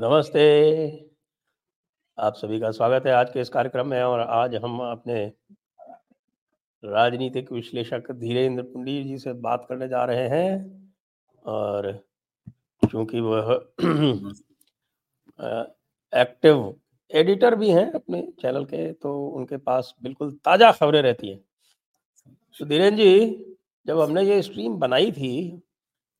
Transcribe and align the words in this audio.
नमस्ते। 0.00 0.42
आप 2.18 2.34
सभी 2.36 2.58
का 2.60 2.70
स्वागत 2.70 3.06
है 3.06 3.12
आज 3.12 3.30
के 3.30 3.40
इस 3.40 3.48
कार्यक्रम 3.48 3.86
में 3.86 4.02
और 4.02 4.20
आज 4.20 4.54
हम 4.54 4.78
अपने 4.80 5.24
राजनीतिक 6.82 7.50
विश्लेषक 7.52 8.10
धीरेन्द्र 8.12 8.62
पुंडी 8.62 9.02
जी 9.04 9.18
से 9.18 9.32
बात 9.40 9.66
करने 9.68 9.88
जा 9.88 10.04
रहे 10.04 10.28
हैं 10.28 10.48
और 11.42 11.90
चूँकि 12.82 13.20
वह 13.20 13.52
एक्टिव 16.12 16.74
एडिटर 17.10 17.56
भी 17.56 17.70
हैं 17.70 17.90
अपने 17.92 18.22
चैनल 18.40 18.64
के 18.64 18.92
तो 18.94 19.14
उनके 19.28 19.56
पास 19.58 19.94
बिल्कुल 20.02 20.32
ताज़ा 20.44 20.72
खबरें 20.72 21.02
रहती 21.02 21.30
हैं। 21.30 21.40
तो 22.60 22.64
धीरेन्द्र 22.64 23.02
जी, 23.02 23.54
जब 23.86 24.00
हमने 24.00 24.22
ये 24.24 24.42
स्ट्रीम 24.42 24.78
बनाई 24.78 25.12
थी, 25.12 25.62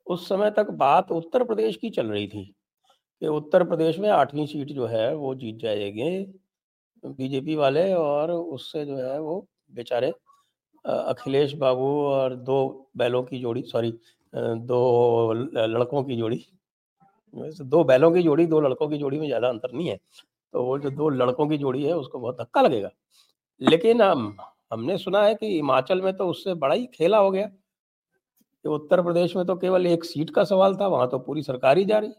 उस 0.06 0.28
समय 0.28 0.50
तक 0.50 0.70
बात 0.78 1.12
उत्तर 1.12 1.44
प्रदेश 1.44 1.76
की 1.76 1.90
चल 1.90 2.06
रही 2.06 2.28
थी। 2.28 2.54
कि 3.22 3.26
उत्तर 3.28 3.64
प्रदेश 3.64 3.98
में 3.98 4.08
आठवीं 4.10 4.46
सीट 4.46 4.72
जो 4.72 4.86
है, 4.86 5.14
वो 5.14 5.34
जीत 5.34 5.56
जाएँगे 5.58 6.10
बीजेपी 7.04 7.56
वाले 7.56 7.92
और 7.94 8.30
उससे 8.32 8.84
जो 8.86 8.96
है 8.98 9.20
वो 9.20 9.46
बेचारे 9.72 10.12
अखिलेश 10.84 11.54
बाबू 11.56 11.86
और 12.04 12.34
दो 12.36 12.58
बैलों 12.96 13.22
की 13.24 13.40
जोड़ी, 13.40 13.62
सॉरी 13.62 13.92
दो 14.32 15.32
लड़कों 15.56 16.02
की 16.04 16.16
जोड़ी। 16.16 16.44
दो 17.34 17.82
बैलों 17.84 18.10
की 18.12 18.22
जोड़ी, 18.22 18.46
दो 18.46 18.60
लड़कों 18.60 18.88
की 18.88 18.98
जोड़ी 18.98 19.18
में 19.18 19.26
ज़्यादा 19.26 19.48
अंतर 19.48 19.72
नहीं 19.74 19.88
है। 19.88 19.96
तो 20.54 20.64
वो 20.64 20.78
जो 20.78 20.90
दो 20.90 21.08
लड़कों 21.10 21.48
की 21.48 21.58
जोड़ी 21.58 21.84
है, 21.84 21.94
उसको 21.94 22.18
बहुत 22.18 22.40
धक्का 22.40 22.62
लगेगा। 22.62 22.90
लेकिन 23.60 24.02
हम, 24.02 24.36
हमने 24.72 24.98
सुना 24.98 25.22
है 25.24 25.34
कि 25.34 25.54
हिमाचल 25.54 26.02
में 26.02 26.16
तो 26.16 26.28
उससे 26.28 26.54
बड़ा 26.56 26.74
ही 26.74 26.86
खेला 26.94 27.18
हो 27.18 27.30
गया। 27.30 27.50
कि 28.64 28.68
उत्तर 28.68 29.02
प्रदेश 29.02 29.36
में 29.36 29.44
तो 29.46 29.56
केवल 29.56 29.86
एक 29.86 30.04
सीट 30.04 30.30
का 30.30 30.44
सवाल 30.44 30.74
था, 30.76 30.86
वहाँ 30.86 31.08
तो 31.10 31.18
पूरी 31.18 31.42
सरकार 31.42 31.78
ही 31.78 31.84
जा 31.84 31.98
रही। 31.98 32.12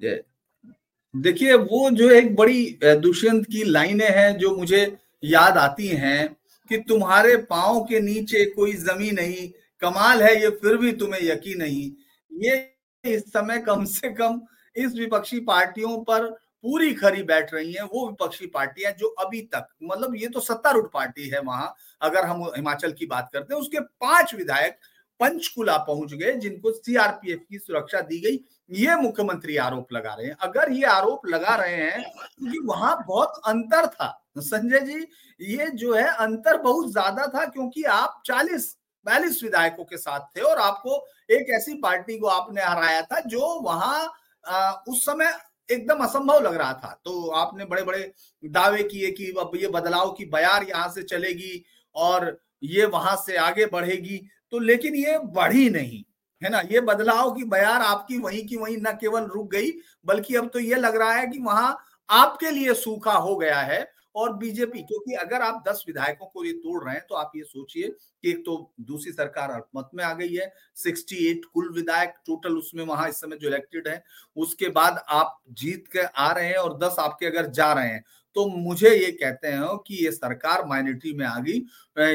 देखिए, 0.00 1.52
वो 1.54 1.90
जो 1.90 2.10
एक 2.10 2.34
बड़ी 2.36 2.78
दुष्यंत 2.84 3.46
की 3.46 3.62
लाइनें 3.64 4.08
हैं 4.08 4.36
जो 4.38 4.54
मुझे 4.56 4.96
याद 5.24 5.56
आती 5.58 5.86
हैं 5.88 6.28
कि 6.70 6.78
तुम्हारे 6.78 7.36
पाओ 7.44 7.84
के 7.84 8.00
नीचे 8.00 8.44
कोई 8.46 8.72
जमी 8.74 9.10
नहीं, 9.10 9.48
कमाल 9.82 10.22
है 10.22 10.34
ये, 10.42 10.50
फिर 10.50 10.76
भी 10.76 10.92
तुम्हें 10.94 11.20
यकीन 11.22 11.58
नहीं। 11.58 11.90
ये 12.30 12.56
इस 13.04 13.22
समय 13.28 13.58
कम 13.58 13.84
से 13.84 14.08
कम 14.10 14.40
इस 14.76 14.92
विपक्षी 14.94 15.40
पार्टियों 15.40 15.96
पर 16.04 16.28
पूरी 16.64 16.92
खरी 16.94 17.22
बैठ 17.22 17.52
रही 17.54 17.72
हैं, 17.72 17.82
वो 17.84 18.06
विपक्षी 18.08 18.46
पार्टियाँ 18.48 18.92
जो 18.92 19.08
अभी 19.18 19.40
तक 19.54 19.68
मतलब 19.82 20.14
ये 20.16 20.28
तो 20.28 20.40
सत्तारूढ़ 20.40 20.86
पार्टी 20.94 21.28
है 21.28 21.40
वहाँ, 21.40 21.74
अगर 22.02 22.24
हम 22.24 22.42
हिमाचल 22.56 22.92
की 22.92 23.06
बात 23.06 23.30
करते 23.32 23.54
हैं, 23.54 23.60
उसके 23.60 23.80
पाँच 23.80 24.34
विधायक 24.34 24.78
पंचकुला 25.20 25.76
पहुँच 25.78 26.14
गए, 26.14 26.32
जिनको 26.32 26.72
सीआरपीएफ 26.72 27.40
की 27.50 27.58
सुरक्षा 27.58 28.00
दी 28.02 28.18
गई। 28.20 28.36
ये 28.70 28.96
मुख्यमंत्री 28.96 29.56
आरोप 29.58 29.92
लगा 29.92 30.14
रहे 30.14 30.26
हैं। 30.26 30.36
अगर 30.40 30.72
ये 30.72 30.84
आरोप 30.86 31.26
लगा 31.26 31.54
रहे 31.56 31.74
हैं, 31.74 32.02
क्योंकि 32.12 32.58
वहाँ 32.66 32.96
बहुत 33.08 33.40
अंतर 33.46 33.86
था, 33.86 34.08
संजय 34.38 34.80
जी, 34.80 35.06
ये 35.40 35.66
जो 35.72 35.94
है 35.94 36.06
अंतर 36.06 36.56
बहुत 36.62 36.90
ज़्यादा 36.92 37.26
था 37.28 37.44
क्योंकि 37.46 37.82
आप 37.84 38.22
40 38.26 38.76
बयालीस 39.06 39.42
विधायकों 39.42 39.84
के 39.84 39.96
साथ 39.96 40.20
थे 40.36 40.40
और 40.42 40.58
आपको 40.58 40.96
एक 41.30 41.50
ऐसी 41.54 41.74
पार्टी 41.80 42.18
को 42.18 42.26
आपने 42.28 42.62
हराया 42.62 43.02
था 43.02 43.20
जो 43.26 43.48
वहाँ 43.62 44.82
उस 44.88 45.04
समय 45.04 45.32
एकदम 45.68 46.02
असंभव 46.04 46.40
लग 46.40 46.54
रहा 46.54 46.72
था। 46.74 46.92
तो 47.04 47.28
आपने 47.32 47.64
बड़े 47.64 47.82
बड़े 47.82 48.00
दावे 48.42 48.82
किए 48.82 49.10
कि 49.10 49.30
अब 49.40 49.52
ये 49.56 49.68
बदलाव 49.70 50.10
की 50.12 50.24
बयार 50.26 50.64
यहाँ 50.64 50.88
से 50.88 51.02
चलेगी 51.04 51.64
और 51.94 52.36
ये 52.64 52.84
वहाँ 52.86 53.16
से 53.16 53.36
आगे 53.36 53.66
बढ़ेगी। 53.66 54.18
तो 54.52 54.58
लेकिन 54.58 54.94
ये 54.96 55.18
बढ़ी 55.34 55.68
नहीं। 55.70 56.02
है 56.42 56.50
ना? 56.50 56.60
ये 56.62 56.80
बदलाव 56.82 57.32
की 57.34 57.44
बयार 57.46 57.82
आपकी 57.82 58.18
वहीं 58.18 58.46
की 58.48 58.56
वहीं 58.56 58.76
न 58.78 58.92
केवल 59.00 59.24
रुक 59.26 59.50
गई, 59.52 59.70
बल्कि 60.06 60.34
अब 60.36 60.50
तो 60.52 60.58
ये 60.60 60.76
लग 60.76 60.96
रहा 60.96 61.12
है 61.12 61.26
कि 61.26 61.38
वहाँ 61.40 61.76
आपके 62.08 62.50
लिए 62.50 62.74
सूखा 62.76 63.12
हो 63.12 63.36
गया 63.36 63.60
है 63.60 63.86
और 64.14 64.32
बीजेपी, 64.36 64.80
क्योंकि 64.80 65.14
अगर 65.14 65.42
आप 65.42 65.62
दस 65.68 65.84
विधायकों 65.86 66.26
को 66.26 66.44
ये 66.44 66.52
तोड़ 66.52 66.82
रहे 66.84 66.94
हैं 66.94 67.04
तो 67.08 67.14
आप 67.14 67.32
ये 67.36 67.42
सोचिए 67.44 67.88
कि 67.88 68.30
एक 68.30 68.38
तो 68.38 68.72
दूसरी 68.82 69.12
सरकार 69.12 69.50
अल्पमत 69.50 69.90
में 69.94 70.04
आ 70.04 70.12
गई 70.14 70.34
है 70.34 70.52
68 70.78 71.44
कुल 71.54 71.72
विधायक 71.74 72.14
टोटल 72.26 72.56
उसमें 72.56 72.84
वहाँ 72.84 73.08
इस 73.08 73.20
समय 73.20 73.36
जो 73.36 73.48
इलेक्टेड 73.48 73.88
है, 73.88 74.02
उसके 74.36 74.68
बाद 74.70 75.04
आप 75.08 75.38
जीत 75.52 75.88
के 75.92 76.04
आ 76.16 76.30
रहे 76.32 76.48
हैं 76.48 76.56
और 76.56 76.78
दस 76.78 76.96
आपके 76.98 77.26
अगर 77.26 77.50
जा 77.50 77.72
रहे 77.72 77.88
हैं 77.88 78.04
तो 78.36 78.46
मुझे 78.48 78.90
ये 78.90 79.10
कहते 79.12 79.48
हैं 79.48 79.76
कि 79.78 79.94
ये 80.04 80.10
सरकार 80.12 80.64
माइनॉरिटी 80.66 81.12
में 81.12 81.24
आ 81.26 81.38
गई। 81.40 81.58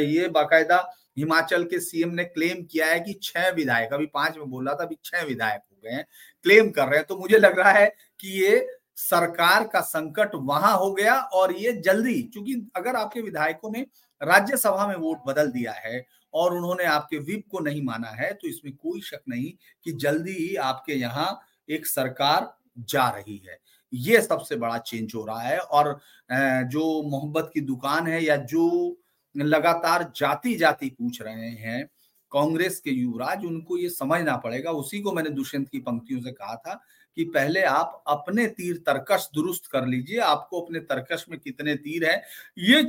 ये 0.06 0.28
बाकायदा 0.30 0.78
हिमाचल 1.18 1.64
के 1.64 1.80
सीएम 1.80 2.10
ने 2.10 2.24
क्लेम 2.24 2.64
किया 2.64 2.86
है 2.88 3.00
कि 3.00 3.14
छह 3.24 3.50
विधायक, 3.52 3.94
अभी 3.94 4.06
पाँच 4.06 4.38
में 4.38 4.50
बोला 4.50 4.74
था, 4.74 4.84
अभी 4.84 4.98
छह 5.06 5.24
विधायक 5.24 5.62
हो 5.62 5.80
गए 5.84 5.92
हैं, 5.92 6.06
क्लेम 6.46 6.70
कर 6.72 6.88
रहे 6.88 6.98
हैं। 6.98 7.06
तो 7.08 7.18
मुझे 7.18 7.38
लग 7.38 7.60
रहा 7.60 7.72
है 7.72 7.88
कि 8.20 8.40
ये 8.42 8.68
सरकार 8.98 9.68
का 9.68 9.80
संकट 9.82 10.32
वहाँ 10.36 10.76
हो 10.78 10.92
गया 10.94 11.16
और 11.16 11.56
ये 11.56 11.72
जल्दी 11.76 12.22
क्योंकि 12.24 12.54
अगर 12.76 12.96
आपके 12.96 13.22
विधायकों 13.22 13.72
ने 13.72 13.86
राज्यसभा 14.22 14.88
में 14.88 14.96
वोट 14.96 15.22
बदल 15.28 15.48
दिया 15.52 15.72
है 15.76 16.06
और 16.34 16.54
उन्होंने 16.54 16.84
आपके 16.86 17.18
विप 17.20 17.46
को 17.52 17.60
नहीं 17.60 17.84
माना 17.84 18.10
है 18.12 18.32
तो 18.34 18.48
इसमें 18.48 18.74
कोई 18.76 19.02
शक 19.02 19.22
नहीं 19.30 19.52
कि 19.86 19.92
जल्दी 19.94 20.34
ही 20.34 20.56
आपके 20.56 20.94
यहाँ 20.94 21.40
एक 21.70 21.88
सरकार 21.88 22.54
जा 22.80 23.08
रही 23.10 23.42
है। 23.48 23.58
ये 23.94 24.22
सबसे 24.22 24.56
बड़ा 24.56 24.78
चेंज 24.78 25.12
हो 25.16 25.26
रहा 25.26 25.42
है 25.42 25.58
और 25.58 25.98
जो 26.70 27.02
मोहब्बत 27.04 27.50
की 27.54 27.62
दुकान 27.62 28.08
है 28.08 28.24
या 28.24 28.36
जो 28.46 28.98
लगातार 29.36 30.12
जाति 30.16 30.56
जाति 30.56 30.90
पूछ 30.90 31.22
रहे 31.22 31.50
हैं। 31.50 31.86
कांग्रेस 32.32 32.80
के 32.80 32.92
युवराज, 32.92 33.46
उनको 33.46 33.78
ये 33.78 33.90
समझना 33.90 34.36
पड़ेगा। 34.38 34.72
उसी 34.72 35.00
को 35.00 35.12
मैंने 35.12 35.30
दुष्यंत 35.30 35.70
की 35.70 35.80
पंक्तियों 35.80 36.22
से 36.22 36.32
कहा 36.32 36.56
था 36.56 36.82
कि 37.18 37.24
पहले 37.26 37.62
आप 37.62 38.04
अपने 38.08 38.48
तीर 38.48 38.78
तरकश 38.78 39.30
दुरुस्त 39.36 39.66
कर 39.72 39.86
लीजिए। 39.86 40.20
आपको 40.20 40.62
अपने 40.62 40.80
तरकश 40.80 41.26
में 41.30 41.40
कितने 41.40 41.76
तीर 41.76 42.06
है, 42.06 42.22
ये 42.58 42.84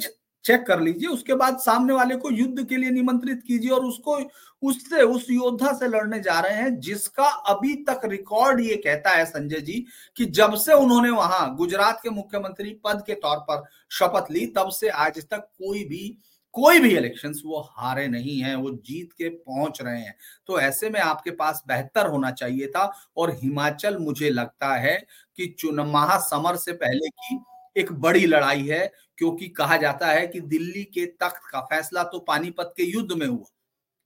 चेक 0.45 0.65
कर 0.67 0.81
लीजिए। 0.81 1.09
उसके 1.09 1.35
बाद 1.35 1.59
सामने 1.59 1.93
वाले 1.93 2.17
को 2.17 2.31
युद्ध 2.31 2.67
के 2.69 2.77
लिए 2.77 2.91
निमंत्रित 2.91 3.43
कीजिए 3.43 3.71
और 3.71 3.85
उसको, 3.85 4.17
उससे, 4.63 5.03
उस 5.03 5.27
योद्धा 5.31 5.73
से 5.73 5.89
लड़ने 5.89 6.21
जा 6.21 6.39
रहे 6.41 6.55
हैं, 6.55 6.79
जिसका 6.81 7.27
अभी 7.27 7.75
तक 7.85 8.01
रिकॉर्ड 8.05 8.61
ये 8.61 8.77
कहता 8.77 9.11
है 9.11 9.25
संजय 9.25 9.61
जी 9.61 9.85
कि 10.17 10.25
जब 10.25 10.55
से 10.55 10.73
उन्होंने 10.73 11.11
वहाँ 11.11 11.55
गुजरात 11.57 12.01
के 12.03 12.11
मुख्यमंत्री 12.11 12.81
पद 12.85 13.03
के 13.07 13.15
तौर 13.15 13.39
पर 13.51 13.65
शपथ 13.91 14.31
ली, 14.31 14.47
तब 14.47 14.69
से 14.71 14.89
आज 14.89 15.19
तक 15.21 15.49
कोई 15.59 15.85
भी 15.85 16.19
कोई 16.55 16.79
भी 16.79 16.97
इलेक्शंस 16.97 17.41
वो 17.45 17.61
हारे 17.71 18.07
नहीं 18.09 18.39
हैं, 18.41 18.55
वो 18.57 18.71
जीत 18.71 19.13
के 19.13 19.29
पहुँच 19.29 19.81
रहे 19.83 20.01
हैं। 20.01 20.15
तो 20.49 20.59
ऐसे 20.61 20.91
में 20.91 21.01
आपके 21.01 21.31
पास 21.31 21.63
बेहतर 21.69 22.07
होना 22.07 22.31
चाहिए 22.31 22.67
था 22.67 22.85
और 23.17 23.31
हिमाचल 23.43 23.97
मुझे 23.99 24.31
लगता 24.31 24.75
है 24.77 24.97
कि 25.39 25.47
चुन, 25.59 25.81
महासमर 25.83 26.57
से 26.57 26.73
पहले 26.75 27.09
की 27.09 27.39
एक 27.77 27.93
बड़ी 27.93 28.27
लड़ाई 28.27 28.67
है, 28.67 28.93
क्योंकि 29.19 29.49
कहा 29.49 29.77
जाता 29.77 30.07
है 30.07 30.27
कि 30.27 30.41
दिल्ली 30.43 30.83
के 30.85 31.07
तख्त 31.07 31.51
का 31.53 31.61
फैसला 31.63 32.03
तो 32.03 32.19
पानीपत 32.19 32.73
के 32.77 32.85
युद्ध 32.85 33.13
में 33.13 33.27
हुआ। 33.27 33.45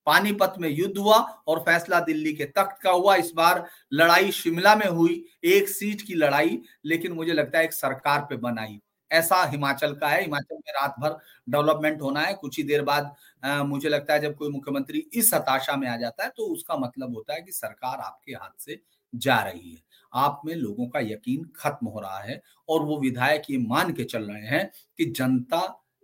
पानीपत 0.07 0.55
में 0.61 0.69
युद्ध 0.69 0.97
हुआ 0.99 1.17
और 1.49 1.59
फैसला 1.61 2.01
दिल्ली 2.01 2.33
के 2.33 2.45
तख्त 2.47 2.78
का 2.83 2.91
हुआ। 2.91 3.15
इस 3.17 3.33
बार 3.37 3.65
लड़ाई 3.93 4.31
शिमला 4.33 4.75
में 4.77 4.87
हुई, 4.87 5.25
एक 5.45 5.69
सीट 5.69 6.03
की 6.03 6.15
लड़ाई, 6.15 6.61
लेकिन 6.84 7.13
मुझे 7.13 7.33
लगता 7.33 7.59
है 7.59 7.65
एक 7.65 7.73
सरकार 7.73 8.27
पे 8.31 8.37
बनाई। 8.37 8.81
ऐसा 9.11 9.43
हिमाचल 9.44 9.94
का 9.94 10.09
है। 10.09 10.21
हिमाचल 10.22 10.55
में 10.56 10.72
रात 10.75 10.94
भर 11.00 11.17
डेवलपमेंट 11.49 12.03
होना 12.03 12.21
है। 12.21 12.34
कुछ 12.34 12.56
ही 12.59 12.62
देर 12.65 12.83
बाद 12.84 13.15
आ, 13.43 13.62
मुझे 13.65 13.89
लगता 13.89 14.15
है 14.15 14.21
जब 14.21 14.34
कोई 14.37 14.50
मुख्यमंत्री 14.50 14.99
इस 15.15 15.31
हताशा 15.34 15.77
में 15.77 15.89
आ 15.89 15.97
जाता 15.97 16.25
है 16.25 16.31
तो 16.37 16.47
उसका 16.47 16.77
मतलब 16.78 17.15
होता 17.15 17.34
है 17.34 17.43
कि 17.43 17.53
सरकार 17.53 18.00
आपके 18.00 18.33
हाथ 18.34 18.61
से 18.61 18.81
जा 19.12 19.39
रही 19.43 19.71
है। 19.71 19.83
आप 20.12 20.41
में 20.47 20.55
लोगों 20.55 20.87
का 20.89 21.00
यकीन 21.03 21.45
खत्म 21.56 21.87
हो 21.87 22.00
रहा 22.00 22.19
है 22.21 22.41
और 22.69 22.83
वो 22.83 22.99
विधायक 23.00 23.43
ये 23.50 23.59
मान 23.61 23.93
के 23.93 24.05
चल 24.05 24.22
रहे 24.25 24.47
हैं 24.49 24.71
कि 24.99 25.05
जनता 25.12 25.60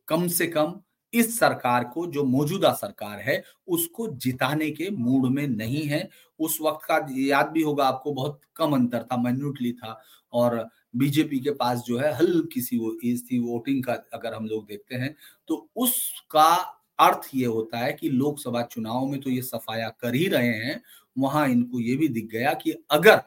कम 0.08 0.26
से 0.28 0.46
कम 0.48 0.80
इस 1.12 1.38
सरकार 1.38 1.84
को 1.84 2.06
जो 2.06 2.22
मौजूदा 2.24 2.72
सरकार 2.74 3.18
है 3.20 3.42
उसको 3.68 4.06
जिताने 4.16 4.70
के 4.70 4.88
मूड 4.92 5.26
में 5.30 5.46
नहीं 5.48 5.82
है। 5.86 6.08
उस 6.40 6.58
वक्त 6.62 6.86
का 6.86 6.98
याद 7.18 7.48
भी 7.48 7.62
होगा 7.62 7.86
आपको 7.86 8.12
बहुत 8.12 8.40
कम 8.56 8.74
अंतर 8.74 9.02
था 9.02 9.16
माइन्यूटली 9.18 9.72
था 9.72 10.00
और 10.32 10.56
बीजेपी 10.94 11.38
के 11.40 11.50
पास 11.52 11.82
जो 11.86 11.98
है 11.98 12.12
हल्की 12.14 12.60
सी 12.60 12.78
वो 12.78 12.92
एज 13.04 13.22
थी, 13.30 13.38
वोटिंग 13.38 13.82
का 13.84 13.92
अगर 14.14 14.34
हम 14.34 14.46
लोग 14.46 14.66
देखते 14.66 14.96
हैं 14.96 15.14
तो 15.48 15.68
उसका 15.76 16.52
अर्थ 16.98 17.28
ये 17.34 17.46
होता 17.46 17.78
है 17.78 17.92
कि 17.92 18.08
लोकसभा 18.10 18.62
चुनाव 18.62 19.06
में 19.06 19.20
तो 19.20 19.30
ये 19.30 19.42
सफाया 19.42 19.88
कर 20.00 20.14
ही 20.14 20.26
रहे 20.28 20.52
हैं, 20.56 20.80
वहाँ 21.16 21.48
इनको 21.48 21.80
ये 21.80 21.96
भी 21.96 22.08
दिख 22.08 22.28
गया 22.32 22.52
कि 22.54 22.74
अगर 22.90 23.20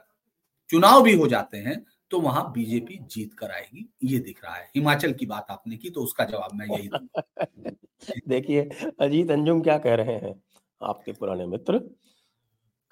चुनाव 0.70 1.04
भी 1.04 1.14
हो 1.14 1.28
जाते 1.28 1.58
हैं 1.58 1.84
तो 2.12 2.20
वहाँ 2.20 2.52
बीजेपी 2.52 3.00
जीत 3.12 3.34
कर 3.34 3.52
आएगी, 3.52 3.88
ये 4.04 4.20
दिख 4.20 4.44
रहा 4.46 4.56
है। 4.56 4.70
हिमाचल 4.76 5.14
की 5.14 5.26
बात 5.26 5.48
आपने 5.50 5.78
की 5.78 5.90
तो 5.90 6.02
उसका 6.02 6.26
जवाब 6.26 6.52
मैं 6.54 6.68
यही 6.68 6.90
देखिए, 8.28 8.62
अजीत 9.02 9.32
अंजुम 9.32 9.62
क्या 9.62 9.78
कह 9.78 9.96
रहे 9.96 10.16
हैं 10.18 10.34
आपके 10.82 11.12
पुराने 11.12 11.46
मित्र? 11.48 11.80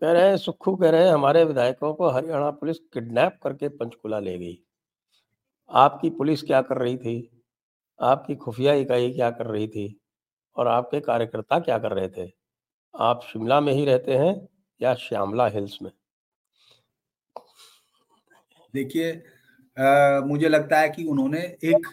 कह 0.03 0.11
रहे 0.11 0.29
हैं 0.29 0.37
सुखू 0.37 0.75
कह 0.75 0.89
रहे 0.89 1.03
हैं 1.05 1.11
हमारे 1.11 1.43
विधायकों 1.45 1.93
को 1.93 2.07
हरियाणा 2.09 2.49
पुलिस 2.51 2.77
किडनैप 2.93 3.37
करके 3.43 3.67
पंचकुला 3.69 4.19
ले 4.19 4.37
गई। 4.37 4.57
आपकी 5.69 6.09
पुलिस 6.09 6.41
क्या 6.41 6.61
कर 6.61 6.77
रही 6.77 6.97
थी? 6.97 7.43
आपकी 7.99 8.35
खुफिया 8.35 8.73
इकाई 8.73 9.11
क्या 9.11 9.29
कर 9.31 9.45
रही 9.45 9.67
थी? 9.67 9.85
और 10.57 10.67
आपके 10.67 10.99
कार्यकर्ता 10.99 11.59
क्या 11.59 11.77
कर 11.77 11.91
रहे 11.91 12.09
थे? 12.09 12.29
आप 12.93 13.21
शिमला 13.23 13.61
में 13.61 13.71
ही 13.73 13.85
रहते 13.85 14.17
हैं 14.17 14.35
या 14.81 14.93
श्यामला 14.95 15.47
हिल्स 15.47 15.77
में? 15.81 15.91
देखिए 18.73 19.13
मुझे 20.27 20.49
लगता 20.49 20.79
है 20.79 20.89
कि 20.89 21.03
उन्होंने 21.05 21.39
एक 21.39 21.87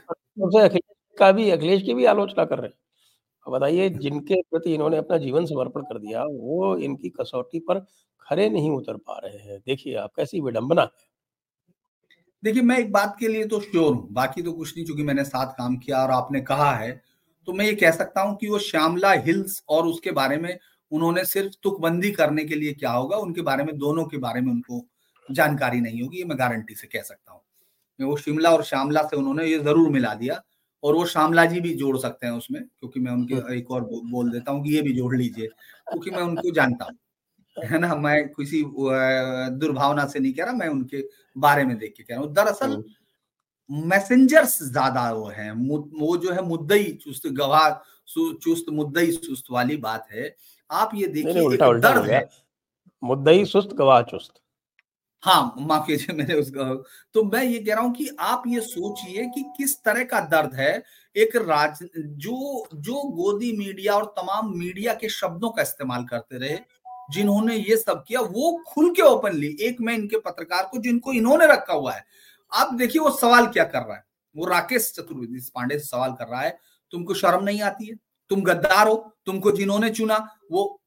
अखिलेश 0.56 1.16
का 1.18 1.32
भी 1.32 1.50
अखिलेश 1.50 1.82
की 1.82 1.94
भी 1.94 2.04
आलोचना 2.06 2.44
कर 2.44 2.58
रहे 2.58 2.68
हैं। 2.68 2.79
बताइए, 3.46 3.88
जिनके 3.90 4.40
प्रति 4.42 4.74
इन्होंने 4.74 4.96
अपना 4.96 5.16
जीवन 5.18 5.46
समर्पण 5.46 5.82
कर 5.82 5.98
दिया, 5.98 6.24
वो 6.24 6.76
इनकी 6.78 7.08
कसौटी 7.10 7.58
पर 7.60 7.84
खरे 8.22 8.48
नहीं 8.50 8.70
उतर 8.70 8.96
पा 8.98 9.18
रहे 9.18 9.38
हैं? 9.38 9.58
देखिए, 9.58 9.94
आप 9.96 10.10
कैसी 10.16 10.40
विडंबना 10.40 10.82
है। 10.82 10.88
देखिए, 12.42 12.62
मैं 12.62 12.78
एक 12.78 12.92
बात 12.92 13.16
के 13.20 13.28
लिए 13.28 13.46
तो 13.46 13.60
श्योर 13.60 13.92
हूँ, 13.94 14.06
बाकी 14.12 14.42
तो 14.42 14.52
कुछ 14.52 14.76
नहीं, 14.76 14.86
चूँकि 14.86 15.02
मैंने 15.02 15.24
साथ 15.24 15.52
काम 15.54 15.76
किया 15.78 16.02
और 16.02 16.10
आपने 16.12 16.40
कहा 16.42 16.72
है 16.74 17.00
तो 17.48 17.52
मैं 17.52 17.64
ये 17.66 17.74
कह 17.74 17.90
सकता 17.90 18.20
हूँ 18.22 18.36
कि 18.36 18.48
वो 18.48 18.58
श्यामला 18.60 19.12
हिल्स 19.12 19.62
और 19.68 19.86
उसके 19.86 20.10
बारे 20.12 20.36
में 20.38 20.58
उन्होंने 20.92 21.24
सिर्फ़ 21.24 21.54
तुकबंदी 21.62 22.10
करने 22.10 22.44
के 22.44 22.54
लिए 22.54 22.72
क्या 22.74 22.90
होगा, 22.92 23.16
उनके 23.16 23.42
बारे 23.42 23.64
में, 23.64 23.76
दोनों 23.78 24.04
के 24.04 24.16
बारे 24.18 24.40
में 24.40 24.50
उनको 24.52 24.84
जानकारी 25.28 25.80
नहीं 25.80 26.02
होगी, 26.02 26.18
ये 26.18 26.24
मैं 26.24 26.38
गारंटी 26.38 26.74
से 26.74 26.86
कह 26.86 27.02
सकता 27.02 27.32
हूँ। 27.32 27.40
वो 28.00 28.16
शिमला 28.16 28.50
और 28.50 28.62
श्यामला 28.64 29.02
से 29.02 29.16
उन्होंने 29.16 29.46
ये 29.46 29.58
ज़रूर 29.58 29.88
मिला 29.90 30.14
दिया 30.14 30.40
और 30.82 30.94
वो 30.94 31.04
श्यामला 31.06 31.44
जी 31.44 31.60
भी 31.60 31.72
जोड़ 31.74 31.96
सकते 31.98 32.26
हैं 32.26 32.32
उसमें 32.32 32.62
क्योंकि 32.62 33.00
मैं 33.00 33.12
उनके 33.12 33.34
हम्म। 33.34 33.54
एक 33.54 33.70
और 33.70 33.80
बोल 33.84 34.30
देता 34.30 34.52
हूँ 34.52 34.64
कि 34.64 34.74
ये 34.74 34.82
भी 34.82 34.92
जोड़ 34.92 35.14
लीजिए 35.16 35.46
क्योंकि 35.46 36.10
मैं 36.10 36.22
उनको 36.22 36.50
जानता 36.50 36.84
हूँ 36.84 36.96
है 37.56 37.78
ना? 37.78 37.94
मैं 37.94 38.28
किसी 38.28 38.62
दुर्भावना 39.58 40.06
से 40.06 40.18
नहीं 40.18 40.32
कह 40.32 40.44
रहा 40.44 40.52
मैं 40.52 40.68
उनके 40.68 41.04
बारे 41.36 41.64
में 41.64 41.76
देख 41.78 41.94
के 41.96 42.02
कह 42.02 42.14
रहा 42.14 42.22
हूँ। 42.24 42.32
दरअसल 42.32 42.82
मैसेंजर्स 43.70 44.62
ज़्यादा 44.62 45.10
वो 45.12 45.26
है 45.28 45.50
वो 45.52 46.16
जो 46.16 46.32
है 46.32 46.42
मुद्दई 46.42 46.84
चुस्त 47.04 47.26
गवाह 47.32 47.68
चुस्त 48.42 48.70
मुद्दई 48.72 49.10
सुस्त 49.12 49.50
वाली 49.50 49.76
बात 49.78 50.06
है। 50.12 50.34
आप 50.70 50.90
ये 50.94 51.06
देखिए 51.06 51.56
दर्द 51.56 52.10
है। 52.10 52.28
मुद्दई 53.02 53.44
सुस्त 53.44 53.72
गवाह 53.74 54.00
चुस्त। 54.02 54.32
हाँ 55.22 55.54
माफ़ 55.58 55.86
कीजिए 55.86 56.16
मेरे 56.16 56.34
उसका 56.34 56.64
तो 57.14 57.22
मैं 57.24 57.42
ये 57.44 57.58
कह 57.58 57.74
रहा 57.74 57.82
हूँ 57.84 57.92
कि 57.94 58.08
आप 58.20 58.42
ये 58.46 58.60
सोचिए 58.60 59.24
कि 59.26 59.42
किस 59.56 59.76
तरह 59.84 60.04
का 60.04 60.20
दर्द 60.20 60.54
है 60.54 60.72
एक 61.16 61.36
राज 61.36 61.78
जो 61.96 62.66
जो 62.76 63.02
गोदी 63.10 63.52
मीडिया 63.56 63.94
और 63.94 64.04
तमाम 64.18 64.52
मीडिया 64.58 64.94
के 64.94 65.08
शब्दों 65.08 65.50
का 65.50 65.62
इस्तेमाल 65.62 66.04
करते 66.04 66.38
रहे, 66.38 66.58
जिन्होंने 67.12 67.56
ये 67.56 67.76
सब 67.76 68.04
किया, 68.08 68.20
वो 68.20 68.62
खुल 68.68 68.90
के 68.94 69.02
ओपनली 69.02 69.56
एक 69.60 69.80
मैं 69.80 69.94
इनके 69.94 70.18
पत्रकार 70.18 70.68
को, 70.72 70.78
जिनको 70.78 71.12
इन्होंने 71.12 71.46
रखा 71.46 71.74
हुआ 71.74 71.92
है। 71.92 72.04
आप 72.52 72.74
देखिए 72.74 73.02
वो 73.02 73.10
सवाल 73.10 73.46
क्या 73.46 73.64
कर 73.64 73.82
रहा 73.82 73.96
है। 73.96 74.04
वो 74.36 74.46
राकेश 74.46 74.92
चतुर्वेदी 74.96 75.40
पांडे 75.54 75.78
से 75.78 75.86
सवाल 75.86 76.12
कर 76.12 76.28
रहा 76.28 76.40
है, 76.40 76.58
तुमको 76.92 77.14
शर्म 77.14 77.44
नहीं 77.44 77.62
आती 77.62 77.86
है? 77.86 77.94
तुम 78.30 78.42
गद्दार 78.42 78.88
हो, 78.88 78.94
तुमको 79.26 79.52
जिन्होंने 79.52 79.90
चुना, 79.90 80.16
वो 80.52 80.80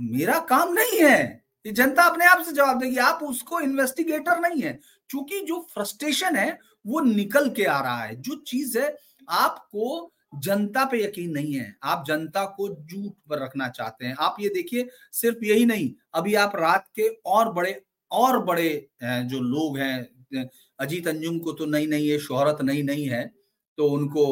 मेरा 0.00 0.38
काम 0.40 0.72
नहीं 0.72 1.00
है। 1.02 1.39
ये 1.66 1.72
जनता 1.72 2.02
अपने 2.02 2.26
आप 2.26 2.42
से 2.44 2.52
जवाब 2.52 2.78
देगी, 2.80 2.96
आप 2.98 3.22
उसको 3.22 3.60
इन्वेस्टिगेटर 3.60 4.38
नहीं 4.40 4.62
है। 4.62 4.78
क्योंकि 5.10 5.40
जो 5.40 5.60
फ्रस्ट्रेशन 5.74 6.36
है, 6.36 6.58
वो 6.86 7.00
निकल 7.00 7.48
के 7.50 7.64
आ 7.64 7.80
रहा 7.80 8.02
है। 8.04 8.16
जो 8.16 8.34
चीज़ 8.46 8.78
है, 8.78 8.96
आपको 9.28 10.12
जनता 10.36 10.84
पे 10.84 11.02
यकीन 11.04 11.30
नहीं 11.30 11.52
है। 11.54 11.74
आप 11.82 12.04
जनता 12.08 12.44
को 12.48 12.68
झूठ 12.68 13.12
पर 13.30 13.42
रखना 13.42 13.68
चाहते 13.68 14.06
हैं। 14.06 14.14
आप 14.20 14.36
ये 14.40 14.48
देखिए, 14.48 14.88
सिर्फ़ 15.12 15.44
यही 15.44 15.64
नहीं, 15.66 15.92
अभी 16.14 16.34
आप 16.34 16.56
रात 16.56 16.86
के 16.96 17.08
और 17.26 17.52
बड़े 17.52 17.80
और 18.10 18.38
बड़े 18.44 18.88
जो 19.02 19.40
लोग 19.40 19.78
हैं 19.78 20.46
अजीत 20.80 21.08
अंजुम 21.08 21.38
को 21.38 21.52
तो 21.52 21.66
नहीं 21.66 21.86
नहीं 21.88 22.04
ये 22.04 22.18
शोहरत 22.18 22.58
नहीं 22.62 22.82
नहीं 22.84 23.06
है 23.08 23.24
तो 23.78 23.88
उनको 23.88 24.24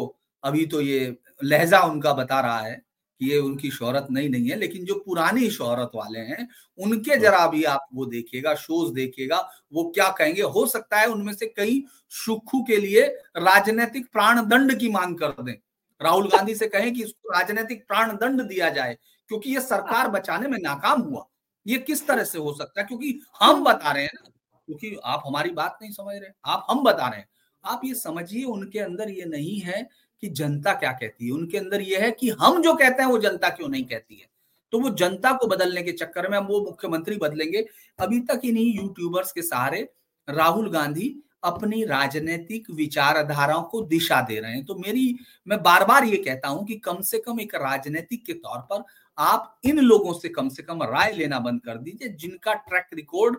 अभी 0.42 0.66
तो 0.66 0.80
ये 0.80 1.16
लहजा 1.44 1.80
उनका 1.82 2.12
बता 2.12 2.40
रहा 2.40 2.58
है। 2.60 2.82
कि 3.20 3.30
ये 3.30 3.38
उनकी 3.38 3.70
शोहरत 3.70 4.06
नहीं 4.10 4.28
नहीं 4.28 4.48
है 4.50 4.56
लेकिन 4.56 4.84
जो 4.84 4.94
पुरानी 5.06 5.48
शोहरत 5.50 5.90
वाले 5.94 6.18
हैं 6.20 6.48
उनके 6.78 7.10
हाँ। 7.10 7.20
जरा 7.20 7.46
भी 7.46 7.64
आप 7.64 7.86
वो 7.94 8.04
देखिएगा 8.06 8.54
शोज़ 8.56 8.92
देखिएगा 8.94 9.38
वो 9.72 9.84
क्या 9.94 10.08
कहेंगे? 10.10 10.42
हो 10.42 10.66
सकता 10.66 10.98
है 10.98 11.06
उनमें 11.06 11.32
से 11.34 11.46
कई 11.56 11.82
सुखू 12.10 12.62
के 12.64 12.76
लिए 12.76 13.06
राजनीतिक 13.38 14.06
प्राण 14.12 14.42
दंड 14.48 14.78
की 14.80 14.88
मांग 14.90 15.16
कर 15.18 15.42
दें। 15.42 15.54
राहुल 16.00 16.28
गांधी 16.28 16.54
से 16.54 16.66
कहें 16.68 16.92
कि 16.94 17.02
इसको 17.02 17.32
राजनीतिक 17.32 17.86
प्राण 17.88 18.12
दंड 18.16 18.42
दिया 18.42 18.68
जाए 18.70 18.96
क्योंकि 19.30 19.54
ये 19.54 19.60
सरकार 19.60 20.08
बचाने 20.10 20.48
में 20.48 20.58
नाकाम 20.58 21.00
हुआ। 21.02 21.26
ये 21.66 21.78
किस 21.78 22.06
तरह 22.06 22.24
से 22.24 22.38
हो 22.38 22.52
सकता 22.54 22.80
है? 22.80 22.86
क्योंकि 22.86 23.20
हम 23.40 23.64
बता 23.64 23.92
रहे 23.92 24.02
हैं 24.04 24.10
ना 24.14 24.30
क्योंकि 24.68 24.96
आप 25.04 25.22
हमारी 25.26 25.50
बात 25.52 25.78
नहीं 25.82 25.90
समझ 25.92 26.16
रहे 26.16 26.30
आप 26.46 26.66
हम 26.70 26.82
बता 26.84 27.08
रहे 27.08 27.20
हैं। 27.20 27.28
आप 27.64 27.80
ये 27.84 27.94
समझिए 27.94 28.44
उनके 28.44 28.78
अंदर 28.78 29.10
ये 29.10 29.24
नहीं 29.26 29.58
है 29.60 29.82
कि 30.22 30.28
जनता 30.30 30.72
क्या 30.74 30.92
कहती 30.92 31.26
है? 31.26 31.32
उनके 31.32 31.58
अंदर 31.58 31.80
यह 31.82 32.02
है 32.02 32.10
कि 32.12 32.28
हम 32.40 32.60
जो 32.62 32.74
कहते 32.74 33.02
हैं, 33.02 33.10
वो 33.10 33.18
जनता 33.18 33.48
क्यों 33.50 33.68
नहीं 33.68 33.84
कहती 33.84 34.14
है? 34.14 34.26
तो 34.72 34.80
वो 34.80 34.90
जनता 34.92 35.32
को 35.32 35.46
बदलने 35.46 35.82
के 35.82 35.92
चक्कर 35.94 36.28
में 36.28 36.36
हम 36.38 36.46
वो 36.46 36.60
मुख्यमंत्री 36.60 37.16
बदलेंगे। 37.18 37.64
अभी 37.98 38.20
तक 38.22 38.40
इन्हीं 38.44 38.74
यूट्यूबर्स 38.74 39.32
के 39.32 39.42
सहारे 39.42 39.88
राहुल 40.28 40.70
गांधी 40.70 41.14
अपनी 41.44 41.84
राजनीतिक 41.84 42.70
विचारधाराओं 42.70 43.62
को 43.62 43.80
दिशा 43.82 44.20
दे 44.20 44.38
रहे 44.40 44.52
हैं। 44.52 44.64
तो 44.64 44.74
मेरी, 44.76 45.14
मैं 45.46 45.62
बार 45.62 45.84
बार 45.84 46.04
ये 46.04 46.16
कहता 46.16 46.48
हूँ 46.48 46.64
कि 46.66 46.74
कम 46.76 47.00
से 47.02 47.18
कम 47.18 47.40
एक 47.40 47.54
राजनीतिक 47.54 48.24
के 48.26 48.32
तौर 48.34 48.58
पर 48.70 48.82
आप 49.18 49.60
इन 49.64 49.78
लोगों 49.78 50.12
से 50.14 50.28
कम 50.28 50.48
से 50.48 50.62
कम 50.62 50.82
राय 50.84 51.12
लेना 51.12 51.38
बंद 51.38 51.60
कर 51.60 51.78
दीजिए, 51.78 52.08
जिनका 52.10 52.54
ट्रैक 52.54 52.86
रिकॉर्ड 52.94 53.36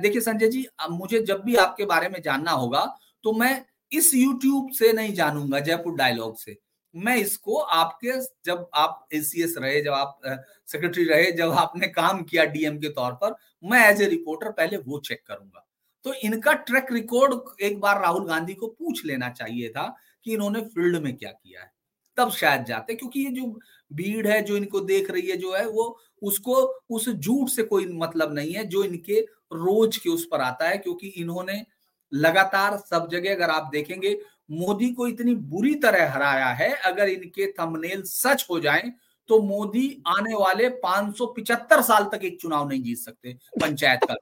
देखिए 0.00 0.20
संजय 0.20 0.48
जी 0.48 0.66
मुझे 0.90 1.22
जब 1.22 1.42
भी 1.44 1.56
आपके 1.56 1.84
बारे 1.86 2.08
में 2.08 2.20
जानना 2.22 2.50
होगा 2.52 2.84
तो 3.24 3.32
मैं 3.32 3.52
इस 3.92 4.14
यूट्यूब 4.14 4.70
से 4.70 4.92
नहीं 4.92 5.14
जानूँगा, 5.14 5.60
जयपुर 5.60 5.94
डायलॉग 5.96 6.36
से। 6.38 6.58
मैं 6.94 7.16
इसको 7.16 7.56
आपके 7.56 8.12
जब 8.44 8.68
आप 8.74 9.08
एसीएस 9.14 9.54
रहे, 9.58 9.80
जब 9.82 9.92
आप 9.92 10.20
सेक्रेटरी 10.66 11.04
रहे, 11.04 11.32
जब 11.32 11.50
आपने 11.50 11.86
काम 11.88 12.22
किया 12.22 12.44
डीएम 12.44 12.78
के 12.78 12.88
तौर 12.88 13.12
पर, 13.12 13.34
मैं 13.64 13.88
एज 13.88 14.02
ए 14.02 14.06
रिपोर्टर 14.06 14.50
पहले 14.50 14.76
वो 14.76 14.98
चेक 14.98 15.22
करूँगा। 15.26 15.66
तो 16.04 16.14
इनका 16.14 16.52
ट्रैक 16.52 16.92
रिकॉर्ड 16.92 17.62
एक 17.62 17.80
बार 17.80 18.00
राहुल 18.02 18.26
गांधी 18.26 18.54
को 18.54 18.66
पूछ 18.66 19.04
लेना 19.06 19.28
चाहिए 19.30 19.68
था 19.68 19.96
कि 20.26 20.32
इन्होंने 20.32 20.60
फ़ील्ड 20.60 20.96
में 20.96 21.16
क्या 21.16 21.30
किया 21.30 21.60
है। 21.60 21.72
तब 22.16 22.30
शायद 22.30 22.64
जाते, 22.64 22.94
क्योंकि 22.94 23.20
ये 23.20 23.30
जो 23.30 23.58
भीड़ 23.92 24.26
है, 24.26 24.42
जो 24.42 24.56
इनको 24.56 24.80
देख 24.80 25.10
रही 25.10 25.30
है, 25.30 25.36
जो 25.36 25.54
है, 25.54 25.66
वो 25.66 25.98
उसको, 26.22 26.54
उस 26.90 27.08
झूठ 27.08 27.48
से 27.48 27.62
कोई 27.62 27.86
मतलब 27.86 28.34
नहीं 28.34 28.52
है, 28.52 28.64
जो 28.64 28.84
इनके 28.84 29.20
रोज 29.52 29.96
के 29.96 30.10
उस 30.10 30.26
पर 30.32 30.40
आता 30.40 30.68
है, 30.68 30.78
क्योंकि 30.78 31.08
इन्होंने 31.08 31.64
लगातार 32.12 32.76
सब 32.80 33.08
जगह 33.12 33.34
अगर 33.34 33.50
आप 33.50 33.68
देखेंगे, 33.72 34.18
मोदी 34.50 34.88
को 34.92 35.06
इतनी 35.08 35.34
बुरी 35.34 35.74
तरह 35.74 36.10
हराया 36.12 36.46
है, 36.46 36.72
अगर 36.74 37.08
इनके 37.08 37.46
थंबनेल 37.52 38.02
सच 38.02 38.46
हो 38.50 38.60
जाएँ 38.60 38.92
तो 39.28 39.40
मोदी 39.42 40.02
आने 40.08 40.34
वाले 40.34 40.68
575 40.80 41.82
साल 41.82 42.04
तक 42.12 42.24
एक 42.24 42.40
चुनाव 42.40 42.68
नहीं 42.68 42.82
जीत 42.82 42.98
सकते 42.98 43.32
पंचायत 43.60 44.00
का। 44.04 44.14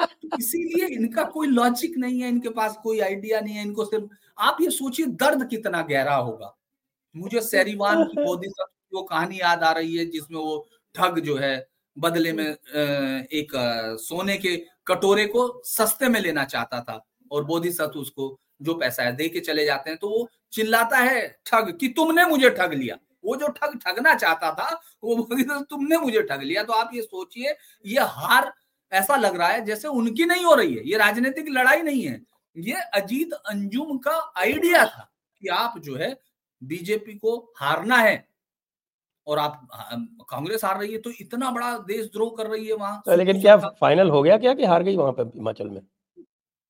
तो 0.00 0.38
इसीलिए 0.38 0.86
इनका 0.86 1.24
कोई 1.24 1.46
लॉजिक 1.46 1.96
नहीं 1.98 2.20
है, 2.20 2.28
इनके 2.28 2.48
पास 2.48 2.76
कोई 2.82 3.00
आइडिया 3.00 3.40
नहीं 3.40 3.54
है, 3.54 3.62
इनको 3.62 3.84
सिर्फ़, 3.84 4.06
आप 4.38 4.56
ये 4.60 4.70
सोचिए 4.70 5.06
दर्द 5.06 5.48
कितना 5.50 5.82
गहरा 5.82 6.14
होगा। 6.14 6.54
मुझे 7.14 7.40
सैरीवान 7.40 8.04
की 8.04 8.22
मोदी 8.22 8.48
वो 8.94 9.02
कहानी 9.02 9.40
याद 9.40 9.62
आ 9.62 9.70
रही 9.72 9.96
है, 9.96 10.04
जिसमें 10.06 10.38
वो 10.38 10.68
ठग 10.94 11.18
जो 11.20 11.36
है, 11.36 11.68
बदले 11.96 12.32
में 12.32 12.44
एक 12.44 13.52
सोने 14.00 14.36
के 14.36 14.56
कटोरे 14.88 15.26
को 15.26 15.62
सस्ते 15.64 16.08
में 16.08 16.20
लेना 16.20 16.44
चाहता 16.44 16.80
था 16.80 17.06
और 17.32 17.44
बोधिसत्व 17.44 17.98
उसको 17.98 18.38
जो 18.62 18.74
पैसा 18.74 19.02
है 19.02 19.16
दे 19.16 19.28
के 19.28 19.40
चले 19.40 19.64
जाते 19.64 19.90
हैं 19.90 19.98
तो 19.98 20.08
वो 20.08 20.28
चिल्लाता 20.52 20.96
है, 20.96 21.28
ठग, 21.46 21.76
कि 21.80 21.88
तुमने 21.88 22.24
मुझे 22.24 22.50
ठग 22.50 22.72
लिया। 22.72 22.96
वो 23.24 23.36
जो 23.36 23.48
ठग, 23.48 23.78
ठगना 23.86 24.14
चाहता 24.14 24.50
था, 24.52 24.80
वो 25.04 25.16
बोधिसत्व, 25.16 25.60
तुमने 25.60 25.98
मुझे 25.98 26.22
ठग 26.22 26.42
लिया। 26.42 26.62
तो 26.62 26.72
आप 26.72 26.90
ये 26.94 27.02
सोचिए, 27.02 27.54
ये 27.86 28.00
हार 28.00 28.52
ऐसा 28.92 29.16
लग 29.16 29.36
रहा 29.36 29.48
है 29.48 29.64
जैसे 29.64 29.88
उनकी 29.88 30.24
नहीं 30.24 30.44
हो 30.44 30.54
रही 30.54 30.74
है। 30.74 30.88
ये 30.88 30.96
राजनीतिक 30.96 31.48
लड़ाई 31.48 31.82
नहीं 31.82 32.02
है। 32.02 32.20
ये 32.56 32.80
अजीत 32.94 33.32
अंजुम 33.32 33.98
का 33.98 34.32
आइडिया 34.36 34.84
था 34.84 35.10
कि 35.42 35.48
आप 35.48 35.78
जो 35.78 35.96
है, 35.96 36.16
बीजेपी 36.62 37.14
को 37.14 37.52
हारना 37.56 37.96
है। 37.96 38.28
और 39.28 39.38
आप 39.38 39.68
कांग्रेस 40.30 40.64
हार 40.64 40.78
रही 40.80 40.92
है 40.92 40.98
तो 40.98 41.10
इतना 41.20 41.50
बड़ा 41.50 41.76
देशद्रोह 41.86 42.34
कर 42.36 42.46
रही 42.46 42.66
है 42.66 42.74
वहाँ। 42.74 43.02
तो 43.06 43.16
लेकिन 43.16 43.40
क्या 43.40 43.56
फाइनल 43.80 44.10
हो 44.10 44.22
गया 44.22 44.36
क्या 44.38 44.54
कि 44.54 44.64
हार 44.64 44.82
गई 44.82 44.96
वहाँ 44.96 45.12
पे 45.12 45.22
हिमाचल 45.24 45.68
में? 45.68 45.80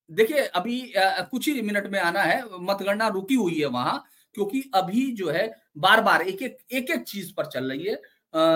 देखिए 0.09 0.45
अभी 0.55 0.81
कुछ 0.97 1.47
ही 1.47 1.61
मिनट 1.61 1.87
में 1.87 1.99
आना 1.99 2.21
है 2.21 2.43
मतगणना 2.61 3.07
रुकी 3.07 3.35
हुई 3.35 3.59
है 3.59 3.65
वहाँ 3.69 4.03
क्योंकि 4.35 4.63
अभी 4.75 5.11
जो 5.11 5.29
है 5.29 5.51
बार 5.77 6.01
बार 6.01 6.21
एक 6.21 6.41
एक 6.43 6.57
एक 6.71 6.89
एक 6.91 7.03
चीज़ 7.03 7.33
पर 7.37 7.45
चल 7.45 7.71
रही 7.71 7.85
है। 7.85 7.95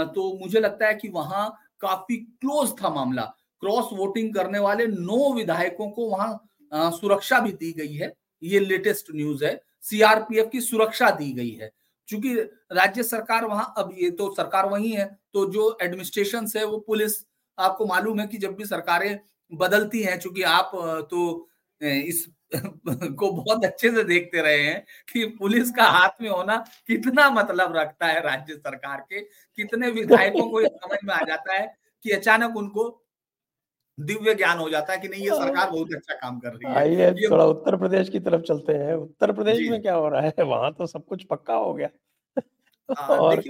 तो 0.07 0.31
मुझे 0.39 0.59
लगता 0.59 0.87
है 0.87 0.93
कि 0.95 1.09
वहाँ 1.09 1.49
काफ़ी 1.81 2.15
क्लोज 2.17 2.73
था 2.81 2.89
मामला। 2.89 3.21
क्रॉस 3.63 3.89
वोटिंग 3.93 4.33
करने 4.35 4.59
वाले 4.59 4.87
नौ 4.87 5.31
विधायकों 5.33 5.89
को 5.89 6.09
वहाँ 6.09 6.89
सुरक्षा 6.91 7.39
भी 7.39 7.51
दी 7.53 7.71
गई 7.71 7.93
है। 7.93 8.11
ये 8.41 8.59
लेटेस्ट 8.59 9.07
न्यूज़ 9.15 9.45
है। 9.45 9.59
सीआरपीएफ 9.83 10.49
की 10.51 10.61
सुरक्षा 10.61 11.09
दी 11.11 11.31
गई 11.33 11.51
है। 11.51 11.71
क्योंकि 12.09 12.33
राज्य 12.73 13.03
सरकार 13.03 13.45
वहाँ, 13.45 13.73
अब 13.77 13.91
ये 13.97 14.09
तो 14.11 14.33
सरकार 14.35 14.69
वही 14.69 14.91
है 14.91 15.05
तो 15.33 15.45
जो 15.51 15.77
एडमिनिस्ट्रेशन 15.81 16.47
है, 16.57 16.63
वो 16.65 16.77
पुलिस, 16.79 17.13
आपको 17.57 17.85
मालूम 17.85 18.19
है 18.19 18.27
कि 18.27 18.37
जब 18.37 18.55
भी 18.55 18.65
सरकारें 18.65 19.19
बदलती 19.51 20.01
हैं, 20.03 20.19
चूँकि 20.19 20.43
आप 20.43 20.71
तो 21.11 21.47
इस 21.81 22.25
को 22.55 23.31
बहुत 23.31 23.65
अच्छे 23.65 23.89
से 23.91 24.03
देखते 24.03 24.41
रहे 24.41 24.63
हैं 24.63 24.85
कि 25.13 25.25
पुलिस 25.39 25.71
का 25.71 25.83
हाथ 25.83 26.21
में 26.21 26.29
होना 26.29 26.57
कितना 26.87 27.29
मतलब 27.29 27.75
रखता 27.77 28.07
है 28.07 28.21
राज्य 28.21 28.55
सरकार 28.55 28.99
के, 29.09 29.21
कितने 29.21 29.89
विधायकों 29.91 30.49
को 30.51 30.61
समझ 30.61 30.99
में 31.03 31.13
आ 31.13 31.19
जाता 31.27 31.53
है 31.53 31.65
कि 32.05 32.11
अचानक 32.11 32.57
उनको 32.57 33.02
दिव्य 33.97 34.33
ज्ञान 34.35 34.57
हो 34.57 34.69
जाता 34.69 34.93
है 34.93 34.99
कि 34.99 35.07
नहीं 35.07 35.23
ये 35.23 35.31
सरकार 35.31 35.69
बहुत 35.71 35.93
अच्छा 35.93 36.13
काम 36.15 36.39
कर 36.39 36.53
रही 36.53 36.69
है। 36.69 36.77
आइए 36.77 37.29
थोड़ा 37.29 37.45
उत्तर 37.45 37.77
प्रदेश 37.77 38.09
की 38.09 38.19
तरफ़ 38.19 38.41
चलते 38.43 38.73
हैं। 38.75 38.93
उत्तर 38.95 39.31
प्रदेश 39.31 39.59
में 39.61 39.81
क्या 39.81 39.95
हो 39.95 40.07
रहा 40.09 40.21
है? 40.21 40.43
वहाँ 40.45 40.71
तो 40.73 40.85
सब 40.87 41.05
कुछ 41.05 41.23
पक्का 41.25 41.55
हो 41.55 41.73
गया। 41.73 41.89
और 43.11 43.41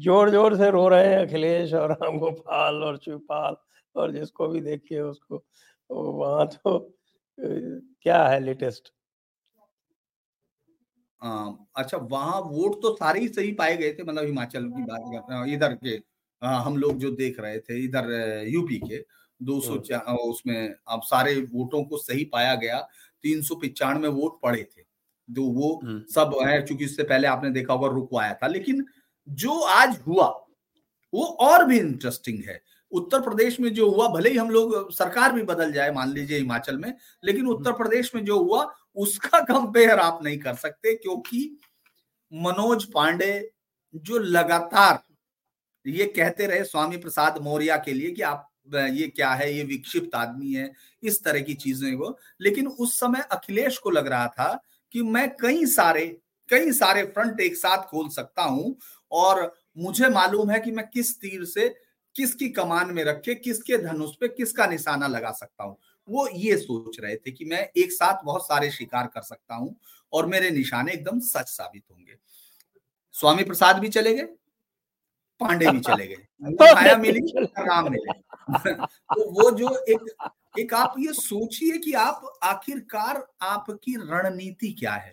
ज़ोर 0.00 0.30
ज़ोर 0.30 0.56
से 0.56 0.70
रो 0.70 0.86
रहे 0.88 1.06
हैं 1.06 1.18
अखिलेश 1.18 1.72
और 1.74 1.92
राम 1.92 2.18
गोपाल 2.18 2.82
और 2.84 2.96
शिवपाल 2.98 3.56
और 3.94 4.12
जिसको 4.12 4.48
भी 4.48 4.60
देखिए 4.62 5.00
उसको 5.02 5.44
वहाँ 5.90 6.46
तो 6.48 6.78
क्या 7.38 8.22
है 8.24 8.40
लेटेस्ट? 8.40 8.92
अच्छा 11.76 11.96
वहाँ 11.98 12.40
वोट 12.42 12.80
तो 12.82 12.94
सारे 12.96 13.20
ही 13.20 13.28
सही 13.28 13.52
पाए 13.54 13.76
गए 13.76 13.92
थे 13.92 14.02
मतलब 14.02 14.24
हिमाचल 14.24 14.64
की 14.68 14.82
बात 14.82 15.00
करते 15.04 15.34
हैं 15.34 15.54
इधर 15.54 15.74
के 15.76 15.96
आ, 16.42 16.58
हम 16.58 16.76
लोग 16.76 16.98
जो 16.98 17.10
देख 17.16 17.40
रहे 17.40 17.58
थे 17.58 17.78
इधर 17.84 18.10
यूपी 18.48 18.78
के। 18.80 18.98
दो 19.44 19.60
सौ 19.60 19.72
हम्म। 19.72 20.16
उसमें 20.16 20.74
अब 20.88 21.02
सारे 21.02 21.34
वोटों 21.52 21.84
को 21.84 21.98
सही 21.98 22.24
पाया 22.24 22.54
गया 22.54 22.78
तीन 23.22 23.42
सौ 23.42 23.54
पिचानवे 23.54 24.08
वोट 24.08 24.40
पड़े 24.42 24.62
थे 24.62 24.82
जो 25.28 25.42
वो। 25.42 25.80
सब 26.14 26.38
है 26.42 26.66
चूँकि 26.66 26.84
इससे 26.84 27.02
पहले 27.02 27.28
आपने 27.28 27.50
देखा 27.50 27.74
होगा 27.74 27.88
रुकवाया 27.88 28.34
था 28.34 28.46
लेकिन 28.46 28.84
जो 29.28 29.60
आज 29.60 29.98
हुआ 30.06 30.26
वो 31.12 31.24
और 31.24 31.64
भी 31.64 31.78
इंटरेस्टिंग 31.78 32.42
है 32.44 32.62
उत्तर 32.92 33.20
प्रदेश 33.20 33.60
में 33.60 33.74
जो 33.74 33.90
हुआ 33.90 34.08
भले 34.08 34.30
ही 34.30 34.36
हम 34.36 34.50
लोग 34.50 34.92
सरकार 34.92 35.32
भी 35.32 35.42
बदल 35.42 35.72
जाए 35.72 35.90
मान 35.90 36.12
लीजिए 36.12 36.38
हिमाचल 36.38 36.78
में 36.78 36.94
लेकिन 37.24 37.46
उत्तर। 37.46 37.72
प्रदेश 37.72 38.14
में 38.14 38.24
जो 38.24 38.38
हुआ 38.38 38.74
उसका 38.96 39.40
कंपेयर 39.40 39.98
आप 39.98 40.20
नहीं 40.24 40.38
कर 40.38 40.54
सकते 40.54 40.94
क्योंकि 40.94 41.58
मनोज 42.32 42.84
पांडे 42.84 43.50
जो 43.94 44.18
लगातार 44.18 45.02
ये 45.86 46.04
कहते 46.06 46.46
रहे 46.46 46.64
स्वामी 46.64 46.96
प्रसाद 46.96 47.38
मौर्य 47.42 47.82
के 47.84 47.92
लिए 47.92 48.10
कि 48.10 48.22
आप 48.22 48.50
ये 48.68 49.08
क्या 49.08 49.30
है 49.30 49.54
ये 49.54 49.62
विक्षिप्त 49.62 50.14
आदमी 50.14 50.52
है 50.52 50.72
इस 51.02 51.24
तरह 51.24 51.40
की 51.40 51.54
चीज़ें 51.54 51.94
वो। 51.94 52.18
लेकिन 52.40 52.66
उस 52.66 53.00
समय 53.00 53.20
अखिलेश 53.20 53.78
को 53.78 53.90
लग 53.90 54.06
रहा 54.06 54.26
था 54.26 54.62
कि 54.92 55.02
मैं 55.02 55.36
कई 55.36 55.66
सारे 55.66 56.20
कई 56.50 56.72
सारे 56.72 57.02
फ्रंट 57.02 57.40
एक 57.40 57.56
साथ 57.56 57.78
खोल 57.78 58.08
सकता 58.08 58.42
हूँ 58.42 58.76
और 59.12 59.56
मुझे 59.78 60.08
मालूम 60.08 60.50
है 60.50 60.60
कि 60.60 60.70
मैं 60.70 60.86
किस 60.88 61.20
तीर 61.20 61.44
से 61.44 61.68
किसकी 62.16 62.48
कमान 62.48 62.90
में 62.90 63.04
रखे 63.04 63.34
किसके 63.34 63.78
धनुष 63.78 64.10
पे 64.10 64.28
किसका 64.28 64.66
निशाना 64.66 65.06
लगा 65.06 65.30
सकता 65.30 65.64
हूँ। 65.64 65.76
वो 66.08 66.28
ये 66.28 66.56
सोच 66.56 67.00
रहे 67.00 67.16
थे 67.16 67.30
कि 67.30 67.44
मैं 67.44 67.70
एक 67.76 67.92
साथ 67.92 68.24
बहुत 68.24 68.46
सारे 68.46 68.70
शिकार 68.70 69.06
कर 69.06 69.22
सकता 69.22 69.54
हूँ 69.54 69.76
और 70.12 70.26
मेरे 70.26 70.50
निशाने 70.50 70.92
एकदम 70.92 71.20
सच 71.20 71.48
साबित 71.48 71.82
होंगे। 71.90 72.16
स्वामी 73.12 73.44
प्रसाद 73.44 73.78
भी 73.78 73.88
चले 73.88 74.14
गए 74.14 74.28
पांडे 75.40 75.70
भी 75.70 75.80
चले 75.80 76.06
गए। 76.06 76.16
मिली 76.96 77.46
राम 77.46 77.90
मिले। 77.90 78.33
तो 79.14 79.30
वो 79.30 79.50
जो 79.50 79.68
एक 79.88 80.28
एक 80.58 80.74
आप 80.74 80.94
ये 80.98 81.12
सोचिए 81.12 81.78
कि 81.78 81.92
आप 81.92 82.32
आखिरकार 82.42 83.26
आपकी 83.42 83.94
रणनीति 84.00 84.72
क्या 84.72 84.92
है। 84.92 85.12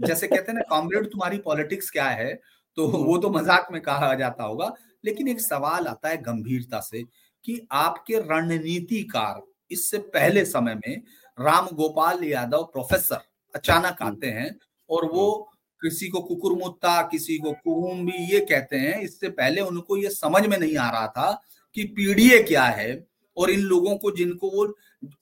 जैसे 0.00 0.26
कहते 0.28 0.52
हैं 0.52 0.54
ना 0.54 0.64
कॉमरेड 0.68 1.06
तुम्हारी 1.06 1.38
पॉलिटिक्स 1.38 1.90
क्या 1.90 2.08
है? 2.08 2.34
तो 2.76 2.86
वो 2.88 3.16
तो 3.18 3.30
मज़ाक 3.30 3.68
में 3.72 3.80
कहा 3.82 4.14
जाता 4.14 4.44
होगा 4.44 4.72
लेकिन 5.04 5.28
एक 5.28 5.40
सवाल 5.40 5.86
आता 5.86 6.08
है 6.08 6.16
गंभीरता 6.22 6.80
से 6.80 7.02
कि 7.44 7.60
आपके 7.72 8.18
रणनीतिकार 8.20 9.42
इससे 9.70 9.98
पहले 9.98 10.44
समय 10.44 10.74
में 10.74 11.02
राम 11.38 11.68
गोपाल 11.72 12.24
यादव 12.24 12.62
प्रोफेसर 12.62 13.20
अचानक 13.54 14.02
आते 14.02 14.26
हैं 14.26 14.50
और 14.90 15.04
वो 15.04 15.50
किसी 15.82 16.08
को 16.08 16.20
कुकुरमुत्ता 16.20 17.00
किसी 17.02 17.38
को 17.38 17.52
कुहुम 17.52 18.04
भी 18.06 18.32
ये 18.32 18.40
कहते 18.40 18.76
हैं 18.76 19.00
इससे 19.00 19.28
पहले 19.28 19.60
उनको 19.60 19.96
ये 19.96 20.10
समझ 20.10 20.46
में 20.46 20.58
नहीं 20.58 20.76
आ 20.76 20.90
रहा 20.90 21.06
था 21.08 21.42
कि 21.76 21.84
पीडीए 21.96 22.42
क्या 22.42 22.64
है 22.64 23.06
और 23.36 23.50
इन 23.50 23.60
लोगों 23.60 23.96
को 23.96 24.10
जिनको 24.16 24.50
वो 24.50 24.66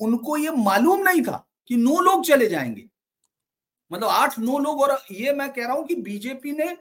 उनको 0.00 0.36
ये 0.36 0.50
मालूम 0.58 1.02
नहीं 1.02 1.22
था 1.22 1.44
कि 1.70 1.76
नौ 1.76 2.00
लोग 2.00 2.24
चले 2.24 2.48
जाएँगे। 2.48 2.84
मतलब 3.90 4.08
आठ 4.08 4.38
नौ 4.38 4.58
लोग 4.58 4.80
और 4.80 4.98
ये 5.12 5.32
मैं 5.32 5.52
कह 5.52 5.66
रहा 5.66 5.76
हूँ 5.76 5.86
कि 5.86 5.94
बीजेपी 6.02 6.52
ने 6.52 6.76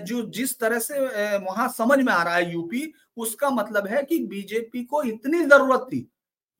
जो 0.00 0.22
जिस 0.30 0.58
तरह 0.60 0.78
से 0.78 0.98
वहाँ 1.38 1.68
समझ 1.68 1.98
में 1.98 2.12
आ 2.12 2.22
रहा 2.22 2.34
है 2.34 2.52
यूपी 2.52 2.92
उसका 3.16 3.50
मतलब 3.50 3.86
है 3.86 4.02
कि 4.02 4.18
बीजेपी 4.26 4.84
को 4.84 5.02
इतनी 5.02 5.42
ज़रूरत 5.42 5.86
थी। 5.92 6.00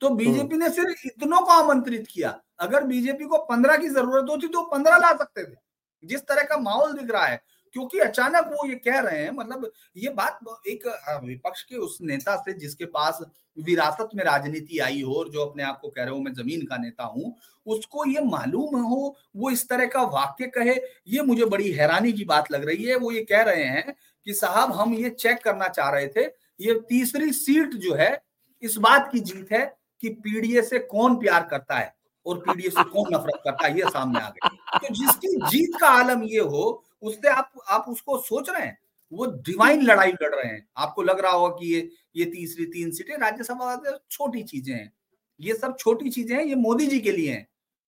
तो 0.01 0.09
बीजेपी 0.11 0.57
ने 0.57 0.69
सिर्फ़ 0.71 1.07
इतनों 1.07 1.41
को 1.41 1.53
आमंत्रित 1.53 2.07
किया। 2.11 2.39
अगर 2.61 2.85
बीजेपी 2.85 3.25
को 3.25 3.39
पंद्रह 3.45 3.77
की 3.77 3.89
ज़रूरत 3.89 4.31
होती 4.31 4.49
तो 4.49 4.63
पंद्रह 4.69 4.97
ला 4.99 5.13
सकते 5.15 5.45
थे। 5.45 5.57
जिस 6.05 6.21
तरह 6.21 6.43
का 6.43 6.59
माहौल 6.59 6.93
दिख 6.93 7.11
रहा 7.11 7.25
है 7.27 7.41
क्योंकि 7.75 7.99
अचानक 7.99 8.51
वो 8.51 8.67
ये 8.69 8.75
कह 8.77 8.99
रहे 9.01 9.23
हैं 9.23 9.31
मतलब 9.33 9.71
ये 9.97 10.09
बात 10.13 10.39
एक 10.69 10.87
विपक्ष 11.25 11.63
के 11.63 11.77
उस 11.77 11.99
नेता 12.03 12.37
से 12.39 12.53
जिसके 12.59 12.85
पास 12.87 13.21
विरासत 13.59 14.09
में 14.15 14.25
राजनीति 14.25 14.79
आई 14.79 15.01
हो 15.03 15.15
और 15.15 15.29
जो 15.29 15.41
अपने 15.41 15.63
आप 15.63 15.79
को 15.81 15.89
कह 15.89 16.03
रहे 16.03 16.11
हो, 16.11 16.19
मैं 16.19 16.33
ज़मीन 16.35 16.65
का 16.67 16.77
नेता 16.77 17.05
हूँ 17.05 17.35
उसको 17.67 18.05
ये 18.07 18.21
मालूम 18.25 18.77
हो, 18.81 19.17
वो 19.37 19.51
इस 19.51 19.69
तरह 19.69 19.87
का 19.87 20.03
वाक्य 20.05 20.47
कहे, 20.49 20.75
ये 21.09 21.23
मुझे 21.23 21.45
बड़ी 21.47 21.71
हैरानी 21.73 22.13
की 22.13 22.25
बात 22.25 22.51
लग 22.53 22.65
रही 22.65 22.85
है। 22.85 22.97
वो 22.97 23.11
ये 23.13 23.23
कह 23.23 23.43
रहे 23.43 23.65
हैं 23.65 23.95
कि, 24.27 24.35
साहब, 24.35 24.73
हम 24.73 24.95
ये 24.95 25.11
चेक 25.11 25.43
करना 25.45 25.69
चाह 25.69 25.91
रहे 25.91 26.07
थे, 26.09 26.25
ये 26.61 26.75
तीसरी 26.89 27.33
सीट 27.33 27.75
जो 27.77 27.95
है, 27.95 28.17
इस 28.63 28.77
बात 28.79 29.09
की 29.13 29.21
जीत 29.21 29.53
है 29.53 29.65
कि 30.03 30.09
पीडीए 30.09 30.63
से 30.63 30.79
कौन 30.81 31.17
प्यार 31.17 31.47
करता 31.51 31.79
है 31.79 31.95
और 32.27 32.39
पीडीए 32.39 32.71
से 32.71 32.85
कौन 32.85 33.15
नफरत 33.15 33.41
करता 33.45 33.67
है, 33.67 33.77
ये 33.77 33.91
सामने 33.91 34.21
आ 34.21 34.29
गया 34.29 34.79
तो 34.79 34.95
जिसकी 34.95 35.37
जीत 35.49 35.81
का 35.81 35.89
आलम 35.91 36.23
ये 36.25 36.41
हो 36.41 36.85
उससे 37.03 37.29
आप 37.31 37.53
आप 37.69 37.85
उसको 37.89 38.19
सोच 38.21 38.51
रहे 38.51 38.63
हैं 38.63 38.79
वो 39.13 39.27
डिवाइन 39.47 39.83
लड़ाई 39.83 40.13
लड़ 40.13 40.35
रहे 40.35 40.47
हैं। 40.47 40.67
आपको 40.79 41.03
लग 41.03 41.21
रहा 41.21 41.33
होगा 41.33 41.55
कि 41.57 41.73
ये 41.75 41.89
ये 42.17 42.25
तीसरी 42.27 42.65
तीन 42.69 42.91
सीटें 42.91 43.17
राज्यसभा 43.19 43.99
छोटी 44.11 44.43
चीज़ें 44.45 44.75
हैं। 44.75 44.93
ये 45.41 45.55
सब 45.55 45.77
छोटी 45.79 46.11
चीज़ें 46.11 46.37
हैं 46.37 46.45
ये 46.45 46.55
मोदी 46.57 46.87
जी 46.87 46.99
के 47.01 47.13
लिए 47.13 47.33
हैं। 47.33 47.47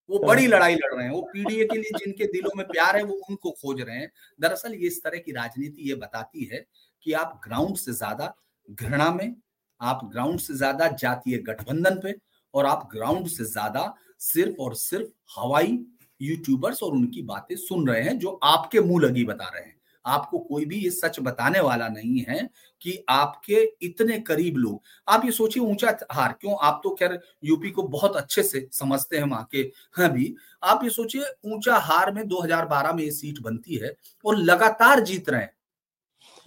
वो 0.08 0.18
बड़ी 0.18 0.46
लड़ाई 0.46 0.74
लड़ 0.74 0.94
रहे 0.94 1.04
हैं 1.06 1.12
वो 1.12 1.20
पीडीए 1.32 1.64
के 1.64 1.78
लिए 1.78 1.98
जिनके 1.98 2.26
दिलों 2.32 2.50
में 2.56 2.66
प्यार 2.68 2.96
है 2.96 3.02
वो 3.04 3.14
उनको 3.30 3.50
खोज 3.52 3.80
रहे 3.80 3.96
हैं। 3.96 4.10
दरअसल 4.40 4.74
ये 4.74 4.86
इस 4.86 5.02
तरह 5.02 5.18
की 5.18 5.32
राजनीति 5.32 5.88
ये 5.88 5.94
बताती 5.96 6.44
है 6.52 6.64
कि 7.06 7.12
आप 7.14 7.40
ग्राउंड 7.44 7.76
से 7.76 7.92
ज़्यादा 7.92 8.34
घृणा 8.68 9.10
में 9.12 9.34
आप 9.80 10.00
ग्राउंड 10.12 10.40
से 10.40 10.54
ज़्यादा 10.54 10.88
जातीय 10.98 11.38
गठबंधन 11.42 12.00
पे 12.02 12.14
और 12.54 12.66
आप 12.66 12.88
ग्राउंड 12.92 13.28
से 13.28 13.44
ज़्यादा 13.44 13.92
सिर्फ़ 14.20 14.60
और 14.62 14.74
सिर्फ़ 14.76 15.08
हवाई 15.38 15.78
यूट्यूबर्स 16.22 16.82
और 16.82 16.92
उनकी 16.92 17.22
बातें 17.22 17.56
सुन 17.56 17.88
रहे 17.88 18.02
हैं 18.02 18.18
जो 18.18 18.40
आपके 18.42 18.80
मुँह 18.80 19.04
लगी 19.04 19.24
बता 19.24 19.44
रहे 19.44 19.62
हैं। 19.62 19.80
आपको 20.04 20.38
कोई 20.38 20.64
भी 20.64 20.76
ये 20.76 20.90
सच 20.90 21.20
बताने 21.20 21.60
वाला 21.60 21.88
नहीं 21.88 22.24
है 22.28 22.48
कि 22.82 23.04
आपके 23.08 23.72
इतने 23.82 24.18
करीब 24.18 24.56
लोग। 24.56 24.82
आप 25.08 25.24
ये 25.24 25.30
सोचिए 25.30 25.62
ऊँचा 25.62 25.96
हार 26.12 26.32
क्यों? 26.32 26.56
आप 26.62 26.80
तो 26.84 26.94
खैर 26.94 27.18
यूपी 27.44 27.70
को 27.70 27.82
बहुत 27.82 28.16
अच्छे 28.16 28.42
से 28.42 28.68
समझते 28.72 29.16
हैं 29.16 29.24
वहाँ 29.24 29.48
के 29.50 29.58
हैं 29.98 30.12
भी। 30.12 30.34
आप 30.62 30.80
ये 30.84 30.90
सोचिए 30.90 31.22
ऊँचा 31.44 31.76
हार 31.76 32.12
में 32.12 32.26
2012 32.28 32.92
में 32.92 33.02
ये 33.04 33.10
सीट 33.10 33.38
बनती 33.38 33.76
है 33.76 33.94
और 34.24 34.36
लगातार 34.36 35.00
जीत 35.00 35.30
रहे 35.30 35.40
हैं। 35.40 35.52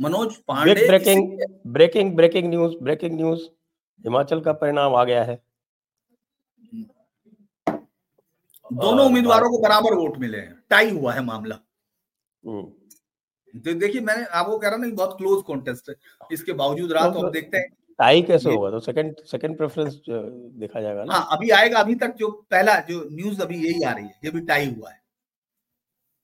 Manoj 0.02 0.36
Pandey 0.38 0.88
breaking 0.88 1.40
breaking 1.68 2.16
breaking 2.16 2.50
news 2.50 2.76
breaking 2.84 3.16
news 3.16 3.42
Himachal 4.04 4.42
का 4.42 4.54
परिणाम 4.54 4.96
आ 4.96 5.04
गया 5.04 5.24
है। 5.24 5.45
दोनों 8.70 9.06
उम्मीदवारों 9.06 9.50
को 9.50 9.58
बराबर 9.60 9.94
वोट 9.94 10.18
मिले 10.18 10.38
हैं। 10.38 10.64
टाई 10.70 10.90
हुआ 10.90 11.14
है 11.14 11.24
मामला। 11.24 11.56
तो 12.44 13.74
देखिए 13.74 14.02
मैंने 14.02 14.24
आपको 14.34 14.58
कह 14.60 14.70
रहा 14.70 14.78
ना 14.78 14.88
बहुत 14.96 15.18
क्लोज 15.18 15.44
कॉन्टेस्ट 15.44 15.90
है। 15.90 15.96
इसके 16.32 16.54
बावजूद 16.54 16.92
रहा 16.92 17.10
तो 17.10 17.20
अब 17.20 17.32
देखते 17.32 17.58
हैं। 17.58 17.70
टाई 18.00 18.22
कैसे 18.22 18.50
होगा? 18.50 18.70
तो 18.72 18.80
सेकंड 18.80 19.20
सेकंड 19.26 19.58
प्रेफरेंस 19.58 20.00
देखा 20.10 20.82
जाएगा 20.82 21.04
ना। 21.04 21.14
हाँ 21.14 21.28
अभी 21.32 21.50
आएगा 21.50 21.80
अभी 21.80 21.96
तक 21.96 22.16
जो 22.16 22.30
पहला 22.52 22.80
जो 22.90 23.04
न्यूज़ 23.12 23.42
अभी 23.42 23.58
यही 23.66 23.84
आ 23.84 23.92
रही 23.92 24.06
है 24.06 24.20
ये 24.26 24.32
भी 24.32 24.42
टाई 24.46 24.66
हुआ 24.70 24.92
है। 24.92 25.02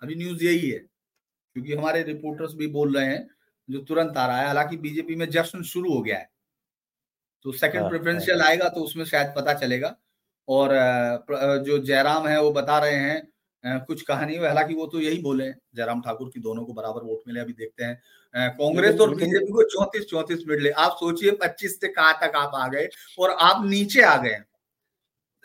अभी 0.01 0.15
न्यूज़ 0.15 0.43
यही 0.43 0.69
है 0.69 0.77
क्योंकि 0.79 1.73
हमारे 1.73 2.03
रिपोर्टर्स 2.03 2.53
भी 2.55 2.67
बोल 2.69 2.95
रहे 2.97 3.05
हैं 3.05 3.27
जो 3.69 3.79
तुरंत 3.81 4.17
आ 4.17 4.25
रहा 4.27 4.39
है। 4.39 4.45
हालाँकि 4.47 4.77
बीजेपी 4.77 5.15
में 5.15 5.29
जश्न 5.29 5.61
शुरू 5.63 5.93
हो 5.93 6.01
गया 6.01 6.17
है। 6.17 6.29
तो 7.45 7.51
सेकंड 7.51 7.89
प्रेफरेंशियल 7.89 8.37
हाँ, 8.37 8.43
हाँ। 8.43 8.51
आएगा 8.51 8.69
तो 8.69 8.81
उसमें 8.81 9.05
शायद 9.05 9.33
पता 9.37 9.53
चलेगा। 9.53 9.95
और 10.47 10.69
जो 11.65 11.77
जयराम 11.79 12.27
है 12.27 12.41
वो 12.41 12.51
बता 12.51 12.77
रहे 12.79 12.95
हैं 12.95 13.85
कुछ 13.85 14.01
कहानी 14.01 14.35
हालाँकि 14.37 14.73
वो 14.73 14.85
तो 14.87 14.99
यही 14.99 15.17
बोले 15.21 15.49
जयराम 15.75 16.01
ठाकुर 16.01 16.29
की 16.29 16.39
दोनों 16.39 16.63
को 16.65 16.73
बराबर 16.73 17.03
वोट 17.03 17.21
मिले 17.27 17.39
अभी 17.39 17.53
देखते 17.53 17.83
हैं। 17.83 18.49
कांग्रेस 18.51 18.99
और 19.01 19.15
बीजेपी 19.15 19.51
को 19.51 19.63
चौतीस 19.69 20.05
चौतीस 20.05 20.43
मिले 20.47 20.69
आप 20.79 20.95
सोचिए 20.99 21.31
पच्चीस 21.41 21.79
से 21.81 21.87
कहा 21.89 22.11
तक 22.21 22.35
आप 22.35 22.51
आ 22.55 22.67
गए 22.67 22.87
और 23.19 23.31
आप 23.41 23.65
नीचे 23.65 24.01
आ 24.01 24.15
गए 24.17 24.41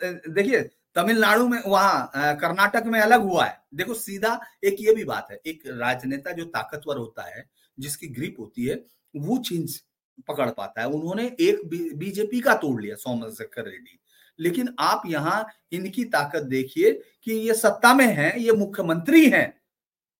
देखिए 0.01 0.61
तमिलनाडु 0.95 1.47
में 1.47 1.59
वहाँ 1.67 2.37
कर्नाटक 2.37 2.83
में 2.85 2.99
अलग 2.99 3.21
हुआ 3.21 3.45
है। 3.45 3.57
देखो 3.75 3.93
सीधा 3.93 4.39
एक 4.63 4.75
ये 4.79 4.93
भी 4.95 5.03
बात 5.03 5.27
है 5.31 5.39
एक 5.47 5.63
राजनेता 5.69 6.31
जो 6.31 6.45
ताकतवर 6.47 6.97
होता 6.97 7.23
है 7.27 7.43
जिसकी 7.77 8.07
ग्रिप 8.09 8.35
होती 8.39 8.65
है 8.65 8.75
वो 9.13 9.37
चीज़ 9.39 9.79
पकड़ 10.27 10.49
पाता 10.49 10.81
है। 10.81 10.87
उन्होंने 10.87 11.25
एक 11.39 11.61
बीजेपी 11.97 12.39
का 12.39 12.53
तोड़ 12.55 12.81
लिया 12.81 12.95
सोमशेखर 12.95 13.65
रेड्डी। 13.65 13.99
लेकिन 14.39 14.73
आप 14.79 15.03
यहाँ 15.07 15.45
इनकी 15.71 16.03
ताकत 16.05 16.43
देखिए 16.45 16.91
कि 17.23 17.33
ये 17.33 17.53
सत्ता 17.55 17.93
में 17.93 18.05
है, 18.05 18.39
ये 18.39 18.51
मुख्यमंत्री 18.53 19.25
हैं। 19.29 19.53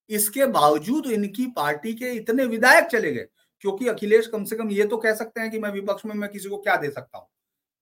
इसके 0.09 0.45
बावजूद 0.47 1.07
इनकी 1.07 1.45
पार्टी 1.47 1.93
के 1.93 2.11
इतने 2.11 2.45
विधायक 2.45 2.85
चले 2.85 3.11
गए, 3.13 3.27
क्योंकि 3.63 3.87
अखिलेश 3.87 4.27
कम 4.27 4.43
से 4.43 4.55
कम 4.55 4.69
ये 4.71 4.85
तो 4.85 4.97
कह 4.97 5.13
सकते 5.15 5.41
हैं 5.41 5.51
कि 5.51 5.59
मैं 5.59 5.71
विपक्ष 5.71 6.05
में, 6.05 6.13
मैं 6.15 6.29
किसी 6.29 6.49
को 6.49 6.57
क्या 6.57 6.75
दे 6.75 6.89
सकता 6.89 7.17
हूँ? 7.17 7.27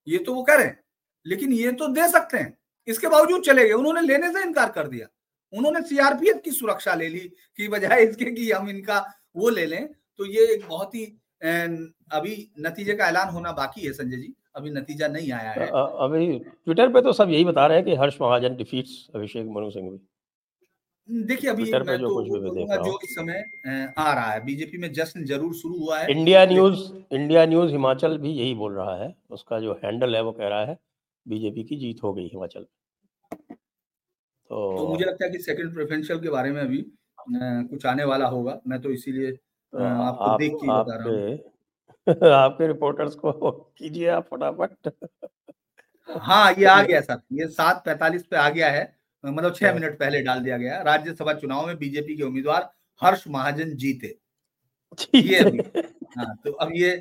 ये 0.08 0.18
तो 0.20 0.34
वो 0.34 0.46
हैं, 0.50 0.80
लेकिन 1.26 1.54
ये 1.54 1.72
तो 1.72 1.88
दे 1.90 2.08
सकते 2.12 2.38
हैं। 2.38 2.58
इसके 2.88 3.08
बावजूद 3.08 3.44
चले 3.44 3.64
गए, 3.64 3.74
उन्होंने 3.74 4.02
लेने 4.02 4.32
से 4.34 4.42
इनकार 4.44 4.72
कर 4.72 4.88
दिया। 4.88 5.08
उन्होंने 5.54 5.82
सीआरपीएफ 5.82 6.42
की 6.46 6.52
सुरक्षा 6.52 6.94
ले 6.96 7.08
ली, 7.10 7.20
कि 7.20 7.68
बजाय 7.68 8.04
इसके 8.04 8.32
कि 8.32 8.52
हम 8.52 8.70
इनका 8.70 9.06
वो 9.36 9.50
ले 9.50 9.66
लें। 9.66 9.88
तो 10.20 10.26
ये 10.26 10.46
एक 10.54 10.68
बहुत 10.68 10.96
ही 10.96 11.06
अभी 12.12 12.52
नतीजे 12.60 12.94
का 12.94 13.08
ऐलान 13.08 13.30
होना 13.30 13.52
बाकी 13.54 13.82
है, 13.82 13.92
संजय 13.94 14.18
जी। 14.18 14.34
अभी 14.56 14.70
नतीजा 14.72 15.08
नहीं 15.08 15.32
आया 15.32 15.52
है। 15.52 15.68
अभी 16.02 16.28
ट्विटर 16.40 16.92
पे 16.94 17.02
तो 17.02 17.14
सब 17.14 17.30
यही 17.30 17.46
बता 17.46 17.66
रहे 17.68 17.78
हैं 17.78 17.86
कि 17.86 17.96
हर्ष 17.96 18.18
महाजन 18.22 18.56
डिफीट्स 18.56 19.08
अभिषेक 19.16 19.48
मनु 19.50 19.70
सिंघवी 19.72 20.00
देखिए 21.10 21.50
अभी 21.50 21.64
मैं 21.64 21.98
तो 22.00 22.10
बोलूँगा 22.10 22.76
जो 22.78 22.98
इस 23.04 23.16
समय 23.16 23.44
आ 23.98 24.14
रहा 24.14 24.32
है 24.32 24.44
बीजेपी 24.46 24.78
में 24.78 24.92
जश्न 24.94 25.24
ज़रूर 25.26 25.54
शुरू 25.56 25.78
हुआ 25.80 26.00
है। 26.00 26.12
India 26.12 26.46
news 26.46 26.80
India 27.16 27.46
news 27.46 27.72
Himachal 27.72 28.18
भी 28.18 28.32
यही 28.32 28.54
बोल 28.56 28.74
रहा 28.74 28.96
है 29.04 29.14
उसका 29.32 29.60
जो 29.60 29.74
हैंडल 29.84 30.16
है 30.16 30.22
वो 30.24 30.32
कह 30.32 30.48
रहा 30.48 30.66
है 30.66 30.78
बीजेपी 31.26 31.64
की 31.64 31.76
जीत 31.76 32.04
हो 32.04 32.14
गई 32.14 32.28
हिमाचल। 32.28 32.66
तो, 34.50 34.78
तो 34.78 34.88
मुझे 34.88 35.06
लगता 35.06 35.26
है 35.26 35.32
कि 35.32 35.40
सेकंड 35.40 35.74
प्रेफरेंशियल 35.74 36.20
के 36.20 36.30
बारे 36.30 36.52
में 36.52 36.62
अभी 36.62 36.86
कुछ 37.30 37.86
आने 37.86 38.04
वाला 38.04 38.28
होगा 38.28 38.60
मैं 38.68 38.82
तो 38.82 38.90
इसीलिए 38.92 39.32
तो 39.32 39.84
आपको 39.84 40.24
आप, 40.24 40.40
देख 40.40 40.52
के 40.54 40.68
बता 40.70 40.96
रहा 40.96 41.10
हूँ। 41.10 41.38
आपके 42.08 42.68
रिपोर्टर्स 42.68 43.16
को 43.16 43.52
कीजिए 43.52 44.08
आप 44.10 44.28
फटाफट। 44.32 44.92
हाँ 46.10 46.54
ये 46.54 46.66
आ 46.66 46.82
गया 46.84 47.02
सर 47.02 47.22
ये 47.34 47.48
सात 47.50 47.82
पैतालीस 47.86 48.26
पे 48.26 48.38
आ 48.38 48.50
गया 48.50 48.70
है 48.72 48.84
मतलब 49.24 49.54
छह 49.56 49.66
हाँ। 49.66 49.74
मिनट 49.76 49.98
पहले 50.00 50.22
डाल 50.22 50.40
दिया 50.40 50.58
गया 50.58 50.82
राज्यसभा 50.84 51.34
चुनाव 51.36 51.68
में 51.68 51.78
बीजेपी 51.78 52.16
के 52.18 52.24
उम्मीदवार 52.24 52.70
हर्ष 53.02 53.24
महाजन 53.28 53.76
जीते। 53.76 54.16
ये 55.16 55.40
अभी 55.40 55.60
हाँ 56.18 56.36
तो 56.44 56.52
अब 56.52 56.72
ये 56.76 56.92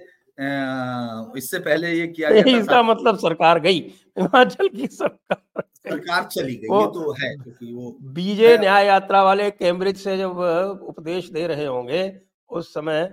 इससे 1.38 1.58
पहले 1.58 1.92
ये 1.92 2.06
किया 2.08 2.30
गया 2.30 2.56
इसका 2.58 2.82
मतलब 2.82 3.18
सरकार 3.18 3.58
गई। 3.60 3.78
हिमाचल 4.18 4.68
की 4.68 4.86
सरकार 4.88 5.62
सरकार 5.86 6.24
चली 6.26 6.54
गई 6.54 6.78
ये 6.78 6.86
तो 6.88 7.12
है 7.12 7.34
क्योंकि 7.36 7.72
वो 7.74 7.90
बीजे 8.14 8.56
न्याय 8.58 8.86
यात्रा 8.86 9.22
वाले 9.22 9.50
कैम्ब्रिज 9.52 9.96
से 9.98 10.16
जब 10.18 10.38
उपदेश 10.88 11.30
दे 11.30 11.46
रहे 11.46 11.66
होंगे 11.66 12.00
उस 12.50 12.72
समय 12.74 13.04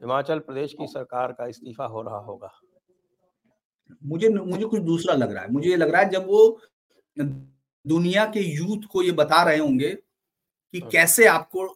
हिमाचल 0.00 0.38
प्रदेश 0.38 0.72
की 0.72 0.86
सरकार 0.86 1.32
का 1.32 1.46
इस्तीफा 1.46 1.84
हो 1.84 2.02
रहा 2.02 2.18
होगा। 2.18 2.52
मुझे 4.04 4.28
मुझे 4.28 4.64
कुछ 4.64 4.80
दूसरा 4.80 5.14
लग 5.14 5.32
रहा 5.32 5.42
है। 5.42 5.52
मुझे 5.52 5.70
ये 5.70 5.76
लग 5.76 5.90
रहा 5.90 6.02
है 6.02 6.10
जब 6.10 6.26
वो 6.26 6.60
दुनिया 7.18 8.24
के 8.26 8.40
यूथ 8.40 8.86
को 8.92 9.02
ये 9.02 9.12
बता 9.12 9.42
रहे 9.42 9.58
होंगे 9.58 9.90
कि 10.74 10.80
हाँ। 10.80 10.90
कैसे 10.90 11.26
आपको 11.26 11.66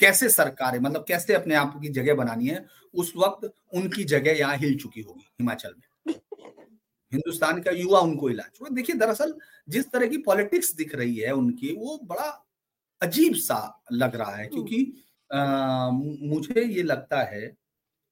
कैसे 0.00 0.28
सरकार 0.28 0.74
है 0.74 0.80
मतलब 0.80 1.04
कैसे 1.08 1.34
अपने 1.34 1.54
आप 1.54 1.78
की 1.82 1.88
जगह 1.88 2.14
बनानी 2.14 2.46
है 2.46 2.64
उस 2.94 3.12
वक्त 3.16 3.52
उनकी 3.74 4.04
जगह 4.04 4.32
यहाँ 4.32 4.56
हिल 4.56 4.78
चुकी 4.78 5.00
होगी 5.00 5.24
हिमाचल 5.40 5.74
में। 5.78 6.14
हिंदुस्तान 7.12 7.60
का 7.62 7.70
युवा 7.70 8.00
उनको 8.00 8.28
हिला 8.28 8.42
चुका 8.54 8.74
देखिए 8.74 8.96
दरअसल 8.96 9.34
जिस 9.68 9.90
तरह 9.90 10.06
की 10.06 10.18
पॉलिटिक्स 10.18 10.74
दिख 10.74 10.94
रही 10.94 11.16
है 11.16 11.32
उनकी 11.32 11.74
वो 11.76 11.98
बड़ा 12.04 12.30
अजीब 13.02 13.34
सा 13.34 13.82
लग 13.92 14.16
रहा 14.16 14.34
है 14.36 14.46
क्योंकि 14.46 14.92
आ, 15.32 15.90
मुझे 15.90 16.64
ये 16.64 16.82
लगता 16.82 17.22
है 17.22 17.56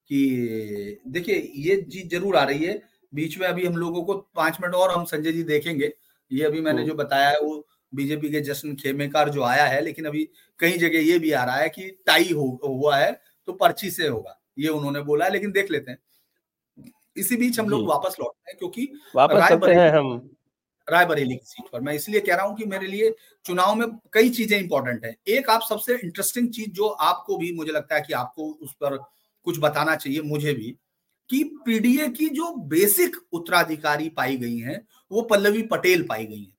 कि 0.09 0.99
देखिए 1.07 1.35
ये 1.57 1.75
चीज़ 1.83 2.07
ज़रूर 2.09 2.35
आ 2.37 2.43
रही 2.43 2.63
है। 2.63 2.81
बीच 3.13 3.37
में 3.39 3.47
अभी 3.47 3.65
हम 3.65 3.77
लोगों 3.77 4.03
को 4.03 4.13
पाँच 4.35 4.57
मिनट 4.61 4.75
और 4.75 4.91
हम 4.91 5.05
संजय 5.05 5.31
जी 5.31 5.43
देखेंगे। 5.45 5.91
ये 6.31 6.43
अभी 6.43 6.61
मैंने 6.61 6.83
जो 6.83 6.93
बताया 6.95 7.29
है 7.29 7.39
वो 7.41 7.65
बीजेपी 7.93 8.29
के 8.29 8.39
जश्न 8.41 8.75
खेमेकार 8.75 9.29
जो 9.29 9.43
आया 9.43 9.65
है 9.65 9.81
लेकिन 9.81 10.05
अभी 10.05 10.27
कई 10.59 10.77
जगह 10.77 11.05
ये 11.05 11.19
भी 11.19 11.31
आ 11.31 11.43
रहा 11.43 11.55
है 11.55 11.69
कि 11.69 11.89
टाई 12.05 12.31
हो 12.31 12.47
हुआ 12.63 12.97
है 12.97 13.11
तो 13.47 13.53
पर्ची 13.53 13.91
से 13.91 14.07
होगा 14.07 14.39
ये 14.59 14.69
उन्होंने 14.69 15.01
बोला 15.01 15.25
है 15.25 15.31
लेकिन 15.31 15.51
देख 15.51 15.71
लेते 15.71 15.91
हैं। 15.91 15.97
इसी 17.17 17.35
बीच 17.35 17.59
हम 17.59 17.69
लोग 17.69 17.87
वापस 17.87 18.15
लौटते 18.19 18.51
हैं 18.51 18.57
क्योंकि 18.59 18.87
वापस 19.15 19.69
हैं 19.69 19.89
हम। 19.91 20.29
रायबरेली 20.87 21.35
की 21.35 21.45
सीट 21.45 21.69
पर। 21.71 21.81
मैं 21.81 21.93
इसलिए 21.93 22.19
कह 22.19 22.35
रहा 22.35 22.45
हूँ 22.45 22.55
कि 22.57 22.65
मेरे 22.65 22.87
लिए 22.87 23.13
चुनाव 23.45 23.75
में 23.75 23.87
कई 24.13 24.29
चीज़ें 24.29 24.57
इंपॉर्टेंट 24.59 25.05
है। 25.05 25.15
एक 25.27 25.49
आप 25.49 25.61
सबसे 25.61 25.95
इंटरेस्टिंग 25.95 26.49
चीज़ 26.49 26.69
जो 26.71 26.87
आपको 26.87 27.37
भी 27.37 27.51
मुझे 27.55 27.71
लगता 27.71 27.95
है 27.95 28.01
कि 28.01 28.13
आपको 28.13 28.49
उस 28.53 28.73
पर 28.73 28.97
कुछ 29.45 29.59
बताना 29.59 29.95
चाहिए 29.95 30.21
मुझे 30.21 30.53
भी, 30.53 30.71
कि 31.29 31.43
पीडीए 31.65 32.07
की 32.09 32.27
जो 32.29 32.51
बेसिक 32.67 33.15
उत्तराधिकारी 33.33 34.09
पाई 34.09 34.37
गई 34.37 34.57
हैं, 34.57 34.81
वो 35.11 35.21
पल्लवी 35.23 35.61
पटेल 35.63 36.03
पाई 36.03 36.25
गई 36.25 36.41
है। 36.41 36.53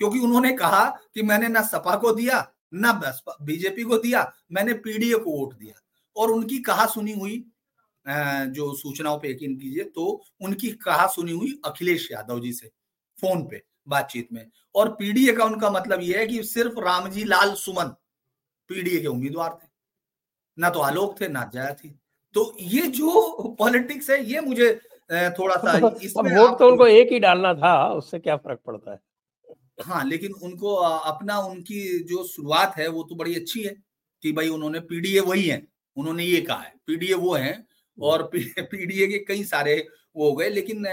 क्योंकि 0.00 0.18
उन्होंने 0.18 0.52
कहा 0.52 0.84
कि 1.14 1.22
मैंने 1.22 1.48
ना 1.48 1.62
सपा 1.62 1.96
को 1.96 2.12
दिया, 2.12 2.46
ना 2.74 2.92
बसपा 2.94 3.36
बीजेपी 3.42 3.82
को 3.82 3.98
दिया, 3.98 4.32
मैंने 4.52 4.74
पीडीए 4.76 5.14
को 5.14 5.30
वोट 5.32 5.54
दिया। 5.54 5.80
और 6.16 6.30
उनकी 6.30 6.58
कहा 6.60 6.86
सुनी 6.86 7.12
हुई 7.12 7.44
जो 8.06 8.72
सूचनाओं 8.74 9.18
पे 9.18 9.30
यकीन 9.30 9.56
कीजिए 9.58 9.84
तो 9.86 10.04
उनकी 10.42 10.70
कहा 10.78 11.06
सुनी 11.06 11.32
हुई 11.32 11.58
अखिलेश 11.66 12.08
यादव 12.12 12.40
जी 12.40 12.52
से, 12.52 12.66
फ़ोन 13.18 13.42
पे 13.48 13.62
बातचीत 13.88 14.28
में। 14.32 14.46
और 14.74 14.90
पीडीए 14.94 15.32
का 15.32 15.44
उनका 15.44 15.70
मतलब 15.70 16.00
यह 16.02 16.18
है 16.18 16.26
कि 16.26 16.42
सिर्फ़ 16.44 16.80
रामजी 16.80 17.24
लाल 17.24 17.54
सुमन 17.56 17.94
पीडीए 18.70 19.00
के 19.00 19.06
उम्मीदवार 19.06 19.58
थे। 19.62 19.68
ना 20.58 20.70
तो 20.70 20.80
आलोक 20.80 21.20
थे, 21.20 21.28
ना 21.28 21.50
जया 21.54 21.72
थी। 21.74 21.98
तो 22.34 22.56
ये 22.60 22.86
जो 22.86 23.56
पॉलिटिक्स 23.58 24.10
है 24.10 24.24
ये 24.24 24.40
मुझे 24.40 24.72
थोड़ा 25.12 25.56
सा 25.56 25.96
इसमें 26.02 26.36
वोट 26.36 26.58
तो 26.58 26.68
उनको 26.68 26.86
एक 26.86 27.12
ही 27.12 27.18
डालना 27.18 27.54
था 27.54 27.92
उससे 27.92 28.18
क्या 28.18 28.36
फ़र्क 28.36 28.60
पड़ता 28.66 28.92
है? 28.92 28.98
हाँ 29.82 30.04
लेकिन 30.04 30.32
उनको 30.32 30.74
अपना 30.74 31.38
उनकी 31.38 31.98
जो 32.04 32.24
शुरुआत 32.24 32.76
है 32.76 32.88
वो 32.88 33.02
तो 33.02 33.14
बड़ी 33.14 33.34
अच्छी 33.34 33.62
है 33.62 33.74
कि 34.22 34.32
भाई 34.32 34.48
उन्होंने 34.48 34.80
पीडीए 34.80 35.20
वही 35.20 35.48
है 35.48 35.66
उन्होंने 35.96 36.24
ये 36.24 36.40
कहा 36.40 36.58
है 36.58 36.74
पीडीए 36.86 37.14
वो 37.14 37.34
है 37.34 37.64
और 37.98 38.22
पीडीए 38.58 39.06
के 39.06 39.18
कई 39.18 39.44
सारे 39.44 39.88
वो 40.16 40.30
हो 40.30 40.36
गए 40.36 40.48
लेकिन 40.48 40.84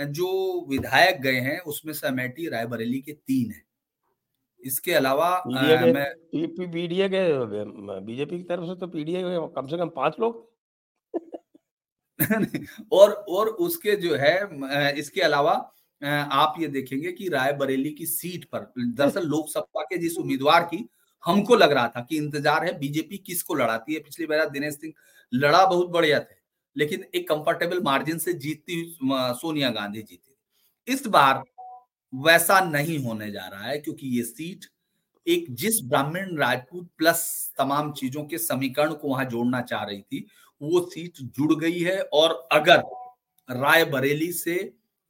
जो 0.00 0.28
विधायक 0.68 1.20
गए 1.20 1.40
हैं 1.40 1.58
उसमें 1.60 1.92
से 1.92 2.06
अमेठी 2.06 2.48
रायबरेली 2.48 3.00
के 3.00 3.12
तीन 3.12 3.50
है। 3.50 3.62
इसके 4.64 4.92
अलावा 4.92 5.44
मैं 5.46 6.14
पीडीए 6.34 7.08
के 7.08 7.22
बीजेपी 8.00 8.36
की 8.38 8.44
तरफ़ 8.44 8.64
से 8.64 8.74
तो 8.80 8.86
पीडीए 8.86 9.22
कम 9.56 9.66
से 9.66 9.78
कम 9.78 9.88
पाँच 9.88 10.16
लोग 10.20 10.48
और 12.92 13.10
और 13.10 13.48
उसके 13.60 13.96
जो 13.96 14.14
है 14.14 14.98
इसके 14.98 15.20
अलावा 15.20 15.52
आप 16.02 16.54
ये 16.60 16.66
देखेंगे 16.68 17.12
कि 17.12 17.28
रायबरेली 17.28 17.90
की 17.90 18.06
सीट 18.06 18.44
पर 18.44 18.72
दरअसल 18.78 19.26
लोकसभा 19.26 19.82
के 19.82 19.98
जिस 19.98 20.16
उम्मीदवार 20.18 20.62
की 20.64 20.84
हमको 21.24 21.56
लग 21.56 21.72
रहा 21.72 21.88
था 21.88 22.00
कि 22.00 22.16
इंतज़ार 22.16 22.64
है 22.64 22.78
बीजेपी 22.78 23.18
किसको 23.18 23.54
लड़ाती 23.54 23.94
है 23.94 24.00
पिछली 24.00 24.26
बार 24.26 24.48
दिनेश 24.50 24.74
सिंह 24.74 24.92
लड़ा 25.32 25.64
बहुत 25.66 25.88
बढ़िया 25.88 26.20
थे 26.20 26.38
लेकिन 26.76 27.04
एक 27.14 27.28
कंफर्टेबल 27.28 27.80
मार्जिन 27.82 28.18
से 28.18 28.32
जीतती 28.32 28.82
सोनिया 29.02 29.70
गांधी 29.70 30.02
जीती 30.02 30.92
इस 30.92 31.06
बार 31.06 31.42
वैसा 32.12 32.60
नहीं 32.60 32.98
होने 32.98 33.30
जा 33.30 33.46
रहा 33.46 33.64
है 33.64 33.78
क्योंकि 33.78 34.06
ये 34.16 34.22
सीट 34.22 34.64
एक 35.30 35.46
जिस 35.54 35.80
ब्राह्मण 35.84 36.36
राजपूत 36.36 36.88
प्लस 36.98 37.22
तमाम 37.58 37.92
चीज़ों 37.92 38.24
के 38.24 38.38
समीकरण 38.40 38.92
को 38.94 39.08
वहाँ 39.08 39.24
जोड़ना 39.26 39.60
चाह 39.62 39.82
रही 39.82 40.00
थी 40.02 40.26
वो 40.60 40.80
सीट 40.86 41.20
जुड़ 41.30 41.54
गई 41.54 41.80
है 41.80 42.00
और 42.14 42.34
अगर 42.52 42.82
राय 43.48 43.84
बरेली 43.86 44.32
से 44.32 44.56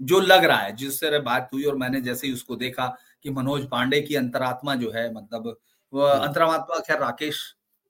जो 0.00 0.20
लग 0.20 0.44
रहा 0.44 0.58
है 0.58 0.74
जिससे 0.76 1.18
बात 1.20 1.48
हुई 1.52 1.64
और 1.64 1.76
मैंने 1.76 2.00
जैसे 2.00 2.26
ही 2.26 2.32
उसको 2.32 2.56
देखा 2.56 2.86
कि 3.24 3.30
मनोज 3.30 3.66
पांडे 3.68 4.00
की 4.00 4.14
अंतरात्मा 4.16 4.74
जो 4.74 4.90
है 4.90 5.12
मतलब 5.14 5.48
हम्म। 5.92 6.08
अंतरात्मा 6.18 6.78
खैर 6.80 6.98
राकेश 6.98 7.42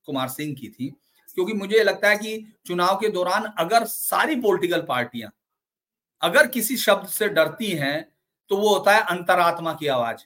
कुमार 0.09 0.29
सिंह 0.31 0.55
की 0.55 0.69
थी 0.69 0.89
क्योंकि 1.31 1.53
मुझे 1.55 1.83
लगता 1.85 2.09
है 2.09 2.17
कि 2.17 2.47
चुनाव 2.67 2.97
के 2.97 3.09
दौरान 3.11 3.45
अगर 3.59 3.85
सारी 3.87 4.37
पॉलिटिकल 4.39 4.81
पार्टियाँ 4.85 5.31
अगर 6.23 6.47
किसी 6.49 6.77
शब्द 6.79 7.07
से 7.09 7.29
डरती 7.31 7.71
हैं 7.77 7.97
तो 8.51 8.57
वो 8.57 8.69
होता 8.69 8.93
है 8.93 9.03
अंतरात्मा 9.09 9.73
की 9.75 9.87
आवाज़ 9.89 10.25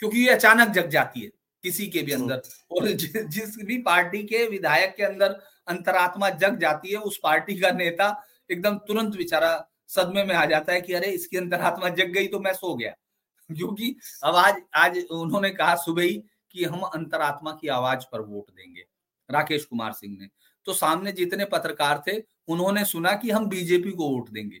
क्योंकि 0.00 0.18
ये 0.18 0.30
अचानक 0.30 0.68
जग 0.70 0.88
जाती 0.90 1.20
है 1.20 1.30
किसी 1.66 1.86
के 1.86 2.02
भी। 2.02 2.12
अंदर। 2.12 2.42
और 2.70 2.88
जिस 3.28 3.56
भी 3.64 3.78
पार्टी 3.82 4.22
के 4.24 4.46
विधायक 4.48 4.94
के 4.96 5.02
अंदर 5.02 5.40
अंतरात्मा 5.68 6.28
जग 6.42 6.58
जाती 6.58 6.90
है 6.90 6.98
उस 7.02 7.18
पार्टी 7.22 7.58
का 7.60 7.70
नेता 7.72 8.08
एकदम 8.50 8.76
तुरंत 8.88 9.16
बेचारा 9.16 9.52
सदमे 9.88 10.24
में 10.24 10.34
आ 10.34 10.44
जाता 10.44 10.72
है 10.72 10.80
कि 10.80 10.92
अरे 10.92 11.10
इसकी 11.10 11.36
अंतरात्मा 11.36 11.88
जग 11.90 12.10
गई 12.10 12.26
तो 12.26 12.40
मैं 12.40 12.52
सो 12.52 12.74
गया। 12.74 12.94
क्योंकि 13.50 13.94
अब 14.24 14.36
आज 14.36 14.54
आज 14.74 14.98
उन्होंने 15.10 15.50
कहा 15.50 15.74
सुबह 15.76 16.02
ही 16.02 16.14
कि 16.52 16.64
हम 16.64 16.80
अंतरात्मा 16.80 17.52
की 17.52 17.68
आवाज़ 17.68 18.04
पर 18.12 18.20
वोट 18.20 18.50
देंगे 18.50 18.84
राकेश 19.28 19.64
कुमार 19.64 19.92
सिंह 19.92 20.16
ने। 20.20 20.28
तो 20.66 20.72
सामने 20.72 21.12
जितने 21.12 21.44
पत्रकार 21.44 22.02
थे 22.08 22.20
उन्होंने 22.48 22.84
सुना 22.84 23.12
कि 23.12 23.30
हम 23.30 23.46
बीजेपी 23.48 23.90
को 23.90 24.08
वोट 24.08 24.30
देंगे। 24.30 24.60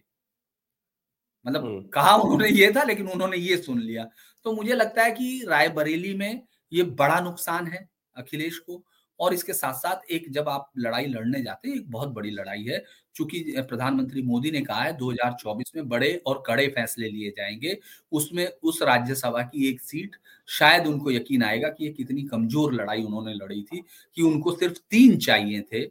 मतलब। 1.46 1.90
कहा 1.94 2.14
उन्होंने 2.14 2.48
ये 2.48 2.72
था 2.76 2.82
लेकिन 2.82 3.08
उन्होंने 3.08 3.36
ये 3.36 3.56
सुन 3.56 3.80
लिया। 3.80 4.04
तो 4.44 4.52
मुझे 4.52 4.74
लगता 4.74 5.02
है 5.02 5.10
कि 5.10 5.44
रायबरेली 5.48 6.14
में 6.14 6.42
ये 6.72 6.82
बड़ा 6.82 7.20
नुकसान 7.20 7.66
है 7.66 7.88
अखिलेश 8.16 8.58
को, 8.58 8.82
और 9.20 9.34
इसके 9.34 9.52
साथ 9.52 9.74
साथ 9.74 10.10
एक 10.10 10.30
जब 10.30 10.48
आप 10.48 10.70
लड़ाई 10.78 11.06
लड़ने 11.06 11.42
जाते 11.42 11.68
हैं, 11.68 11.76
एक 11.76 11.90
बहुत 11.90 12.08
बड़ी 12.08 12.30
लड़ाई 12.30 12.64
है, 12.64 12.82
चूँकि 13.14 13.40
प्रधानमंत्री 13.68 14.22
मोदी 14.22 14.50
ने 14.50 14.60
कहा 14.60 14.82
है 14.82 14.96
2024 14.98 15.72
में 15.76 15.88
बड़े 15.88 16.12
और 16.26 16.42
कड़े 16.46 16.66
फैसले 16.68 17.08
लिए 17.08 17.30
जाएँगे, 17.30 17.78
उसमें 18.12 18.46
उस 18.62 18.82
राज्यसभा 18.82 19.42
की 19.42 19.68
एक 19.68 19.80
सीट, 19.80 20.16
शायद 20.48 20.86
उनको 20.86 21.10
यकीन 21.10 21.42
आएगा 21.42 21.68
कि 21.68 21.84
ये 21.84 21.90
कितनी 21.92 22.22
कमज़ोर 22.22 22.74
लड़ाई 22.74 23.02
उन्होंने 23.02 23.34
लड़ी 23.34 23.62
थी, 23.62 23.82
कि 24.16 24.22
उनको 24.22 24.52
सिर्फ़ 24.52 24.78
तीन 24.90 25.16
चाहिए 25.18 25.60
थे, 25.72 25.84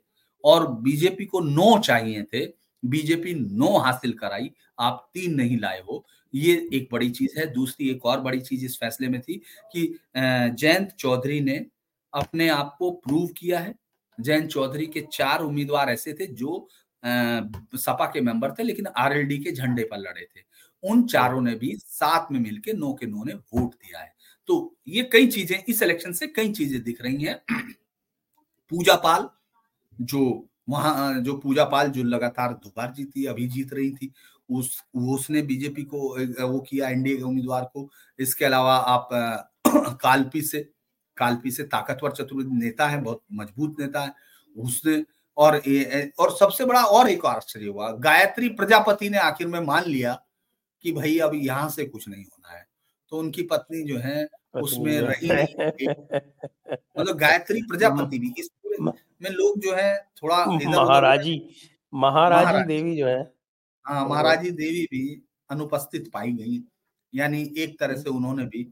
और 0.44 0.68
बीजेपी 0.82 1.26
को 1.26 1.40
नौ 1.40 1.78
चाहिए 1.80 2.24
थे, 2.24 2.46
बीजेपी 2.84 3.34
नौ 3.34 3.78
हासिल 3.78 4.14
कराई, 4.14 4.52
आप 4.80 5.10
तीन 5.14 5.36
नहीं 5.36 5.60
लाए 5.60 5.82
हो 5.82 6.06
ये 6.36 6.54
एक 6.74 6.88
बड़ी 6.92 7.10
चीज़ 7.12 7.40
है। 7.40 7.46
दूसरी, 7.54 7.90
एक 7.90 8.06
और 8.06 8.22
बड़ी 8.22 8.40
चीज़ 8.42 8.66
इस 8.66 8.78
फैसले 8.78 9.08
में 9.08 9.20
थी 9.22 9.42
कि 9.74 9.88
जयंत 10.16 10.92
चौधरी 11.00 11.40
ने 11.42 11.66
अपने 12.14 12.48
आप 12.50 12.76
को 12.80 12.92
प्रूव 12.98 13.28
किया 13.38 13.60
है। 13.60 13.74
जयंत 14.18 14.50
चौधरी 14.50 14.86
के 14.88 15.06
चार 15.14 15.42
उम्मीदवार 15.42 15.90
ऐसे 15.90 16.14
थे 16.14 16.28
जो 16.28 16.68
सपा 17.04 18.06
के 18.06 18.22
मेंबर 18.22 18.52
थे 18.52 18.64
लेकिन 18.64 18.88
आरएलडी 18.98 19.38
के 19.38 19.52
झंडे 19.52 19.84
पर 19.84 19.98
लड़े 20.00 20.22
थे। 20.26 20.44
उन 20.84 21.06
चारों 21.08 21.42
ने 21.42 21.56
भी 21.56 21.76
साथ 21.78 22.32
में 22.32 22.40
मिलकर 22.40 22.74
नो 22.74 22.94
के 22.94 23.06
नो 23.06 23.24
ने 23.24 23.34
वोट 23.34 23.74
दिया 23.74 24.00
है। 24.00 24.14
तो 24.50 24.76
ये 24.88 25.04
कई 25.14 25.28
चीज़ें, 25.28 25.64
इस 25.70 25.82
इलेक्शन 25.84 26.14
से 26.14 26.28
कई 26.28 26.52
चीज़ें 26.52 26.82
दिख 26.84 27.02
रही 27.02 27.24
हैं। 27.24 27.40
पूजा 28.72 28.96
पाल 28.96 29.30
जो 29.98 30.48
वहाँ, 30.70 31.22
जो 31.22 31.38
पूजा 31.38 31.64
पाल 31.66 31.90
जो 31.90 32.04
लगातार 32.04 32.54
दोबार 32.56 32.94
जीती, 32.94 33.26
अभी 33.26 33.48
जीत 33.48 33.74
रही 33.74 33.90
थी 33.92 34.12
उस 34.50 34.84
उसने 34.96 35.42
बीजेपी 35.42 35.84
को 35.84 36.00
वो 36.48 36.60
किया 36.60 36.90
एनडीए 36.90 37.18
के 37.18 37.24
उम्मीदवार 37.24 37.64
को। 37.74 37.90
इसके 38.20 38.46
अलावा 38.46 38.76
आप 38.78 39.10
कालपी 40.02 40.42
से 40.42 40.60
कालपी 41.18 41.52
से 41.52 41.64
ताकतवर 41.64 42.12
चतुर्थ 42.12 42.48
नेता 42.52 42.88
है 42.88 43.02
बहुत 43.02 43.22
मज़बूत 43.34 43.80
नेता 43.80 44.02
है। 44.02 44.14
उसने 44.56 45.04
और 45.38 45.56
ए, 45.68 46.12
और 46.20 46.36
सबसे 46.38 46.66
बड़ा 46.66 46.84
और 46.84 47.10
एक 47.10 47.26
आश्चर्य 47.26 47.68
हुआ 47.68 47.92
गायत्री 47.92 48.50
प्रजापति 48.50 49.10
ने 49.10 49.18
आखिर 49.18 49.48
में 49.48 49.60
मान 49.60 49.84
लिया 49.84 50.14
कि 50.86 50.92
भाई 50.92 51.18
अब 51.20 51.32
यहाँ 51.36 51.70
से 51.70 51.86
कुछ 51.86 52.08
नहीं 52.10 52.24
होना 52.24 52.58
है। 52.58 52.66
तो 53.12 53.18
उनकी 53.18 53.44
पत्नी 53.44 53.84
जो 53.84 53.98
है 53.98 54.28
उसमें 54.56 55.00
रही 55.02 55.30
मतलब 55.90 57.18
गायत्री 57.18 57.62
प्रजापति 57.62 58.20
भी 58.20 58.34
इस 58.40 58.48
पूरे 58.64 58.78
में 59.24 59.30
लोग 59.30 59.60
जो 59.60 59.76
है 59.76 59.98
थोड़ा 60.24 60.46
महाराजी 60.46 61.42
महाराजी। 61.94 62.64
देवी 62.68 62.96
जो 62.98 63.08
है 63.08 63.35
हाँ 63.86 64.08
महाराजी 64.10 64.52
देवी 64.52 64.86
भी 64.92 65.04
अनुपस्थित 65.50 66.10
पाई 66.14 66.32
गई। 66.32 66.62
यानी 67.14 67.42
एक 67.58 67.80
तरह 67.80 67.96
से 67.98 68.10
उन्होंने 68.10 68.46
भी 68.46 68.64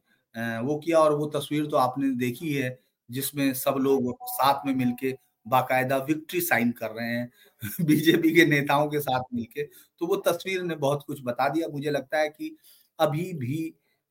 वो 0.66 0.78
किया 0.80 1.00
और 1.00 1.16
वो 1.18 1.26
तस्वीर 1.36 1.66
तो 1.68 1.78
आपने 1.78 2.10
देखी 2.18 2.54
है 2.54 2.78
जिसमें 3.10 3.54
सब 3.54 3.76
लोग 3.80 4.16
साथ 4.26 4.66
में 4.68 4.74
मिलके 4.76 5.12
बाकायदा 5.46 5.98
विक्ट्री 5.98 6.42
साइन 6.42 6.72
कर 6.72 6.92
रहे 6.92 7.08
हैं 7.08 7.30
बीजेपी 7.86 8.32
के 8.36 8.46
नेताओं 8.46 8.88
के 8.90 9.00
साथ 9.00 9.24
मिलके। 9.34 9.64
तो 9.64 10.08
वो 10.08 10.16
तस्वीर 10.28 10.62
ने 10.64 10.76
बहुत 10.76 11.04
कुछ 11.08 11.22
बता 11.24 11.50
दिया। 11.50 11.68
मुझे 11.68 11.92
लगता 11.92 12.20
है 12.20 12.30
कि 12.30 12.56
अभी 13.00 13.32
भी 13.34 13.58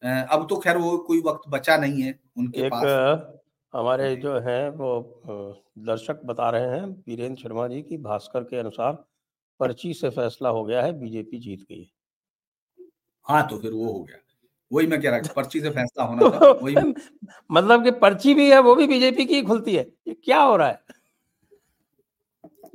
अब 0.02 0.46
तो 0.50 0.56
खैर 0.56 0.76
वो 0.78 0.96
कोई 0.98 1.20
वक्त 1.26 1.48
बचा 1.48 1.76
नहीं 1.76 2.02
है 2.02 2.18
उनके 2.38 2.60
एक 2.60 2.72
पास। 2.72 3.40
हमारे 3.74 4.14
जो। 4.16 4.38
है 4.40 4.68
वो 4.70 4.90
दर्शक 5.78 6.20
बता 6.24 6.50
रहे 6.50 6.68
हैं 6.70 6.86
वीरेंद्र 7.06 7.40
शर्मा 7.42 7.66
जी 7.68 7.82
की 7.82 7.96
भास्कर 7.98 8.44
के 8.44 8.56
अनुसार 8.56 9.04
पर्ची 9.60 9.94
से 9.94 10.10
फैसला 10.10 10.48
हो 10.48 10.64
गया 10.64 10.82
है 10.82 11.00
बीजेपी 11.00 11.38
जीत 11.38 11.60
गई 11.60 11.80
है। 11.80 11.90
हाँ 13.26 13.48
तो 13.48 13.58
फिर 13.58 13.72
वो 13.72 13.92
हो 13.92 14.02
गया। 14.04 14.16
वही 14.72 14.86
मैं 14.86 15.00
कह 15.02 15.10
रहा 15.10 15.32
पर्ची 15.36 15.60
से 15.60 15.70
फैसला 15.70 16.04
होना 16.04 16.22
था 16.30 16.50
वही 16.62 16.76
मतलब 17.52 17.84
कि 17.84 17.90
पर्ची 17.90 18.34
भी 18.34 18.50
है 18.50 18.58
वो 18.58 18.74
भी 18.74 18.86
बीजेपी 18.86 19.24
की 19.24 19.42
खुलती 19.42 19.74
है। 19.74 19.86
ये 20.08 20.14
क्या 20.14 20.42
हो 20.42 20.56
रहा 20.56 20.68
है? 20.68 20.82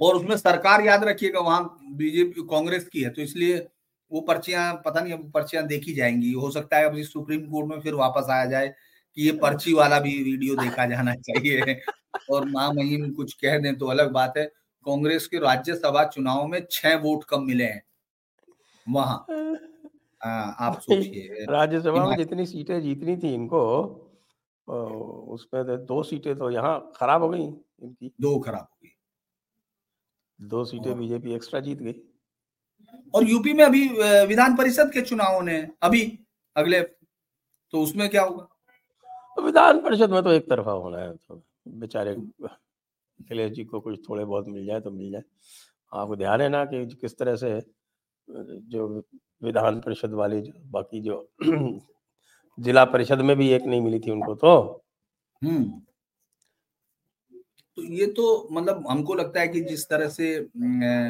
और 0.02 0.16
उसमें 0.16 0.38
सरकार 0.38 0.82
याद 0.82 1.04
रखिएगा 1.04 1.40
वहाँ 1.40 1.80
बीजेपी 1.92 2.42
कांग्रेस 2.42 2.88
की 2.88 3.02
है 3.02 3.10
तो 3.10 3.22
इसलिए 3.22 3.68
वो 4.12 4.22
पर्चियाँ 4.22 4.74
पता 4.86 5.02
नहीं 5.02 5.14
अब 5.14 5.32
पर्चियाँ 5.32 5.66
देखी 5.68 5.94
जाएँगी। 5.94 6.32
हो 6.32 6.52
सकता 6.52 6.78
है 6.78 6.86
अभी 6.86 7.04
सुप्रीम 7.04 7.42
कोर्ट 7.42 7.68
में 7.68 7.80
फिर 7.80 7.94
वापस 7.94 8.28
आया 8.30 8.46
जाए 8.46 8.68
कि 9.18 9.26
ये 9.26 9.32
पर्ची 9.32 9.74
वाला 9.74 10.00
भी 10.00 10.24
वीडियो 10.24 10.56
देखा 10.56 10.86
जाना 10.86 11.16
चाहिए। 11.16 11.82
और 12.32 12.46
माँ 12.46 12.72
महिम 12.74 13.12
कुछ 13.12 13.34
कह 13.34 13.58
दें 13.60 13.78
तो 13.78 13.88
अलग 13.88 14.12
बात 14.12 14.34
है। 14.38 14.52
कांग्रेस 14.86 15.28
के 15.28 15.40
राज्यसभा 15.40 16.04
चुनाव 16.06 16.46
में 16.48 16.60
छह 16.72 16.96
वोट 16.98 17.24
कम 17.24 17.44
मिले 17.44 17.64
हैं। 17.64 17.82
वहाँ। 18.88 19.26
आप 20.22 20.80
सोचिए। 20.82 21.46
राज्यसभा 21.50 22.06
में 22.10 22.16
जितनी 22.18 22.46
सीटें 22.46 22.82
जीतनी 22.82 23.18
थी 23.18 23.34
इनको 23.34 23.64
उसमें 25.34 25.64
दो 25.86 26.02
सीटें 26.04 26.36
तो 26.38 26.50
यहाँ 26.52 26.92
खराब 26.96 27.24
हो 27.24 27.30
गई 27.30 27.44
इनकी। 27.44 28.12
दो 28.22 28.40
खराब 28.40 28.68
हो 28.72 28.78
गई। 28.84 28.90
दो 30.40 30.64
सीटें 30.66 30.98
बीजेपी 31.00 31.34
एक्स्ट्रा 31.34 31.60
जीत 31.60 31.82
गई। 31.82 31.96
और 33.16 33.30
यूपी 33.30 33.54
में 33.54 33.64
अभी 33.66 33.88
विधान 34.28 34.56
परिषद 34.56 34.92
के 34.94 35.02
चुनाव 35.02 35.36
होने 35.36 35.58
अभी 35.84 36.02
अगले 36.56 36.82
तो 36.82 37.82
उसमें 37.84 38.10
क्या 38.10 38.24
होगा 38.24 38.48
तो 39.36 39.42
विधान 39.42 39.80
परिषद 39.82 40.12
में 40.12 40.22
तो 40.24 40.32
एक 40.32 40.50
तरफा 40.50 40.72
होना 40.72 40.98
है 40.98 41.14
तो 41.16 41.42
बेचारे 41.68 42.16
अखिलेश 43.20 43.52
जी 43.52 43.64
को 43.64 43.80
कुछ 43.80 44.00
थोड़े 44.10 44.26
बहुत 44.26 44.48
मिल 44.48 44.66
जाए 44.66 44.80
तो 44.82 44.92
मिल 44.92 45.12
जाए। 45.12 45.24
आपको 45.92 46.16
ध्यान 46.16 46.42
है 46.42 46.50
ना 46.50 46.64
कि 46.66 46.86
किस 47.02 47.18
तरह 47.18 47.36
से, 47.36 47.60
जो 48.28 48.88
विधान 49.44 49.80
परिषद 49.80 50.12
वाली 50.12 50.42
जो 50.42 50.54
बाकी 50.72 51.02
जो 51.02 51.30
जिला 52.58 52.86
परिषद 52.86 53.22
में 53.22 53.36
भी 53.38 53.50
एक 53.50 53.64
नहीं 53.64 53.82
मिली 53.82 54.00
थी 54.00 54.12
उनको 54.12 54.36
तो। 54.36 54.84
हम्म। 55.42 55.82
तो 57.78 57.84
ये 57.84 58.06
तो 58.08 58.48
मतलब 58.52 58.84
हमको 58.90 59.16
लगता 59.16 59.40
है 59.40 59.48
कि 59.48 59.62
जिस 59.62 59.90
तरह 59.90 60.10
से 60.10 60.36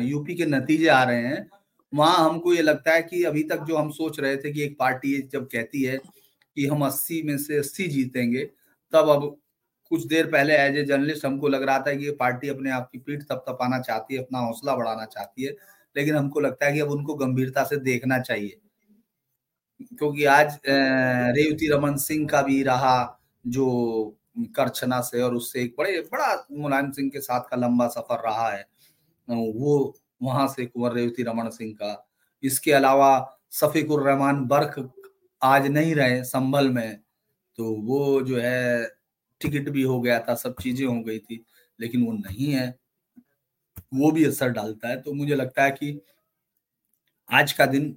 यूपी 0.10 0.36
के 0.36 0.46
नतीजे 0.46 0.88
आ 0.88 1.04
रहे 1.04 1.22
हैं, 1.22 1.50
वहाँ 1.94 2.30
हमको 2.30 2.54
ये 2.54 2.62
लगता 2.62 2.94
है 2.94 3.02
कि 3.04 3.24
अभी 3.24 3.44
तक 3.44 3.64
जो 3.64 3.76
हम 3.78 3.90
सोच 3.90 4.20
रहे 4.20 4.38
थे 4.38 4.52
कि 4.54 4.64
एक 4.64 4.76
पार्टी 4.80 5.22
जब 5.28 5.46
कहती 5.48 5.84
है 5.84 5.98
कि 5.98 6.66
हम 6.66 6.84
80 6.86 7.22
में 7.24 7.38
से 7.38 7.60
80 7.60 7.88
जीतेंगे, 7.88 8.44
तब 8.94 9.10
अब 9.10 9.38
कुछ 9.90 10.06
देर 10.08 10.28
पहले 10.32 10.58
एज 10.58 10.78
ए 10.78 10.84
जर्नलिस्ट 10.86 11.26
हमको 11.26 11.48
लग 11.48 11.64
रहा 11.64 11.80
था 11.80 11.94
कि 11.96 12.12
पार्टी 12.20 12.50
अपने 12.50 12.72
आप 12.72 12.90
की 12.92 12.98
पीठ 13.00 13.24
तप 13.24 13.44
तपाना 13.48 13.80
चाहती 13.82 14.16
है, 14.16 14.24
अपना 14.24 14.40
हौसला 14.40 14.76
बढ़ाना 14.76 15.06
चाहती 15.08 15.44
है, 15.44 15.56
लेकिन 15.96 16.16
हमको 16.16 16.40
लगता 16.40 16.66
है 16.66 16.74
कि 16.74 16.80
अब 16.80 16.92
उनको 16.92 17.16
गंभीरता 17.16 17.64
से 17.64 17.78
देखना 17.82 18.20
चाहिए। 18.22 18.60
क्योंकि 19.90 20.26
आज 20.26 20.58
रेवती 20.66 21.68
रमन 21.68 21.96
सिंह 22.00 22.28
का 22.28 22.42
भी 22.42 22.62
रहा 22.64 23.20
जो 23.46 23.66
करछना 24.56 25.00
से 25.02 25.22
और 25.22 25.36
उससे 25.36 25.62
एक 25.62 25.76
बड़े, 25.78 26.00
बड़ा 26.04 26.46
मुलायम 26.54 26.92
सिंह 26.92 27.10
के 27.10 27.20
साथ 27.22 27.50
का 27.50 27.58
लंबा 27.58 27.88
सफ़र 27.90 28.20
रहा 28.26 28.50
है 28.50 28.66
वो 29.28 29.94
वहाँ 30.22 30.48
से 30.48 30.66
कुंवर 30.66 30.94
रेवती 30.94 31.24
रमन 31.24 31.50
सिंह 31.50 31.72
का। 31.74 32.08
इसके 32.44 32.72
अलावा 32.74 33.10
सफीकुर 33.52 34.04
रहमान 34.04 34.46
बर्क 34.48 34.76
आज 35.42 35.68
नहीं 35.68 35.96
रहे, 35.96 36.24
संभल 36.24 36.70
में 36.70 37.00
तो 37.60 37.74
वो 37.82 38.22
जो 38.22 38.38
है 38.38 38.97
टिकट 39.42 39.70
भी 39.72 39.84
हो 39.84 40.00
गया 40.02 40.20
था, 40.20 40.36
सब 40.36 40.56
चीज़ें 40.62 40.86
हो 40.88 41.00
गई 41.02 41.20
थी, 41.20 41.44
लेकिन 41.80 42.06
वो 42.06 42.12
नहीं 42.14 42.52
है। 42.52 42.74
वो 43.94 44.12
भी 44.12 44.26
असर 44.26 44.50
डालता 44.52 44.90
है 44.90 45.02
तो 45.02 45.14
मुझे 45.14 45.36
लगता 45.36 45.64
है 45.64 45.72
कि 45.72 46.00
आज 47.30 47.52
का 47.54 47.66
दिन 47.68 47.96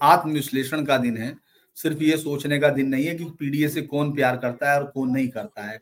आत्मविश्लेषण 0.00 0.84
का 0.84 0.96
दिन 0.98 1.16
है। 1.16 1.34
सिर्फ़ 1.76 2.02
ये 2.02 2.16
सोचने 2.16 2.58
का 2.58 2.68
दिन 2.70 2.88
नहीं 2.88 3.06
है 3.06 3.14
कि 3.14 3.24
पीडीए 3.40 3.68
से 3.68 3.82
कौन 3.82 4.14
प्यार 4.14 4.36
करता 4.36 4.70
है 4.70 4.78
और 4.78 4.86
कौन 4.86 5.10
नहीं 5.10 5.28
करता 5.28 5.62
है। 5.62 5.78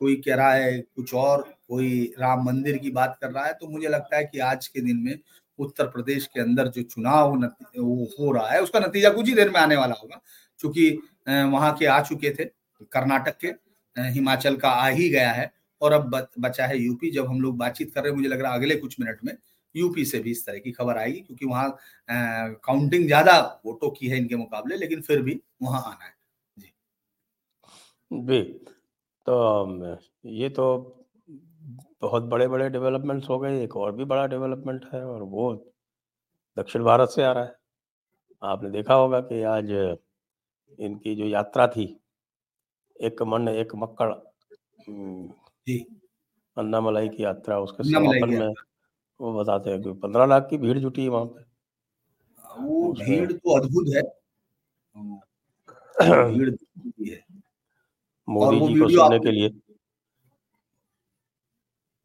कोई 0.00 0.14
कह 0.16 0.34
रहा 0.34 0.52
है 0.52 0.78
कुछ 0.78 1.14
और, 1.14 1.42
कोई 1.68 2.12
राम 2.18 2.44
मंदिर 2.46 2.78
की 2.78 2.90
बात 2.92 3.16
कर 3.20 3.30
रहा 3.30 3.44
है 3.46 3.52
तो 3.52 3.68
मुझे 3.68 3.88
लगता 3.88 4.16
है 4.16 4.24
कि 4.24 4.38
आज 4.40 4.66
के 4.68 4.80
दिन 4.80 4.96
में 4.98 5.18
उत्तर 5.58 5.86
प्रदेश 5.86 6.26
के 6.26 6.40
अंदर 6.40 6.68
जो 6.68 6.82
चुनाव 6.84 7.34
वो 7.78 8.08
हो 8.18 8.32
रहा 8.32 8.48
है, 8.48 8.60
उसका 8.62 8.80
नतीजा 8.80 9.10
कुछ 9.10 9.28
ही 9.28 9.34
देर 9.34 9.50
में 9.50 9.60
आने 9.60 9.76
वाला 9.76 9.94
होगा, 9.94 10.20
क्योंकि 10.60 10.90
वहाँ 11.28 11.74
के 11.76 11.86
आ 11.86 12.00
चुके 12.02 12.30
थे, 12.30 12.44
कर्नाटक 12.92 13.36
के। 13.38 13.52
हिमाचल 13.96 14.56
का 14.56 14.68
आ 14.70 14.88
ही 14.88 15.08
गया 15.10 15.30
है 15.32 15.50
और 15.80 15.92
अब 15.92 16.10
बचा 16.38 16.66
है 16.66 16.78
यूपी। 16.78 17.10
जब 17.10 17.26
हम 17.28 17.40
लोग 17.40 17.56
बातचीत 17.58 17.92
कर 17.94 18.02
रहे 18.02 18.10
हैं, 18.10 18.16
मुझे 18.16 18.28
लग 18.28 18.40
रहा 18.40 18.52
है 18.52 18.58
अगले 18.58 18.76
कुछ 18.76 19.00
मिनट 19.00 19.18
में 19.24 19.36
यूपी 19.74 20.04
से 20.04 20.18
भी 20.20 20.30
इस 20.30 20.44
तरह 20.46 20.58
की 20.58 20.72
खबर 20.72 20.98
आएगी, 20.98 21.20
क्योंकि 21.20 21.46
वहाँ 21.46 21.76
काउंटिंग 22.08 23.06
ज़्यादा 23.06 23.38
वोटों 23.66 23.90
की 23.90 24.08
है 24.08 24.18
इनके 24.18 24.36
मुकाबले, 24.36 24.76
लेकिन 24.76 25.00
फिर 25.02 25.22
भी 25.22 25.40
वहाँ 25.62 25.82
आना 25.84 26.04
है। 26.04 26.14
जी। 26.56 26.72
भी 28.10 28.42
तो 29.26 29.98
ये 30.26 30.48
तो 30.50 30.66
बहुत 32.02 32.22
बड़े 32.24 32.46
बड़े 32.48 32.68
डेवलपमेंट्स 32.70 33.28
हो 33.28 33.38
गए, 33.38 33.62
एक 33.62 33.76
और 33.76 33.92
भी 33.92 34.04
बड़ा 34.04 34.26
डेवलपमेंट 34.26 34.84
है 34.94 35.04
और 35.04 35.22
वो 35.24 35.52
दक्षिण 36.56 36.82
भारत 36.84 37.08
से 37.10 37.22
आ 37.24 37.32
रहा 37.32 37.44
है। 37.44 37.54
आपने 38.42 38.70
देखा 38.70 38.94
होगा 38.94 39.20
कि 39.22 39.42
आज 39.44 39.70
इनकी 40.78 41.14
जो 41.16 41.26
यात्रा 41.26 41.66
थी 41.68 41.86
एक 43.00 43.22
मन 43.22 43.48
एक 43.48 43.74
मक्कड़। 43.74 44.12
जी। 45.66 45.78
अन्नामलाई 46.56 47.08
की 47.08 47.24
यात्रा 47.24 47.58
उसके 47.60 47.84
समापन 47.84 48.30
में 48.30 48.54
वो 49.20 49.32
बताते 49.34 49.70
हैं 49.70 49.82
कि 49.82 49.92
पंद्रह 49.92 50.26
लाख 50.26 50.46
की 50.50 50.56
भीड़ 50.58 50.78
जुटी 50.78 51.02
है 51.02 51.08
वहाँ 51.08 51.26
पे। 51.26 51.42
वो 52.62 52.92
भीड़ 52.92 53.32
तो 53.32 53.56
अद्भुत 53.56 53.86
है। 53.94 54.02
भीड़ 56.30 56.50
है। 57.10 57.24
मोदी 58.28 58.74
जी 58.74 58.80
को 58.80 58.88
सुनने 58.88 59.18
के 59.18 59.30
लिए। 59.30 59.50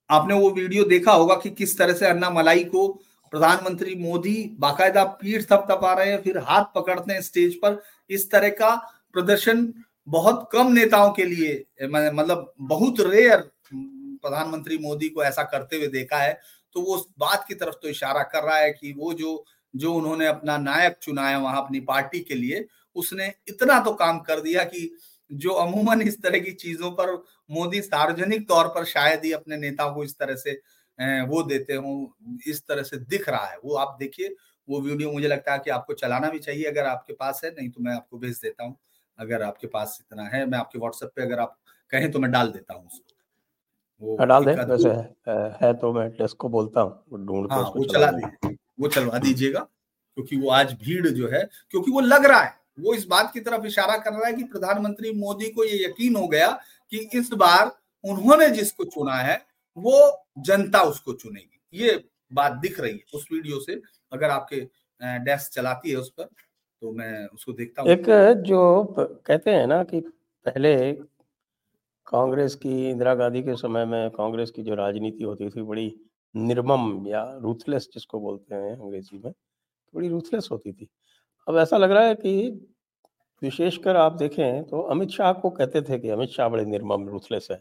आपने 0.09 0.33
वो 0.33 0.49
वीडियो 0.49 0.83
देखा 0.83 1.11
होगा 1.11 1.35
कि 1.35 1.49
किस 1.49 1.77
तरह 1.77 1.93
से 1.93 2.07
अन्ना 2.07 2.29
मलाई 2.29 2.63
को 2.63 2.87
प्रधानमंत्री 3.33 3.95
मोदी 3.95 4.55
बाकायदा 4.59 5.03
पीठ 5.03 5.43
थप 5.43 5.67
थपा 5.71 5.93
रहे 5.93 6.11
हैं 6.11 6.21
फिर 6.21 6.37
हाथ 6.37 6.65
पकड़ते 6.75 7.13
हैं 7.13 7.21
स्टेज 7.21 7.55
पर। 7.55 7.81
इस 8.09 8.29
तरह 8.31 8.49
का 8.49 8.75
प्रदर्शन 9.13 9.65
बहुत 10.09 10.47
कम 10.53 10.71
नेताओं 10.73 11.11
के 11.13 11.25
लिए 11.25 11.87
मतलब 11.87 12.53
बहुत 12.63 12.99
रेयर 13.07 13.49
प्रधानमंत्री 13.73 14.77
मोदी 14.77 15.09
को 15.09 15.23
ऐसा 15.23 15.43
करते 15.45 15.77
हुए 15.77 15.87
देखा 15.89 16.17
है 16.17 16.33
तो 16.75 16.81
वो 16.81 16.95
उस 16.95 17.07
बात 17.19 17.45
की 17.47 17.53
तरफ़ 17.55 17.75
तो 17.81 17.87
इशारा 17.89 18.23
कर 18.25 18.43
रहा 18.43 18.57
है 18.57 18.71
कि 18.71 18.93
वो 18.97 19.13
जो 19.13 19.43
जो 19.73 19.93
उन्होंने 19.93 20.27
अपना 20.27 20.57
नायक 20.57 20.97
चुना 21.01 21.27
है 21.29 21.39
वहाँ 21.39 21.61
अपनी 21.63 21.79
पार्टी 21.81 22.19
के 22.21 22.35
लिए, 22.35 22.65
उसने 22.95 23.27
इतना 23.49 23.79
तो 23.79 23.93
काम 23.95 24.19
कर 24.19 24.39
दिया 24.41 24.63
कि 24.65 24.89
जो 25.31 25.53
अमूमन 25.55 26.01
इस 26.01 26.21
तरह 26.23 26.39
की 26.39 26.51
चीज़ों 26.53 26.91
पर, 26.91 27.13
मोदी 27.49 27.81
सार्वजनिक 27.81 28.47
तौर 28.49 28.67
पर 28.67 28.85
शायद 28.85 29.25
ही 29.25 29.31
अपने 29.33 29.57
नेताओं 29.57 29.93
को 29.95 30.03
इस 30.03 30.17
तरह 30.19 30.35
से 30.37 30.51
वो 31.25 31.43
देते 31.43 31.73
हो, 31.75 32.15
इस 32.47 32.61
तरह 32.67 32.83
से 32.83 32.97
दिख 32.99 33.29
रहा 33.29 33.45
है। 33.45 33.57
वो 33.63 33.75
आप 33.77 33.95
देखिए, 33.99 34.35
वो 34.67 34.81
वीडियो 34.81 35.11
मुझे 35.11 35.27
लगता 35.27 35.53
है 35.53 35.59
कि 35.59 35.69
आपको 35.71 35.93
चलाना 35.95 36.29
भी 36.29 36.39
चाहिए 36.39 36.65
अगर 36.65 36.85
आपके 36.87 37.13
पास 37.15 37.41
है, 37.45 37.51
नहीं 37.51 37.69
तो 37.69 37.83
मैं 37.83 37.93
आपको 37.95 38.17
भेज 38.19 38.39
देता 38.43 38.63
हूँ। 38.63 38.77
अगर 39.19 39.43
आपके 39.43 39.67
पास 39.67 39.97
इतना 40.01 40.23
है 40.23 40.45
मैं 40.45 40.57
आपके 40.57 40.79
व्हाट्सएप 40.79 41.11
पे 41.15 41.21
अगर 41.21 41.39
आप 41.39 41.57
कहें 41.91 42.11
तो 42.11 42.19
मैं 42.19 42.31
डाल 42.31 42.51
देता 42.51 42.73
हूँ 42.73 42.85
उसको 42.87 43.05
वो 44.01 44.17
हाँ, 44.17 44.27
डाल 44.27 44.45
दे। 44.45 44.53
वैसे 44.53 44.89
है, 45.65 45.73
तो 45.73 45.93
मैं 45.93 46.27
को 46.27 46.49
बोलता 46.49 46.81
हूँ 46.81 47.25
ढूंढ 47.25 47.51
हाँ, 47.51 47.63
वो 47.75 47.85
चला 47.85 48.11
दीजिए 48.11 48.55
वो 48.79 48.87
चलवा 48.87 49.17
दीजिएगा 49.17 49.59
क्योंकि 49.59 50.37
वो 50.37 50.49
आज 50.49 50.73
भीड़ 50.73 51.07
जो 51.07 51.27
है 51.27 51.49
क्योंकि 51.71 51.91
वो 51.91 51.99
लग 51.99 52.25
रहा 52.25 52.41
है 52.41 52.57
वो 52.79 52.93
इस 52.93 53.05
बात 53.05 53.31
की 53.33 53.39
तरफ़ 53.39 53.65
इशारा 53.65 53.97
कर 53.97 54.11
रहा 54.11 54.27
है 54.27 54.33
कि 54.33 54.43
प्रधानमंत्री 54.43 55.11
मोदी 55.13 55.49
को 55.49 55.63
ये 55.63 55.83
यकीन 55.85 56.15
हो 56.15 56.27
गया 56.27 56.51
कि 56.91 56.97
इस 57.13 57.29
बार 57.33 57.71
उन्होंने 58.03 58.49
जिसको 58.49 58.83
चुना 58.83 59.15
है 59.15 59.45
वो 59.77 60.25
जनता 60.39 60.81
उसको 60.81 61.13
चुनेगी। 61.13 61.59
ये 61.73 62.03
बात 62.33 62.51
दिख 62.51 62.79
रही 62.79 62.91
है 62.91 63.03
उस 63.13 63.27
वीडियो 63.31 63.59
से 63.59 63.81
अगर 64.13 64.29
आपके 64.29 64.59
डेस्क 65.01 65.51
चलाती 65.51 65.89
है 65.89 65.95
उस 65.95 66.09
पर। 66.09 66.29
तो 66.81 66.91
मैं 66.91 67.25
उसको 67.27 67.53
देखता 67.53 67.81
हूँ। 67.81 67.89
एक 67.91 68.05
जो 68.43 68.83
कहते 69.25 69.51
हैं 69.51 69.65
ना 69.67 69.83
कि 69.83 69.99
पहले 70.45 70.75
कांग्रेस 72.07 72.55
की, 72.55 72.89
इंदिरा 72.89 73.13
गांधी 73.15 73.41
के 73.43 73.55
समय 73.55 73.85
में 73.85 74.09
कांग्रेस 74.11 74.51
की 74.51 74.63
जो 74.63 74.75
राजनीति 74.75 75.23
होती 75.23 75.49
थी, 75.49 75.61
बड़ी 75.63 75.93
निर्मम 76.35 77.07
या 77.07 77.23
रूथलेस 77.41 77.89
जिसको 77.93 78.19
बोलते 78.19 78.55
हैं 78.55 78.75
अंग्रेज़ी 78.75 79.17
में, 79.17 79.31
बड़ी 79.93 80.09
रूथलेस 80.09 80.49
होती 80.51 80.73
थी। 80.73 80.87
अब 81.47 81.57
ऐसा 81.57 81.77
लग 81.77 81.91
रहा 81.91 82.03
है 82.03 82.15
कि 82.15 82.35
विशेषकर 83.41 83.95
आप 83.97 84.13
देखें 84.13 84.63
तो 84.65 84.81
अमित 84.91 85.09
शाह 85.11 85.33
को 85.33 85.49
कहते 85.51 85.81
थे 85.83 85.99
कि 85.99 86.09
अमित 86.09 86.29
शाह 86.29 86.49
बड़े 86.49 86.65
निर्मम 86.65 87.07
रूथलेस 87.09 87.47
है। 87.51 87.57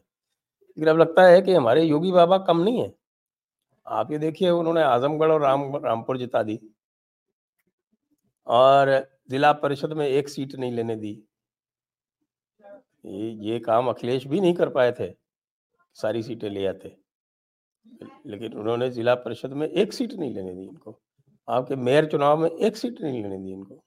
लेकिन 0.57 0.88
अब 0.88 0.98
लगता 0.98 1.24
है 1.24 1.42
कि 1.42 1.54
हमारे 1.54 1.83
योगी 1.85 2.12
बाबा 2.12 2.38
कम 2.48 2.61
नहीं 2.61 2.83
है। 2.83 2.92
आप 3.87 4.12
ये 4.12 4.18
देखिए, 4.18 4.50
उन्होंने 4.50 4.83
आजमगढ़ 4.85 5.33
और 5.33 5.42
राम, 5.42 5.76
रामपुर 5.78 6.18
जिता 6.18 6.42
दी। 6.42 6.59
और 8.48 8.90
जिला 9.30 9.52
परिषद 9.52 9.92
में 9.92 10.06
एक 10.06 10.28
सीट 10.28 10.54
नहीं 10.54 10.72
लेने 10.72 10.96
दी। 10.96 11.12
ये 13.06 13.30
ये 13.50 13.58
काम 13.58 13.88
अखिलेश 13.88 14.26
भी 14.26 14.40
नहीं 14.40 14.54
कर 14.54 14.68
पाए 14.68 14.92
थे। 14.92 15.12
सारी 15.96 16.22
सीटें 16.22 16.48
ले 16.50 16.66
आते। 16.66 16.96
लेकिन 18.26 18.52
उन्होंने 18.52 18.90
जिला 18.90 19.14
परिषद 19.14 19.52
में 19.52 19.66
एक 19.68 19.92
सीट 19.92 20.12
नहीं 20.12 20.34
लेने 20.34 20.54
दी 20.54 20.62
इनको। 20.62 21.00
आपके 21.48 21.76
मेयर 21.76 22.06
चुनाव 22.06 22.38
में 22.38 22.50
एक 22.50 22.76
सीट 22.76 23.00
नहीं 23.00 23.22
लेने 23.22 23.38
दी 23.38 23.52
इनको। 23.52 23.82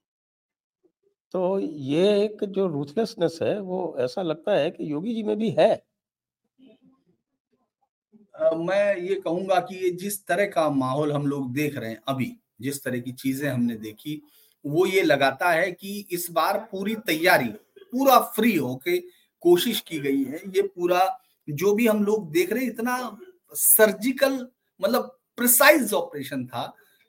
तो 1.33 1.59
ये 1.59 2.23
एक 2.23 2.43
जो 2.43 2.67
रूथलेसनेस 2.67 3.39
है 3.41 3.59
वो 3.59 3.95
ऐसा 3.99 4.21
लगता 4.21 4.55
है 4.55 4.71
कि 4.71 4.91
योगी 4.91 5.13
जी 5.13 5.23
में 5.23 5.37
भी 5.37 5.49
है। 5.49 5.71
आ, 8.35 8.49
मैं 8.49 8.97
ये 8.97 9.15
कहूँगा 9.15 9.59
कि 9.59 9.75
ये 9.75 9.89
जिस 9.89 10.25
तरह 10.27 10.45
का 10.45 10.69
माहौल 10.69 11.11
हम 11.11 11.27
लोग 11.27 11.53
देख 11.53 11.77
रहे 11.77 11.89
हैं 11.89 12.01
अभी 12.07 12.31
जिस 12.61 12.83
तरह 12.83 12.99
की 12.99 13.11
चीज़ें 13.11 13.49
हमने 13.49 13.75
देखी 13.75 14.21
वो 14.65 14.85
ये 14.85 15.01
लगाता 15.01 15.49
है 15.51 15.71
कि 15.71 16.07
इस 16.11 16.27
बार 16.31 16.57
पूरी 16.71 16.95
तैयारी, 17.07 17.47
पूरा 17.47 18.19
फ्री 18.35 18.55
होके 18.55 18.97
कोशिश 19.43 19.79
की 19.79 19.99
गई 19.99 20.23
है। 20.23 20.41
ये 20.47 20.61
पूरा 20.63 21.07
जो 21.47 21.73
भी 21.75 21.87
हम 21.87 22.03
लोग 22.03 22.31
देख 22.31 22.51
रहे 22.53 22.65
इतना 22.65 23.17
सर्जिकल 23.53 24.47
मतलब 24.79 25.17
प्रिसाइज 25.37 25.93
ऑपरेशन 25.93 26.45
था 26.45 26.63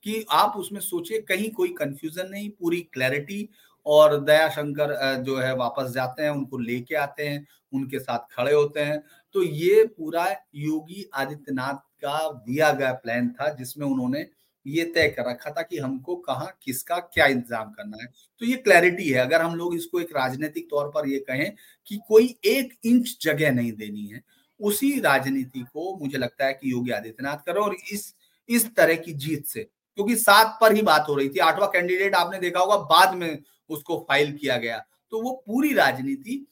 कि 0.05 0.25
आप 0.31 0.55
उसमें 0.57 0.81
सोचिए, 0.81 1.21
कहीं 1.21 1.51
कोई 1.51 1.69
कंफ्यूजन 1.71 2.29
नहीं, 2.29 2.49
पूरी 2.51 2.81
क्लैरिटी 2.93 3.49
और 3.87 4.19
दया 4.21 4.49
शंकर 4.49 5.23
जो 5.23 5.37
है 5.37 5.55
वापस 5.57 5.91
जाते 5.91 6.23
हैं, 6.23 6.31
उनको 6.31 6.59
लेके 6.59 6.95
आते 6.95 7.29
हैं, 7.29 7.47
उनके 7.73 7.99
साथ 7.99 8.35
खड़े 8.35 8.53
होते 8.53 8.81
हैं। 8.81 9.03
तो 9.35 9.43
ये 9.43 9.85
पूरा 9.87 10.27
योगी 10.55 11.09
आदित्यनाथ 11.15 11.75
का 12.05 12.29
दिया 12.47 12.71
गया 12.73 12.93
प्लान 12.95 13.29
था, 13.31 13.49
जिसमें 13.51 13.87
उन्होंने 13.87 14.27
ये 14.67 14.85
तय 14.87 15.09
कर 15.09 15.29
रखा 15.29 15.51
था 15.51 15.63
कि 15.63 15.79
हमको 15.79 16.17
कहा, 16.19 16.45
किसका 16.63 16.99
क्या 16.99 17.27
इंतज़ाम 17.27 17.71
करना 17.71 18.03
है। 18.03 18.07
तो 18.41 18.47
ये 18.47 18.57
क्लैरिटी 18.59 19.09
है। 19.09 19.21
अगर 19.21 19.43
हम 19.43 19.55
लोग 19.57 19.75
इसको 19.75 20.01
एक 20.01 20.17
राजनीतिक 20.17 20.69
तौर 20.71 20.91
पर 20.91 21.09
ये 21.09 21.19
कहें 21.21 21.53
कि 21.89 22.01
कोई 22.09 22.35
एक 22.47 22.75
इंच 22.85 23.17
जगह 23.23 23.53
नहीं 23.53 23.73
देनी 23.73 24.07
है, 24.07 24.23
उसी 24.61 24.99
राजनीति 25.01 25.61
को 25.63 25.97
मुझे 25.97 26.19
लगता 26.19 26.47
है 26.47 26.53
कि 26.53 26.73
योगी 26.73 26.91
आदित्यनाथ 26.93 27.45
करो 27.47 27.63
और 27.63 27.77
इस 27.93 28.15
इस 28.49 28.75
तरह 28.77 28.95
की 28.97 29.13
जीत 29.15 29.47
से। 29.47 29.63
क्योंकि 29.99 30.17
सात 30.17 30.57
पर 30.61 30.75
ही 30.75 30.83
बात 30.83 31.07
हो 31.09 31.15
रही 31.15 31.29
थी। 31.29 31.39
आठवां 31.41 31.69
कैंडिडेट 31.69 32.15
आपने 32.15 32.39
देखा 32.39 32.61
होगा, 32.61 32.77
बाद 32.77 33.15
में 33.15 33.43
उसको 33.71 33.99
फ़ाइल 34.09 34.33
किया 34.33 34.57
गया। 34.57 34.79
तो 35.13 35.21
वो 35.23 35.33
पूरी 35.47 35.73
राजनीति 35.75 36.47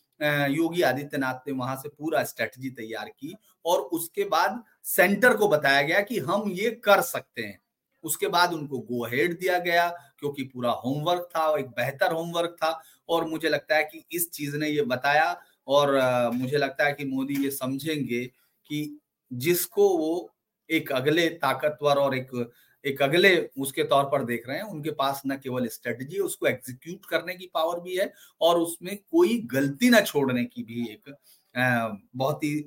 योगी 0.51 0.83
आदित्यनाथ 0.83 1.49
ने 1.49 1.53
वहाँ 1.53 1.77
से 1.77 1.89
पूरा 1.89 2.23
स्ट्रेटजी 2.25 2.71
तैयार 2.71 3.09
की 3.11 3.35
और 3.65 3.81
उसके 3.81 4.25
बाद 4.27 4.63
सेंटर 4.87 5.37
को 5.37 5.49
बताया 5.49 5.83
गया 5.83 6.01
कि 6.01 6.19
हम 6.21 6.51
ये 6.51 6.71
कर 6.85 7.01
सकते 7.03 7.43
हैं। 7.43 7.59
उसके 8.05 8.29
बाद 8.29 8.53
उनको 8.53 8.79
गो 8.81 9.05
हेड 9.07 9.39
दिया 9.39 9.59
गया, 9.59 9.89
क्योंकि 10.19 10.43
पूरा 10.45 10.71
होमवर्क 10.85 11.29
था, 11.31 11.59
एक 11.59 11.69
बेहतर 11.69 12.13
होमवर्क 12.13 12.57
था, 12.63 12.81
और 13.09 13.25
मुझे 13.25 13.49
लगता 13.49 13.77
है 13.77 13.85
कि 13.85 14.05
इस 14.13 14.31
चीज़ 14.31 14.57
ने 14.57 14.69
ये 14.69 14.83
बताया, 14.85 15.37
और 15.69 15.99
मुझे 16.35 16.57
लगता 16.57 16.85
है 16.85 16.93
कि 16.93 17.05
मोदी 17.05 17.43
ये 17.45 17.51
समझेंगे 17.51 18.25
कि 18.71 19.01
जिसको 19.31 19.89
वो 19.99 20.31
एक 20.71 20.93
अगले 20.93 21.29
ताकतवर 21.37 21.99
और 21.99 22.17
एक 22.17 22.51
एक 22.85 23.01
अगले 23.03 23.31
उसके 23.59 23.83
तौर 23.85 24.05
पर 24.05 24.23
देख 24.25 24.47
रहे 24.49 24.57
हैं, 24.57 24.65
उनके 24.65 24.91
पास 24.91 25.21
न 25.27 25.37
केवल 25.37 25.67
स्ट्रेटजी 25.69 26.19
उसको 26.19 26.47
एग्जीक्यूट 26.47 27.07
करने 27.07 27.35
की 27.35 27.51
पावर 27.55 27.81
भी 27.81 27.97
है, 27.97 28.13
और 28.41 28.59
उसमें 28.59 28.97
कोई 28.97 29.37
गलती 29.53 29.91
ना 29.91 30.01
छोड़ने 30.01 30.45
की 30.45 30.63
भी 30.63 30.87
एक 30.93 31.15
बहुत 31.55 32.45
ही 32.45 32.65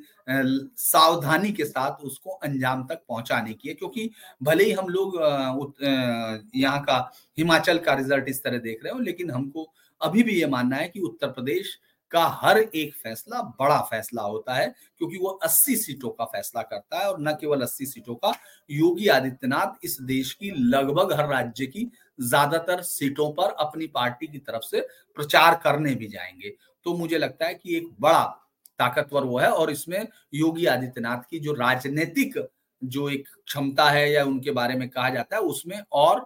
सावधानी 0.77 1.51
के 1.51 1.65
साथ 1.65 2.03
उसको 2.05 2.29
अंजाम 2.29 2.83
तक 2.87 3.01
पहुँचाने 3.09 3.53
की 3.53 3.67
है, 3.67 3.73
क्योंकि 3.73 4.09
भले 4.43 4.63
ही 4.63 4.71
हम 4.71 4.89
लोग 4.89 5.15
यहाँ 6.55 6.81
का 6.83 6.97
हिमाचल 7.37 7.77
का 7.79 7.93
रिज़ल्ट 7.93 8.29
इस 8.29 8.43
तरह 8.43 8.57
देख 8.59 8.83
रहे 8.83 8.93
हो, 8.93 8.99
लेकिन 8.99 9.31
हमको 9.31 9.71
अभी 10.01 10.23
भी 10.23 10.39
ये 10.39 10.47
मानना 10.47 10.75
है 10.75 10.87
कि 10.87 10.99
उत्तर 11.01 11.27
प्रदेश 11.29 11.77
का 12.11 12.25
हर 12.33 12.57
एक 12.59 12.93
फैसला 12.93 13.41
बड़ा 13.59 13.79
फैसला 13.81 14.21
होता 14.21 14.53
है, 14.53 14.67
क्योंकि 14.97 15.17
वो 15.17 15.29
80 15.43 15.75
सीटों 15.75 16.09
का 16.09 16.25
फैसला 16.25 16.61
करता 16.63 16.99
है 16.99 17.07
और 17.09 17.19
न 17.21 17.31
केवल 17.33 17.61
80 17.61 17.85
सीटों 17.85 18.15
का, 18.15 18.33
योगी 18.69 19.07
आदित्यनाथ 19.07 19.85
इस 19.85 19.97
देश 20.01 20.33
की 20.33 20.51
लगभग 20.65 21.13
हर 21.13 21.27
राज्य 21.29 21.65
की 21.67 21.89
ज़्यादातर 22.19 22.81
सीटों 22.83 23.31
पर 23.33 23.55
अपनी 23.59 23.87
पार्टी 23.89 24.27
की 24.27 24.37
तरफ़ 24.39 24.63
से 24.65 24.81
प्रचार 25.17 25.59
करने 25.63 25.95
भी 25.95 26.07
जाएँगे। 26.07 26.55
तो 26.85 26.93
मुझे 26.93 27.17
लगता 27.17 27.45
है 27.45 27.53
कि 27.53 27.77
एक 27.77 27.89
बड़ा 27.99 28.23
ताकतवर 28.83 29.23
वो 29.23 29.39
है, 29.39 29.49
और 29.49 29.71
इसमें 29.71 30.07
योगी 30.33 30.65
आदित्यनाथ 30.67 31.29
की 31.29 31.39
जो 31.39 31.53
राजनीतिक 31.55 32.37
जो 32.81 33.09
एक 33.09 33.27
क्षमता 33.47 33.89
है 33.89 34.11
या 34.11 34.23
उनके 34.25 34.51
बारे 34.51 34.75
में 34.75 34.87
कहा 34.89 35.09
जाता 35.09 35.35
है, 35.35 35.41
उसमें 35.43 35.81
और 35.93 36.25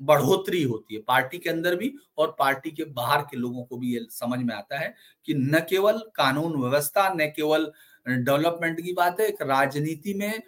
बढ़ोतरी 0.00 0.62
होती 0.62 0.94
है। 0.94 1.00
पार्टी 1.02 1.38
के 1.38 1.50
अंदर 1.50 1.74
भी 1.76 1.92
और 2.18 2.34
पार्टी 2.38 2.70
के 2.70 2.84
बाहर 2.92 3.22
के 3.22 3.36
लोगों 3.36 3.64
को 3.64 3.76
भी 3.78 3.92
ये 3.94 4.06
समझ 4.10 4.38
में 4.38 4.54
आता 4.54 4.78
है 4.78 4.94
कि 5.28 5.34
न 5.34 5.60
केवल 5.70 5.98
कानून 6.16 6.56
व्यवस्था, 6.62 7.08
न 7.10 7.26
केवल 7.26 7.70
डेवलपमेंट 8.06 8.80
की 8.80 8.92
बात 8.92 9.20
है, 9.20 9.26
एक 9.26 9.42
राजनीति 9.42 10.14
में 10.14 10.40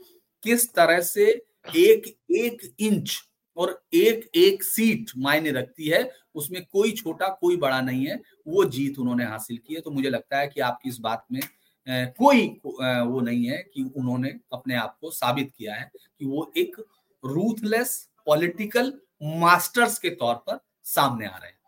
किस 0.42 0.72
तरह 0.74 1.00
से 1.02 1.26
एक 1.68 2.06
एक 2.32 2.62
इंच 2.80 3.20
और 3.56 3.82
एक 3.94 4.30
एक 4.34 4.62
सीट 4.62 5.10
मायने 5.18 5.50
रखती 5.50 5.88
है, 5.88 6.10
उसमें 6.34 6.64
कोई 6.64 6.92
छोटा, 6.92 7.28
कोई 7.30 7.56
बड़ा 7.56 7.80
नहीं 7.80 8.06
है, 8.06 8.20
वो 8.46 8.64
जीत 8.66 8.98
उन्होंने 8.98 9.24
हासिल 9.24 9.58
की 9.58 9.74
है। 9.74 9.80
तो 9.80 9.90
मुझे 9.90 10.10
लगता 10.10 10.38
है 10.38 10.48
कि 10.48 10.60
आपकी 10.60 10.88
इस 10.88 10.98
बात 11.00 11.26
में 11.32 11.40
कोई 11.88 12.46
वो 12.66 13.20
नहीं 13.20 13.44
है 13.44 13.56
कि 13.74 13.82
उन्होंने 13.96 14.28
अपने 14.52 14.74
आप 14.74 14.96
को 15.00 15.10
साबित 15.10 15.50
किया 15.56 15.74
है 15.74 15.90
कि 15.94 16.26
वो 16.26 16.50
एक 16.56 16.76
रूथलेस 17.24 17.96
पॉलिटिकल 18.26 18.92
मास्टर्स 19.22 19.98
के 19.98 20.10
तौर 20.10 20.34
पर 20.46 20.58
सामने 20.84 21.26
आ 21.26 21.36
रहे 21.36 21.50
हैं। 21.50 21.58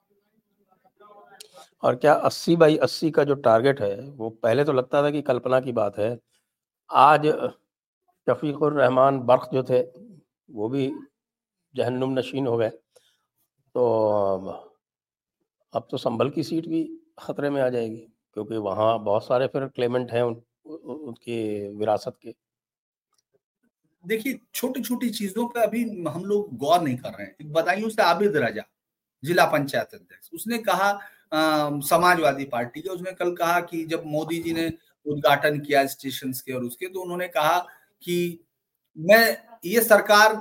और 1.83 1.97
क्या 1.97 2.13
80 2.25 2.57
बाई 2.57 2.77
80 2.77 3.11
का 3.11 3.25
जो 3.25 3.35
टारगेट 3.37 3.81
है, 3.81 4.01
वो 4.01 4.29
पहले 4.33 4.65
तो 4.65 4.73
लगता 4.73 5.03
था 5.03 5.11
कि 5.11 5.23
कल्पना 5.23 5.61
की 5.61 5.73
बात 5.73 5.99
है। 5.99 6.19
आज 6.91 7.27
शफीकुर 8.27 8.73
रहमान 8.73 9.19
बर्क 9.21 9.49
जो 9.53 9.63
थे, 9.63 9.81
वो 10.49 10.69
भी 10.69 10.87
जहन्नुम 11.75 12.19
नशीन 12.19 12.47
हो 12.47 12.57
गए। 12.57 12.69
तो 13.75 13.85
अब 15.75 15.87
तो 15.91 15.97
संभल 15.97 16.31
की 16.31 16.43
सीट 16.43 16.67
भी 16.69 16.83
खतरे 17.19 17.51
में 17.51 17.61
आ 17.63 17.69
जाएगी 17.69 18.07
क्योंकि 18.35 18.57
वहाँ 18.59 18.99
बहुत 19.05 19.27
सारे 19.27 19.47
फिर 19.47 19.67
क्लेमेंट 19.67 20.13
हैं 20.13 20.23
उन, 20.23 20.41
उनकी 20.67 21.69
विरासत 21.77 22.17
के। 22.23 22.35
देखिए 24.05 24.39
छोटी 24.55 24.83
छोटी 24.83 25.11
चीज़ों 25.11 25.47
पे 25.49 25.61
अभी 25.61 25.83
हम 26.09 26.25
लोग 26.25 26.57
गौर 26.57 26.81
नहीं 26.81 26.97
कर 26.97 27.11
रहे 27.11 27.27
हैं। 27.27 27.53
बताइए 27.53 27.83
उसे 27.83 28.03
आबिद 28.03 28.37
राजा 28.37 28.63
जिला 29.23 29.45
पंचायत 29.47 29.95
अध्यक्ष। 29.95 30.31
उसने 30.35 30.59
कहा 30.59 30.99
आ, 31.35 31.81
समाजवादी 31.81 32.45
पार्टी 32.45 32.81
के 32.81 32.89
उसने 32.89 33.13
कल 33.13 33.35
कहा 33.35 33.61
कि 33.61 33.85
जब 33.85 34.03
मोदी 34.07 34.39
जी 34.43 34.53
ने 34.53 34.67
उद्घाटन 35.07 35.59
किया 35.61 35.85
स्टेशन 35.87 36.33
के 36.33 36.53
और 36.53 36.65
उसके 36.65 36.87
तो 36.87 37.01
उन्होंने 37.01 37.29
कहा 37.29 37.59
कि 38.03 38.17
मैं 38.97 39.37
ये 39.65 39.81
सरकार 39.81 40.35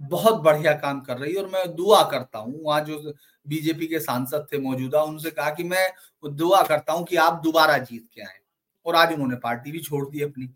बहुत 0.00 0.40
बढ़िया 0.42 0.72
काम 0.74 1.00
कर 1.00 1.18
रही 1.18 1.32
है 1.34 1.42
और 1.42 1.48
मैं 1.48 1.66
दुआ 1.76 2.02
करता 2.02 2.38
हूँ। 2.38 2.60
वहाँ 2.62 2.80
जो 2.80 3.14
बीजेपी 3.46 3.86
के 3.86 4.00
सांसद 4.00 4.46
थे 4.52 4.58
मौजूदा, 4.58 5.02
उनसे 5.02 5.30
कहा 5.30 5.50
कि 5.50 5.64
मैं 5.64 5.88
दुआ 6.24 6.62
करता 6.62 6.92
हूँ 6.92 7.04
कि 7.04 7.16
आप 7.16 7.40
दोबारा 7.44 7.78
जीत 7.78 8.08
के 8.14 8.22
आए। 8.22 8.38
और 8.86 8.96
आज 8.96 9.12
उन्होंने 9.12 9.36
पार्टी 9.36 9.72
भी 9.72 9.80
छोड़ 9.80 10.04
दी 10.10 10.20
अपनी, 10.22 10.48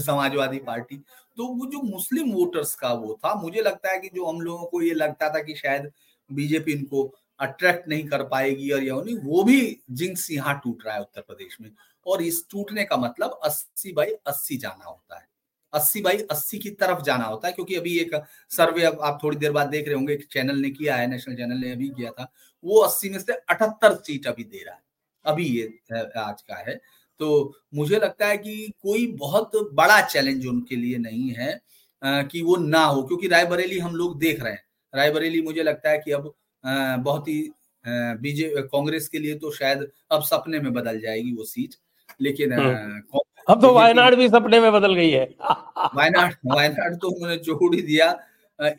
समाजवादी 0.00 0.58
पार्टी। 0.58 0.96
तो 1.38 1.46
वो 1.46 1.66
जो 1.66 1.80
मुस्लिम 1.82 2.32
वोटर्स 2.32 2.74
का 2.74 2.92
वो 2.92 3.18
था, 3.24 3.34
मुझे 3.34 3.60
लगता 3.62 3.90
है 3.90 3.98
कि 3.98 4.08
जो 4.14 4.26
हम 4.26 4.40
लोगों 4.40 4.66
को 4.66 4.82
ये 4.82 4.94
लगता 4.94 5.28
था 5.28 5.42
कि 5.42 5.54
शायद 5.54 5.90
बीजेपी 6.30 6.72
इनको 6.72 7.04
अट्रैक्ट 7.40 7.88
नहीं 7.88 8.06
कर 8.08 8.22
पाएगी 8.22 8.70
और 8.70 8.82
या 8.82 8.94
नहीं 8.96 9.16
वो 9.18 9.42
भी 9.44 9.78
जिंक्स 9.90 10.30
यहाँ 10.30 10.60
टूट 10.64 10.86
रहा 10.86 10.94
है 10.94 11.00
उत्तर 11.00 11.20
प्रदेश 11.20 11.56
में। 11.60 11.70
और 12.06 12.22
इस 12.22 12.44
टूटने 12.50 12.84
का 12.84 12.96
मतलब 12.96 13.40
अस्सी 13.44 13.92
बाई 13.92 14.10
अस्सी 14.26 14.56
जाना 14.56 14.84
होता 14.84 15.18
है। 15.18 15.28
अस्सी 15.76 16.00
बाई 16.00 16.18
अस्सी 16.30 16.58
की 16.58 16.70
तरफ़ 16.76 17.02
जाना 17.02 17.24
होता 17.26 17.48
है 17.48 17.54
क्योंकि 17.54 17.74
अभी 17.74 17.98
एक 17.98 18.14
सर्वे 18.50 18.84
अब 18.84 19.00
आप 19.02 19.18
थोड़ी 19.22 19.36
देर 19.36 19.52
बाद 19.52 19.68
देख 19.68 19.86
रहे 19.86 19.94
होंगे 19.94 20.12
एक 20.14 20.26
चैनल 20.28 20.58
ने 20.58 20.70
किया 20.70 20.96
है 20.96 21.06
नेशनल 21.06 21.36
चैनल 21.36 21.58
ने 21.58 21.72
अभी 21.72 21.88
किया 21.90 22.10
था 22.12 22.30
वो 22.64 22.80
अस्सी 22.80 23.10
में 23.10 23.18
से 23.18 23.32
अठहत्तर 23.32 23.94
सीट 24.00 24.26
अभी 24.26 24.44
दे 24.46 24.64
रहा 24.64 24.74
है 24.74 24.82
अभी 25.24 25.44
ये 25.46 25.98
आज 26.18 26.42
का 26.42 26.56
है 26.60 26.80
तो 27.20 27.28
मुझे 27.74 27.98
लगता 27.98 28.26
है 28.26 28.36
कि 28.38 28.72
कोई 28.82 29.06
बहुत 29.18 29.56
बड़ा 29.74 30.00
चैलेंज 30.06 30.46
उनके 30.46 30.76
लिए 30.76 30.98
नहीं 30.98 31.30
है 31.32 31.52
कि 32.02 32.42
वो 32.42 32.56
ना 32.58 32.84
हो 32.84 33.02
क्योंकि 33.02 33.28
रायबरेली 33.28 33.78
हम 33.78 33.94
लोग 33.96 34.18
देख 34.18 34.42
रहे 34.42 34.52
हैं 34.52 34.64
रायबरेली 34.94 35.40
मुझे 35.42 35.62
लगता 35.62 35.90
है 35.90 35.98
कि 35.98 36.10
अब 36.12 36.32
बहुत 36.64 37.28
ही 37.28 37.40
बीजे 38.20 38.48
कांग्रेस 38.64 39.08
के 39.08 39.18
लिए 39.18 39.34
तो 39.36 39.50
शायद 39.52 39.90
अब 40.10 40.22
सपने 40.24 40.60
में 40.60 40.72
बदल 40.72 41.00
जाएगी 41.00 41.32
वो 41.32 41.44
सीट 41.46 41.74
लेकिन 42.20 42.52
हम्म। 42.52 43.00
अब 43.48 43.60
तो 43.62 43.72
वायनाड 43.72 44.14
भी 44.14 44.28
सपने 44.28 44.60
में 44.60 44.72
बदल 44.72 44.94
गई 44.94 45.10
है। 45.10 45.24
वायनाड 45.94 46.34
वायनाड 46.46 46.96
तो 47.00 47.08
उन्होंने 47.08 47.36
छोड़ 47.38 47.74
ही 47.74 47.82
दिया 47.82 48.08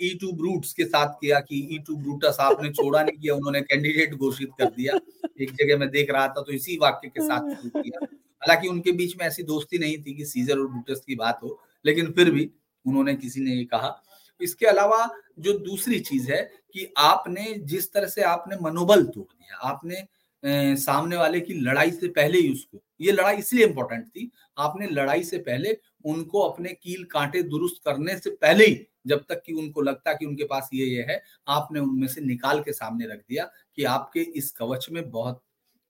ई 0.03 0.09
टू 0.21 0.31
ब्रूट्स 0.33 0.73
के 0.73 0.85
साथ 0.85 1.13
किया 1.21 1.39
कि 1.39 1.59
ई 1.71 1.77
टू 1.87 1.95
ब्रूटस 1.97 2.37
आपने 2.41 2.69
छोड़ा 2.71 3.01
नहीं 3.03 3.17
किया 3.17 3.35
उन्होंने 3.35 3.61
कैंडिडेट 3.61 4.13
घोषित 4.15 4.49
कर 4.59 4.65
दिया। 4.67 4.97
एक 5.41 5.51
जगह 5.53 5.77
में 5.77 5.89
देख 5.89 6.11
रहा 6.11 6.27
था 6.27 6.41
तो 6.41 6.51
इसी 6.51 6.77
वाक्य 6.81 7.07
के 7.07 7.21
साथ 7.21 7.53
किया। 7.67 8.05
हालाँकि 8.05 8.67
उनके 8.67 8.91
बीच 8.93 9.15
में 9.19 9.25
ऐसी 9.27 9.43
दोस्ती 9.45 9.79
नहीं 9.79 9.97
थी 9.97 10.13
कि 10.13 10.25
सीजर 10.25 10.59
और 10.59 10.67
ब्रूटस 10.67 11.03
की 11.07 11.15
बात 11.15 11.39
हो 11.43 11.59
लेकिन 11.85 12.11
फिर 12.11 12.31
भी 12.31 12.49
उन्होंने 12.85 13.15
किसी 13.15 13.41
ने 13.41 13.51
ये 13.51 13.63
कहा। 13.65 13.95
इसके 14.41 14.65
अलावा 14.65 15.07
जो 15.39 15.53
दूसरी 15.59 15.99
चीज़ 16.01 16.31
है 16.31 16.41
कि 16.73 16.91
आपने 16.97 17.53
जिस 17.65 17.91
तरह 17.93 18.07
से 18.07 18.21
आपने 18.25 18.55
मनोबल 18.61 19.03
तोड़ 19.05 19.23
दिया 19.25 19.57
आपने 19.69 20.75
सामने 20.77 21.17
वाले 21.17 21.39
की 21.39 21.53
लड़ाई 21.61 21.91
से 21.91 22.07
पहले 22.09 22.39
ही 22.39 22.51
उसको 22.53 22.81
ये 22.99 23.11
लड़ाई 23.11 23.35
इसलिए 23.37 23.65
इंपॉर्टेंट 23.65 24.05
थी, 24.05 24.31
आपने 24.57 24.87
लड़ाई 24.87 25.23
से 25.23 25.37
पहले 25.39 25.77
उनको 26.05 26.41
अपने 26.41 26.69
कील 26.73 27.03
कांटे 27.11 27.41
दुरुस्त 27.43 27.81
करने 27.85 28.17
से 28.17 28.29
पहले 28.31 28.65
ही, 28.65 28.85
जब 29.07 29.23
तक 29.29 29.41
कि 29.45 29.53
उनको 29.53 29.81
लगता 29.81 30.13
कि 30.13 30.25
उनके 30.25 30.43
पास 30.45 30.69
ये 30.73 30.85
ये 30.87 31.05
है, 31.09 31.21
आपने 31.47 31.79
उनमें 31.79 32.07
से 32.07 32.21
निकाल 32.21 32.61
के 32.63 32.73
सामने 32.73 33.05
रख 33.07 33.19
दिया 33.19 33.49
कि 33.75 33.83
आपके 33.85 34.21
इस 34.37 34.51
कवच 34.51 34.87
में 34.91 35.09
बहुत 35.11 35.41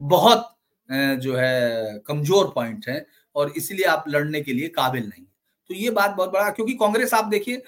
बहुत 0.02 0.54
जो 0.89 1.36
है, 1.36 2.00
कमज़ोर 2.08 2.52
पॉइंट 2.56 2.88
है 2.89 3.06
और 3.36 3.54
इसलिए 3.58 3.86
आप 3.88 4.04
लड़ने 4.08 4.41
के 4.41 4.54
लिए 4.54 4.67
काबिल 4.70 5.04
नहीं 5.04 5.26
तो 5.69 5.75
ये 5.75 5.89
बात 5.91 6.12
बहुत 6.12 6.32
बड़ा, 6.32 6.49
क्योंकि 6.49 6.73
कांग्रेस, 6.75 7.13
आप 7.13 7.25
देखिए 7.25 7.62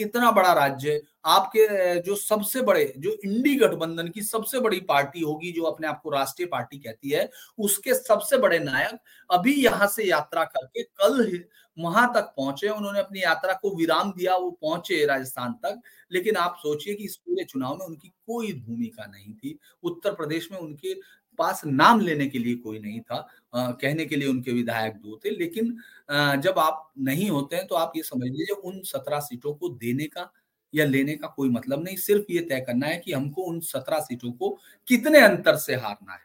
इतना 0.00 0.30
बड़ा 0.32 0.52
राज्य 0.54 1.00
आपके 1.26 2.00
जो 2.02 2.14
सबसे 2.16 2.60
बड़े, 2.62 2.92
जो 2.98 3.10
इंडी 3.24 3.54
गठबंधन 3.56 4.08
की 4.08 4.22
सबसे 4.22 4.60
बड़ी 4.60 4.80
पार्टी 4.82 5.20
होगी, 5.20 5.52
जो 5.52 5.62
अपने 5.64 5.86
आप 5.86 6.00
को 6.02 6.10
राष्ट्रीय 6.10 6.48
पार्टी 6.48 6.78
कहती 6.78 7.10
है, 7.10 7.28
उसके 7.58 7.94
सबसे 7.94 8.38
बड़े 8.38 8.58
नायक 8.60 8.98
अभी 9.30 9.54
यहाँ 9.54 9.86
से 9.88 10.04
यात्रा 10.04 10.44
करके 10.46 10.82
कल 10.82 11.42
वहाँ 11.78 12.06
तक 12.14 12.32
पहुँचे। 12.36 12.68
उन्होंने 12.68 12.98
अपनी 13.00 13.22
यात्रा 13.22 13.52
को 13.52 13.74
विराम 13.76 14.12
दिया, 14.12 14.34
वो 14.36 14.50
पहुँचे 14.52 15.04
राजस्थान 15.06 15.52
तक। 15.64 15.80
लेकिन 16.12 16.36
आप 16.36 16.56
सोचिए 16.58 16.94
कि 16.94 17.04
इस 17.04 17.16
पूरे 17.16 17.44
चुनाव 17.44 17.76
में 17.76 17.84
उनकी 17.86 18.08
कोई 18.08 18.52
भूमिका 18.54 19.06
नहीं 19.06 19.32
थी। 19.34 19.58
उत्तर 19.82 20.14
प्रदेश 20.14 20.48
में 20.52 20.58
उनके 20.58 20.94
पास 21.42 21.62
नाम 21.66 22.00
लेने 22.00 22.26
के 22.28 22.38
लिए 22.38 22.56
कोई 22.58 22.78
नहीं 22.80 23.00
था 23.02 23.16
आ, 23.54 23.70
कहने 23.72 24.04
के 24.06 24.16
लिए 24.16 24.28
उनके 24.28 24.52
विधायक 24.52 24.94
दो 24.96 25.20
थे 25.24 25.30
लेकिन 25.32 25.76
आ, 26.10 26.34
जब 26.36 26.58
आप 26.60 26.92
नहीं 27.00 27.30
होते 27.30 27.56
हैं 27.56 27.66
तो 27.66 27.74
आप 27.76 27.92
ये 27.96 28.02
समझ 28.04 28.28
लीजिए 28.28 28.56
उन 28.64 28.80
सत्रह 28.86 29.20
सीटों 29.22 29.54
को 29.54 29.68
देने 29.78 30.06
का 30.08 30.30
या 30.74 30.84
लेने 30.86 31.14
का 31.16 31.28
कोई 31.28 31.48
मतलब 31.50 31.84
नहीं। 31.84 31.96
सिर्फ़ 31.98 32.32
ये 32.32 32.40
तय 32.42 32.60
करना 32.60 32.86
है 32.86 32.96
कि 32.98 33.12
हमको 33.12 33.42
उन 33.44 33.60
सत्रह 33.62 34.00
सीटों 34.00 34.32
को 34.32 34.50
कितने 34.88 35.20
अंतर 35.20 35.56
से 35.58 35.74
हारना 35.76 36.12
है। 36.14 36.20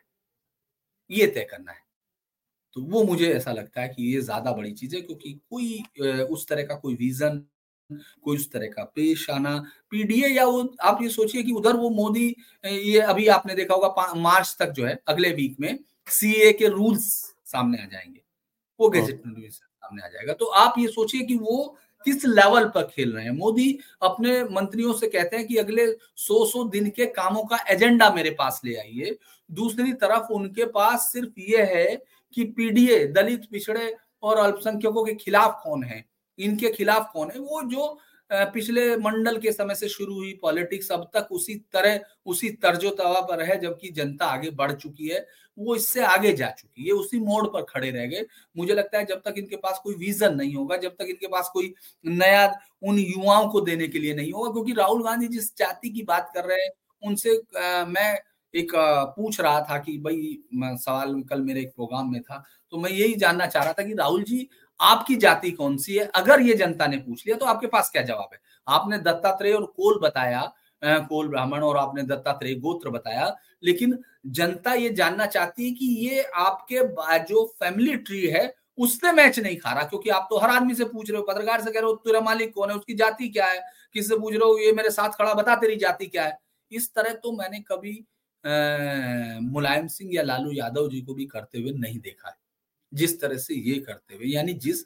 ये 1.10 1.28
तय 1.28 1.48
करना 1.52 1.72
है। 1.72 1.86
तो 2.76 2.82
वो 2.84 3.04
मुझे 3.04 3.32
ऐसा 3.34 3.52
लगता 3.54 3.82
है 3.82 3.88
कि 3.90 4.04
ये 4.14 4.22
ज़्यादा 4.22 4.52
बड़ी 4.54 4.72
चीज़ 4.74 4.96
है 4.96 5.02
क्योंकि 5.02 5.34
कोई 5.52 5.84
उस 6.26 6.48
तरह 6.48 6.64
का 6.64 6.76
कोई 6.78 6.96
विजन 6.96 7.42
कोई 7.92 8.36
उस 8.38 8.52
तरह 8.52 8.68
का 8.68 8.84
पेश 8.96 9.30
आना। 9.30 9.56
पीडीए 9.92 10.28
या 10.28 10.46
वो 10.46 10.62
आप 10.82 11.02
ये 11.02 11.10
सोचिए 11.10 11.44
कि 11.44 11.52
उधर 11.52 11.76
वो 11.76 11.90
मोदी 11.90 12.28
ये 12.66 13.00
अभी 13.02 13.28
आपने 13.28 13.56
देखा 13.56 13.74
होगा 13.76 14.14
मार्च 14.16 14.56
तक 14.60 14.72
जो 14.72 14.86
है 14.86 15.00
अगले 15.08 15.32
वीक 15.34 15.56
में 15.60 15.78
सीए 16.10 16.52
के 16.54 16.68
रूल्स 16.68 17.06
सामने 17.46 17.82
आ 17.84 17.86
जाएँगे। 17.86 18.22
वो 18.80 18.90
गैजेट। 18.90 19.22
सामने 19.54 20.04
आ 20.04 20.08
जाएगा। 20.08 20.34
तो 20.34 20.46
आप 20.46 20.76
ये 20.80 20.88
सोचिए 20.88 21.22
कि 21.22 21.36
वो 21.36 21.78
किस 22.06 22.26
लेवल 22.26 22.66
पर 22.70 22.84
खेल 22.88 23.14
रहे 23.14 23.24
हैं। 23.26 23.32
मोदी 23.32 23.80
अपने 24.02 24.44
मंत्रियों 24.46 24.94
से 24.94 25.08
कहते 25.08 25.38
हैं 25.38 25.48
कि 25.48 25.56
अगले 25.58 25.86
सौ 26.18 26.46
सौ 26.46 26.64
दिन 26.70 26.90
के 26.90 27.06
कामों 27.14 27.44
का 27.46 27.58
एजेंडा 27.70 28.10
मेरे 28.14 28.30
पास 28.32 28.62
ले 28.66 28.76
आइए। 28.76 29.18
दूसरी 29.50 29.94
तरफ़ 29.94 30.32
उनके 30.34 30.66
पास 30.72 31.10
सिर्फ़ 31.14 31.40
ये 31.42 31.64
है 31.76 31.86
कि 32.38 32.44
पीडीए 32.58 33.06
दलित 33.08 33.46
पिछड़े 33.52 33.96
और 34.24 34.38
अल्पसंख्यकों 34.38 35.06
के 35.06 35.14
खिलाफ 35.16 35.60
कौन 35.64 35.84
है? 35.84 36.04
इनके 36.40 36.70
खिलाफ 36.74 37.10
कौन 37.14 37.32
है? 37.32 37.40
वो 37.40 37.62
जो 37.64 37.98
पिछले 38.32 38.96
मंडल 38.98 39.38
के 39.40 39.52
समय 39.52 39.76
से 39.76 39.88
शुरू 39.90 40.14
हुई 40.14 40.32
पॉलिटिक्स 40.42 40.92
अब 40.92 41.10
तक 41.16 41.28
उसी 41.32 41.56
तरह 41.74 42.00
उसी 42.26 42.50
तर्जो 42.64 42.90
तवा 42.90 43.22
पर 43.22 43.42
है 43.44 43.60
जबकि 43.60 43.90
जनता 43.90 44.26
आगे 44.26 44.50
बढ़ 44.52 44.72
चुकी 44.72 45.08
है। 45.08 45.26
वो 45.58 45.76
इससे 45.76 46.04
आगे 46.06 46.34
जा 46.34 46.50
चुकी 46.52 46.86
है। 46.86 46.92
उसी 46.92 47.20
मोड़ 47.20 47.46
पर 47.48 47.62
खड़े 47.70 47.92
रह 47.92 48.06
गए। 48.06 48.26
मुझे 48.58 48.74
लगता 48.74 48.98
है 48.98 49.06
जब 49.06 49.22
तक 49.26 49.36
इनके 49.38 49.56
पास 49.56 49.80
कोई 49.84 49.96
विजन 49.96 50.36
नहीं 50.36 50.56
होगा 50.56 50.78
जब 50.78 50.92
तक 50.92 51.06
इनके 51.10 51.28
पास 51.28 51.50
कोई 51.54 51.74
नया 52.06 52.46
उन 52.84 53.00
युवाओं 53.00 53.50
को 53.50 53.62
देने 53.62 53.88
के 53.88 54.00
लिए 54.00 54.14
नहीं 54.16 54.32
होगा 54.34 54.52
क्योंकि 54.52 54.74
राहुल 54.74 55.04
गांधी 55.04 55.28
जिस 55.28 55.56
जाति 55.58 55.90
की 55.90 56.04
बात 56.04 56.32
कर 56.36 56.46
रहे 56.46 56.58
हैं 56.58 56.70
उनसे 57.04 57.38
आ, 57.58 57.86
मैं 57.86 58.20
एक 58.54 58.76
आ, 58.76 59.04
पूछ 59.06 59.40
रहा 59.42 59.62
था 59.62 59.78
कि 59.80 59.98
भाई 59.98 60.38
सवाल 60.54 61.22
कल 61.24 61.42
मेरे 61.42 61.62
एक 61.62 61.74
प्रोग्राम 61.76 62.12
में 62.12 62.22
था। 62.22 62.44
तो 62.72 62.78
मैं 62.78 62.92
यही 62.92 63.14
जानना 63.16 63.46
चाह 63.48 63.64
रहा 63.64 63.74
था 63.74 63.84
कि 63.84 63.94
राहुल 63.94 64.24
जी 64.24 64.48
आपकी 64.80 65.16
जाति 65.16 65.52
कौन 65.52 65.78
सी 65.78 65.96
है? 65.96 66.06
अगर 66.16 66.42
ये 66.42 66.54
जनता 66.56 66.88
ने 66.88 66.98
पूछ 66.98 67.26
लिया 67.26 67.38
तो 67.38 67.46
आपके 67.46 67.68
पास 67.68 67.90
क्या 67.90 68.02
जवाब 68.04 68.30
है? 68.34 68.40
आपने 68.68 68.98
दत्तात्रेय 69.00 69.54
और 69.54 69.66
कोल 69.78 70.00
बताया 70.02 70.52
कोल 70.82 71.28
ब्राह्मण 71.28 71.62
और 71.62 71.78
आपने 71.78 72.04
दत्तात्रेय 72.04 72.54
गोत्र 72.56 72.90
बताया, 72.90 73.36
लेकिन 73.64 73.98
जनता 74.28 74.74
ये 74.74 74.90
जानना 74.90 75.26
चाहती 75.26 75.66
है 75.66 75.72
कि 75.72 75.86
ये 75.86 76.24
आपके 76.36 77.24
जो 77.24 77.46
फैमिली 77.60 77.96
ट्री 77.98 78.26
है 78.28 78.54
उससे 78.78 79.12
मैच 79.12 79.40
नहीं 79.40 79.56
खा 79.58 79.72
रहा 79.72 79.84
क्योंकि 79.84 80.10
आप 80.10 80.28
तो 80.30 80.38
हर 80.38 80.50
आदमी 80.50 80.76
से 80.76 80.86
पूछ 80.86 81.10
रहे 81.10 81.18
हो, 81.18 81.24
पत्रकार 81.26 81.62
से 81.62 81.72
कह 81.72 81.80
रहे 81.80 81.90
हो, 81.90 81.96
तेरा 81.96 82.20
मालिक 82.22 82.54
कौन 82.54 82.70
है? 82.70 82.76
उसकी 82.76 82.94
जाति 82.96 83.30
क्या 83.30 83.46
है? 83.46 83.62
किससे 83.94 84.18
पूछ 84.18 84.34
रहे 84.34 84.44
हो? 84.44 84.58
ये 84.60 84.72
मेरे 84.72 84.90
साथ 84.92 85.10
खड़ा, 85.12 85.34
बता 85.34 85.56
तेरी 85.56 85.76
जाति 85.78 86.06
क्या 86.08 86.26
है? 86.26 86.38
इस 86.72 86.94
तरह 86.96 87.14
तो 87.14 87.32
मैंने 87.34 87.60
कभी 87.72 87.94
मुलायम 89.44 89.88
सिंह 89.88 90.14
या 90.14 90.24
लालू 90.24 90.52
यादव 90.54 90.90
जी 90.90 91.02
को 91.02 91.14
भी 91.14 91.26
करते 91.28 91.60
हुए 91.60 91.72
नहीं 91.72 92.00
देखा 92.00 92.30
है। 92.30 92.36
जिस 92.94 93.22
तरह 93.22 93.38
से 93.38 93.56
ये 93.56 93.80
करते 93.80 94.16
हुए, 94.16 94.26
यानी 94.26 94.54
जिस 94.54 94.84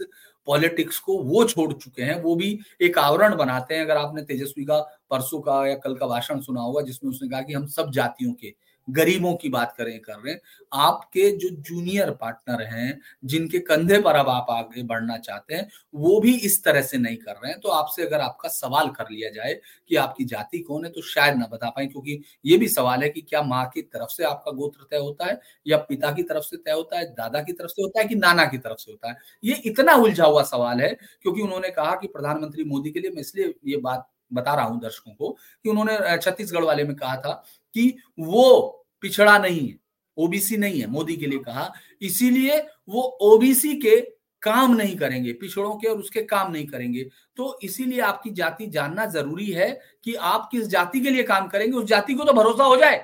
पॉलिटिक्स 0.47 0.99
को 0.99 1.17
वो 1.23 1.45
छोड़ 1.45 1.73
चुके 1.73 2.03
हैं, 2.03 2.21
वो 2.21 2.35
भी 2.35 2.59
एक 2.81 2.97
आवरण 2.97 3.35
बनाते 3.35 3.75
हैं। 3.75 3.81
अगर 3.81 3.97
आपने 3.97 4.21
तेजस्वी 4.21 4.65
का 4.65 4.79
परसों 5.11 5.39
का 5.41 5.65
या 5.67 5.75
कल 5.77 5.95
का 5.95 6.07
भाषण 6.07 6.39
सुना 6.41 6.61
होगा, 6.61 6.81
जिसमें 6.83 7.11
उसने 7.11 7.29
कहा 7.29 7.41
कि 7.41 7.53
हम 7.53 7.65
सब 7.69 7.91
जातियों 7.91 8.33
के, 8.33 8.53
गरीबों 8.87 9.33
की 9.35 9.49
बात 9.49 9.73
करें, 9.77 9.99
कर 10.01 10.13
रहे 10.15 10.33
आपके 10.71 11.29
जो 11.37 11.49
जूनियर 11.49 12.09
पार्टनर 12.11 12.61
हैं, 12.65 12.99
जिनके 13.25 13.59
कंधे 13.59 13.99
पर 14.01 14.15
अब 14.15 14.29
आप 14.29 14.47
आगे 14.51 14.83
बढ़ना 14.83 15.17
चाहते 15.19 15.55
हैं, 15.55 15.67
वो 15.93 16.19
भी 16.21 16.33
इस 16.39 16.63
तरह 16.63 16.81
से 16.81 16.97
नहीं 16.97 17.17
कर 17.17 17.31
रहे 17.33 17.51
हैं। 17.51 17.59
तो 17.61 17.69
आपसे 17.71 18.05
अगर 18.05 18.21
आपका 18.21 18.49
सवाल 18.49 18.89
कर 18.91 19.09
लिया 19.11 19.29
जाए 19.31 19.53
कि 19.89 19.95
आपकी 19.97 20.25
जाति 20.25 20.59
कौन 20.61 20.85
है 20.85 20.91
तो 20.91 21.01
शायद 21.03 21.35
ना 21.37 21.47
बता 21.51 21.69
पाए, 21.69 21.85
क्योंकि 21.87 22.21
ये 22.45 22.57
भी 22.57 22.67
सवाल 22.69 23.03
है 23.03 23.09
कि 23.09 23.21
क्या 23.21 23.41
माँ 23.43 23.65
की 23.73 23.81
तरफ़ 23.83 24.09
से 24.09 24.23
आपका 24.23 24.51
गोत्र 24.53 24.87
तय 24.91 24.97
होता 24.99 25.25
है, 25.25 25.39
या 25.65 25.77
पिता 25.79 26.11
की 26.11 26.23
तरफ़ 26.23 26.43
से 26.43 26.57
तय 26.57 26.71
होता 26.71 26.97
है, 26.99 27.05
दादा 27.13 27.41
की 27.41 27.53
तरफ़ 27.53 27.71
से 27.71 27.81
होता 27.81 28.01
है, 28.01 28.07
कि 28.07 28.15
नाना 28.17 28.45
की 28.45 28.57
तरफ़ 28.59 28.77
से 28.77 28.91
होता 28.91 29.09
है? 29.09 29.17
ये 29.43 29.61
इतना 29.65 29.95
उलझा 29.97 30.25
हुआ 30.25 30.43
सवाल 30.45 30.81
है, 30.81 30.93
क्योंकि 31.21 31.41
उन्होंने 31.41 31.69
कहा 31.71 31.95
कि 31.95 32.07
प्रधानमंत्री 32.09 32.63
मोदी 32.65 32.91
के 32.91 32.99
लिए, 32.99 33.11
मैं 33.11 33.21
इसलिए 33.21 33.53
ये 33.65 33.77
बात 33.79 34.07
बता 34.33 34.53
रहा 34.55 34.65
हूँ 34.65 34.79
दर्शकों 34.81 35.13
को 35.13 35.31
कि 35.65 35.69
उन्होंने 35.69 36.17
छत्तीसगढ़ 36.17 36.63
वाले 36.63 36.83
में 36.83 36.95
कहा 36.95 37.15
था 37.17 37.33
कि 37.75 37.93
वो 38.19 38.85
पिछड़ा 39.03 39.37
नहीं 39.37 39.67
है, 39.67 39.77
ओबीसी 40.17 40.57
नहीं 40.57 40.79
है, 40.81 40.87
मोदी 40.87 41.15
के 41.15 41.27
लिए 41.27 41.39
कहा। 41.39 41.71
इसीलिए 42.01 42.57
वो 42.89 43.01
ओबीसी 43.23 43.75
के 43.77 43.99
काम 44.41 44.73
नहीं 44.75 44.95
करेंगे, 44.97 45.33
पिछड़ों 45.33 45.75
के 45.75 45.87
और 45.87 45.97
उसके 45.97 46.21
काम 46.23 46.51
नहीं 46.51 46.65
करेंगे। 46.67 47.03
तो 47.37 47.57
इसीलिए 47.63 47.99
आपकी 48.01 48.29
जाति 48.31 48.67
जानना 48.69 49.05
ज़रूरी 49.07 49.49
है 49.51 49.69
कि 50.03 50.13
आप 50.15 50.47
किस 50.51 50.67
जाति 50.67 50.99
के 50.99 51.09
लिए 51.09 51.23
काम 51.23 51.47
करेंगे, 51.47 51.77
उस 51.77 51.85
जाति 51.85 52.13
को 52.13 52.23
तो 52.23 52.33
भरोसा 52.33 52.63
हो 52.63 52.75
जाए 52.77 52.97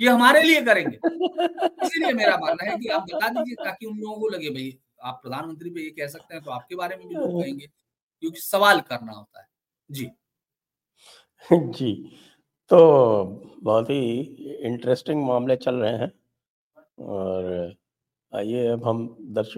कि 0.00 0.06
हमारे 0.06 0.42
लिए 0.42 0.60
करेंगे। 0.62 0.96
इसीलिए 0.96 2.12
मेरा 2.12 2.36
मानना 2.36 2.70
है 2.70 2.76
कि 2.78 2.88
आप 2.88 3.06
बता 3.12 3.28
दीजिए 3.30 3.64
ताकि 3.64 3.86
उन 3.86 3.98
लोगों 3.98 4.16
को 4.16 4.28
लगे, 4.28 4.50
भाई, 4.50 4.78
आप 5.02 5.20
प्रधानमंत्री 5.22 5.70
पे 5.70 5.80
ये 5.80 5.90
कह 5.90 6.06
सकते 6.08 6.34
हैं 6.34 6.42
तो 6.44 6.50
आपके 6.50 6.74
बारे 6.74 6.96
में 6.96 7.06
भी 7.08 7.14
लोग 7.14 7.42
कहेंगे, 7.42 7.66
क्योंकि 8.22 8.40
सवाल 8.40 8.80
करना 8.82 9.12
होता 9.12 9.40
है। 9.40 9.46
जी। 9.90 10.10
जी 11.52 11.92
तो 12.70 12.78
बहुत 13.62 13.90
ही 13.90 14.20
इंटरेस्टिंग 14.66 15.24
मामले 15.26 15.56
चल 15.56 15.74
रहे 15.74 15.92
हैं 15.98 16.10
और 17.06 17.74
आइए 18.32 18.66
अब 18.68 18.84
हम 18.84 19.06
दर्शक 19.20 19.46